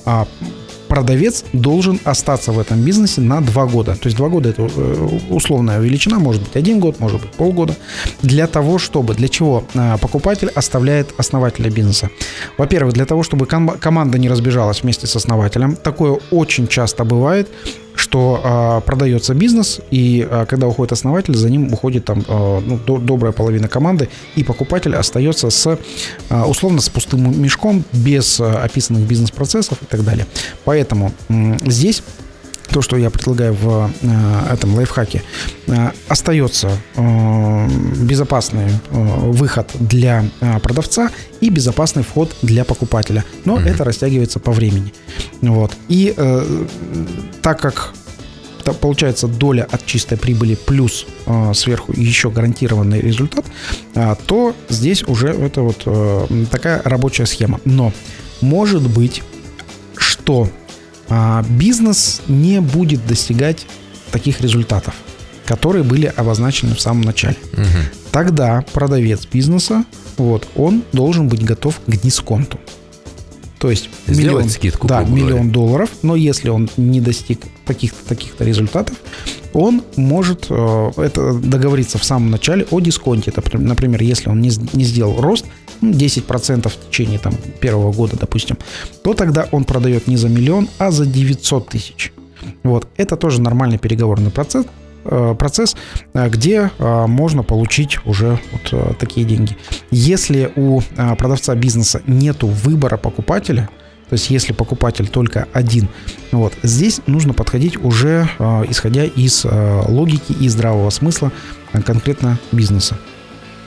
продавец 0.93 1.45
должен 1.55 1.99
остаться 2.05 2.53
в 2.53 2.59
этом 2.59 2.83
бизнесе 2.83 3.23
на 3.23 3.41
два 3.41 3.65
года. 3.65 3.93
То 3.93 4.09
есть 4.09 4.17
два 4.19 4.29
года 4.29 4.51
это 4.51 4.69
э, 4.77 5.09
условная 5.31 5.81
величина, 5.81 6.19
может 6.19 6.43
быть 6.43 6.55
один 6.55 6.81
год, 6.81 7.01
может 7.01 7.19
быть 7.23 7.31
полгода. 7.31 7.75
Для 8.23 8.47
того, 8.47 8.79
чтобы, 8.79 9.15
для 9.15 9.29
чего 9.29 9.65
э, 9.75 9.97
покупатель 10.03 10.51
оставляет 10.55 11.15
основателя 11.17 11.71
бизнеса? 11.71 12.11
Во-первых, 12.59 12.93
для 12.93 13.07
того, 13.07 13.23
чтобы 13.23 13.47
команда 13.47 14.19
не 14.19 14.29
разбежалась 14.29 14.83
вместе 14.83 15.07
с 15.07 15.17
основателем. 15.17 15.77
Такое 15.77 16.19
очень 16.31 16.69
часто 16.69 17.05
бывает 17.05 17.49
что 17.95 18.41
э, 18.43 18.87
продается 18.87 19.35
бизнес, 19.35 19.81
и 19.91 20.27
э, 20.29 20.47
когда 20.49 20.67
уходит 20.67 20.93
основатель, 20.93 21.35
за 21.35 21.51
ним 21.51 21.73
уходит 21.73 22.05
там 22.05 22.25
э, 22.27 22.61
ну, 22.65 22.79
до, 22.79 22.99
добрая 22.99 23.33
половина 23.33 23.69
команды, 23.69 24.09
и 24.37 24.45
покупатель 24.45 24.95
остается 24.95 25.51
с 25.51 25.79
э, 26.31 26.43
условно 26.43 26.81
с 26.81 26.89
пустым 26.89 27.41
мешком, 27.41 27.85
без 27.93 28.41
э, 28.41 28.45
описанных 28.45 29.03
бизнес-процессов 29.03 29.79
и 29.83 29.87
так 29.87 30.05
далее. 30.05 30.27
Поэтому 30.65 31.13
э, 31.29 31.57
здесь 31.67 32.03
то, 32.73 32.83
что 32.83 32.97
я 32.97 33.11
предлагаю 33.11 33.55
в 33.55 33.91
э, 34.03 34.53
этом 34.53 34.75
лайфхаке, 34.75 35.23
э, 35.67 35.91
остается 36.09 36.71
э, 36.97 37.69
безопасный 38.01 38.69
выход 38.91 39.71
для 39.75 40.25
продавца 40.63 41.11
и 41.41 41.51
безопасный 41.51 42.03
вход 42.03 42.35
для 42.43 42.65
покупателя. 42.65 43.25
Но 43.45 43.59
mm-hmm. 43.59 43.69
это 43.69 43.85
растягивается 43.85 44.39
по 44.41 44.53
времени. 44.53 44.93
Вот. 45.41 45.73
И 45.89 46.15
так 47.43 47.61
как 47.61 47.93
получается 48.81 49.27
доля 49.27 49.67
от 49.71 49.85
чистой 49.85 50.17
прибыли 50.17 50.55
плюс 50.55 51.07
э, 51.27 51.53
сверху 51.55 51.93
еще 51.93 52.31
гарантированный 52.31 53.01
результат, 53.01 53.45
э, 53.95 54.15
то 54.27 54.55
здесь 54.69 55.03
уже 55.03 55.29
это 55.29 55.63
вот 55.63 55.83
э, 55.87 56.45
такая 56.51 56.81
рабочая 56.85 57.27
схема. 57.27 57.61
Но 57.65 57.93
может 58.41 58.89
быть, 58.89 59.23
что 59.97 60.49
бизнес 61.49 62.23
не 62.29 62.61
будет 62.61 63.07
достигать 63.07 63.67
таких 64.11 64.41
результатов, 64.41 64.95
которые 65.47 65.83
были 65.83 66.07
обозначены 66.07 66.75
в 66.75 66.81
самом 66.81 67.03
начале. 67.03 67.37
Угу. 67.53 67.63
Тогда 68.13 68.65
продавец 68.73 69.27
бизнеса, 69.27 69.85
вот, 70.17 70.47
он 70.55 70.83
должен 70.93 71.29
быть 71.29 71.45
готов 71.45 71.81
к 71.87 71.97
дисконту. 71.97 72.59
То 73.59 73.71
есть 73.71 73.89
Сделать 74.07 74.19
миллион, 74.19 74.49
скидку, 74.49 74.89
да, 74.89 75.05
миллион 75.05 75.51
долларов, 75.53 75.89
но 76.03 76.17
если 76.17 76.49
он 76.49 76.69
не 76.77 77.01
достиг 77.01 77.43
таких-то 77.65 78.05
таких-то 78.09 78.45
результатов, 78.45 78.97
он 79.53 79.83
может 79.97 80.47
э, 80.51 80.91
это 80.97 81.35
договориться 81.35 81.99
в 81.99 82.05
самом 82.05 82.31
начале 82.31 82.67
о 82.71 82.81
дисконте. 82.81 83.31
Это, 83.35 83.59
например, 83.59 84.03
если 84.03 84.31
он 84.31 84.41
не, 84.41 84.51
не 84.73 84.83
сделал 84.83 85.21
рост 85.21 85.45
10% 85.83 86.61
ну, 86.65 86.71
в 86.71 86.89
течение 86.89 87.19
там, 87.19 87.35
первого 87.61 87.93
года, 87.93 88.17
допустим, 88.19 88.57
то 89.03 89.15
тогда 89.15 89.49
он 89.51 89.65
продает 89.65 90.07
не 90.07 90.17
за 90.17 90.29
миллион, 90.29 90.69
а 90.79 90.91
за 90.91 91.07
900 91.07 91.69
тысяч. 91.69 92.13
Вот. 92.63 92.89
Это 92.97 93.17
тоже 93.17 93.41
нормальный 93.41 93.79
переговорный 93.79 94.31
процесс, 94.31 94.67
э, 95.05 95.35
процесс, 95.39 95.77
э, 96.15 96.29
где 96.29 96.71
э, 96.79 97.07
можно 97.07 97.43
получить 97.43 97.99
уже 98.05 98.39
вот 98.53 98.99
такие 98.99 99.27
деньги. 99.27 99.57
Если 99.91 100.53
у 100.57 100.81
продавца 101.19 101.55
бизнеса 101.55 102.03
нет 102.07 102.43
выбора 102.43 102.97
покупателя, 102.97 103.69
то 104.09 104.15
есть 104.15 104.31
если 104.31 104.53
покупатель 104.53 105.09
только 105.09 105.49
один, 105.55 105.89
вот, 106.33 106.53
здесь 106.63 107.01
нужно 107.07 107.33
подходить 107.33 107.83
уже 107.83 108.29
исходя 108.69 109.05
из 109.05 109.47
логики 109.89 110.33
и 110.39 110.49
здравого 110.49 110.91
смысла 110.91 111.33
конкретно 111.87 112.39
бизнеса. 112.53 112.99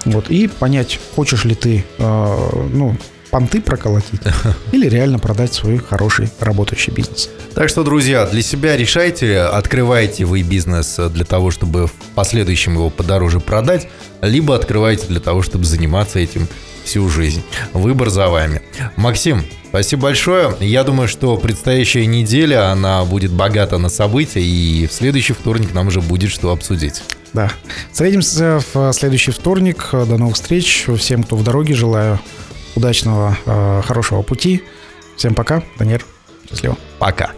Вот, 0.06 0.30
и 0.30 0.48
понять, 0.48 1.00
хочешь 1.16 1.46
ли 1.46 1.56
ты, 1.56 1.84
э, 1.98 2.68
ну, 2.74 2.96
понты 3.32 3.60
проколотить 3.60 4.22
или 4.72 4.88
реально 4.88 5.20
продать 5.20 5.54
свой 5.54 5.78
хороший 5.78 6.30
работающий 6.40 6.94
бизнес. 6.94 7.30
Так 7.54 7.70
что, 7.70 7.84
друзья, 7.84 8.26
для 8.26 8.42
себя 8.42 8.78
решайте, 8.78 9.40
открываете 9.40 10.26
вы 10.26 10.42
бизнес 10.42 10.98
для 11.10 11.26
того, 11.26 11.52
чтобы 11.52 11.88
в 11.88 11.94
последующем 12.14 12.76
его 12.76 12.90
подороже 12.90 13.40
продать, 13.40 13.90
либо 14.22 14.56
открываете 14.56 15.08
для 15.08 15.20
того, 15.20 15.42
чтобы 15.42 15.66
заниматься 15.66 16.20
этим 16.20 16.48
всю 16.86 17.10
жизнь. 17.10 17.44
Выбор 17.74 18.10
за 18.10 18.30
вами. 18.30 18.62
Максим, 18.96 19.44
спасибо 19.70 20.04
большое. 20.04 20.56
Я 20.60 20.84
думаю, 20.84 21.08
что 21.08 21.38
предстоящая 21.38 22.06
неделя, 22.06 22.72
она 22.72 23.04
будет 23.04 23.32
богата 23.32 23.78
на 23.78 23.90
события, 23.90 24.42
и 24.42 24.88
в 24.88 24.94
следующий 24.94 25.34
вторник 25.34 25.74
нам 25.74 25.88
уже 25.88 26.02
будет 26.02 26.32
что 26.32 26.52
обсудить. 26.52 27.04
Да. 27.34 27.52
Встретимся 27.92 28.62
в 28.74 28.94
следующий 28.94 29.32
вторник. 29.32 29.90
До 29.92 30.18
новых 30.18 30.36
встреч. 30.36 30.86
Всем, 30.98 31.24
кто 31.24 31.36
в 31.36 31.44
дороге, 31.44 31.74
желаю 31.74 32.20
удачного, 32.76 33.38
э, 33.46 33.82
хорошего 33.86 34.22
пути. 34.22 34.64
Всем 35.18 35.34
пока. 35.34 35.62
Данир, 35.78 36.06
счастливо. 36.50 36.78
Пока. 37.00 37.36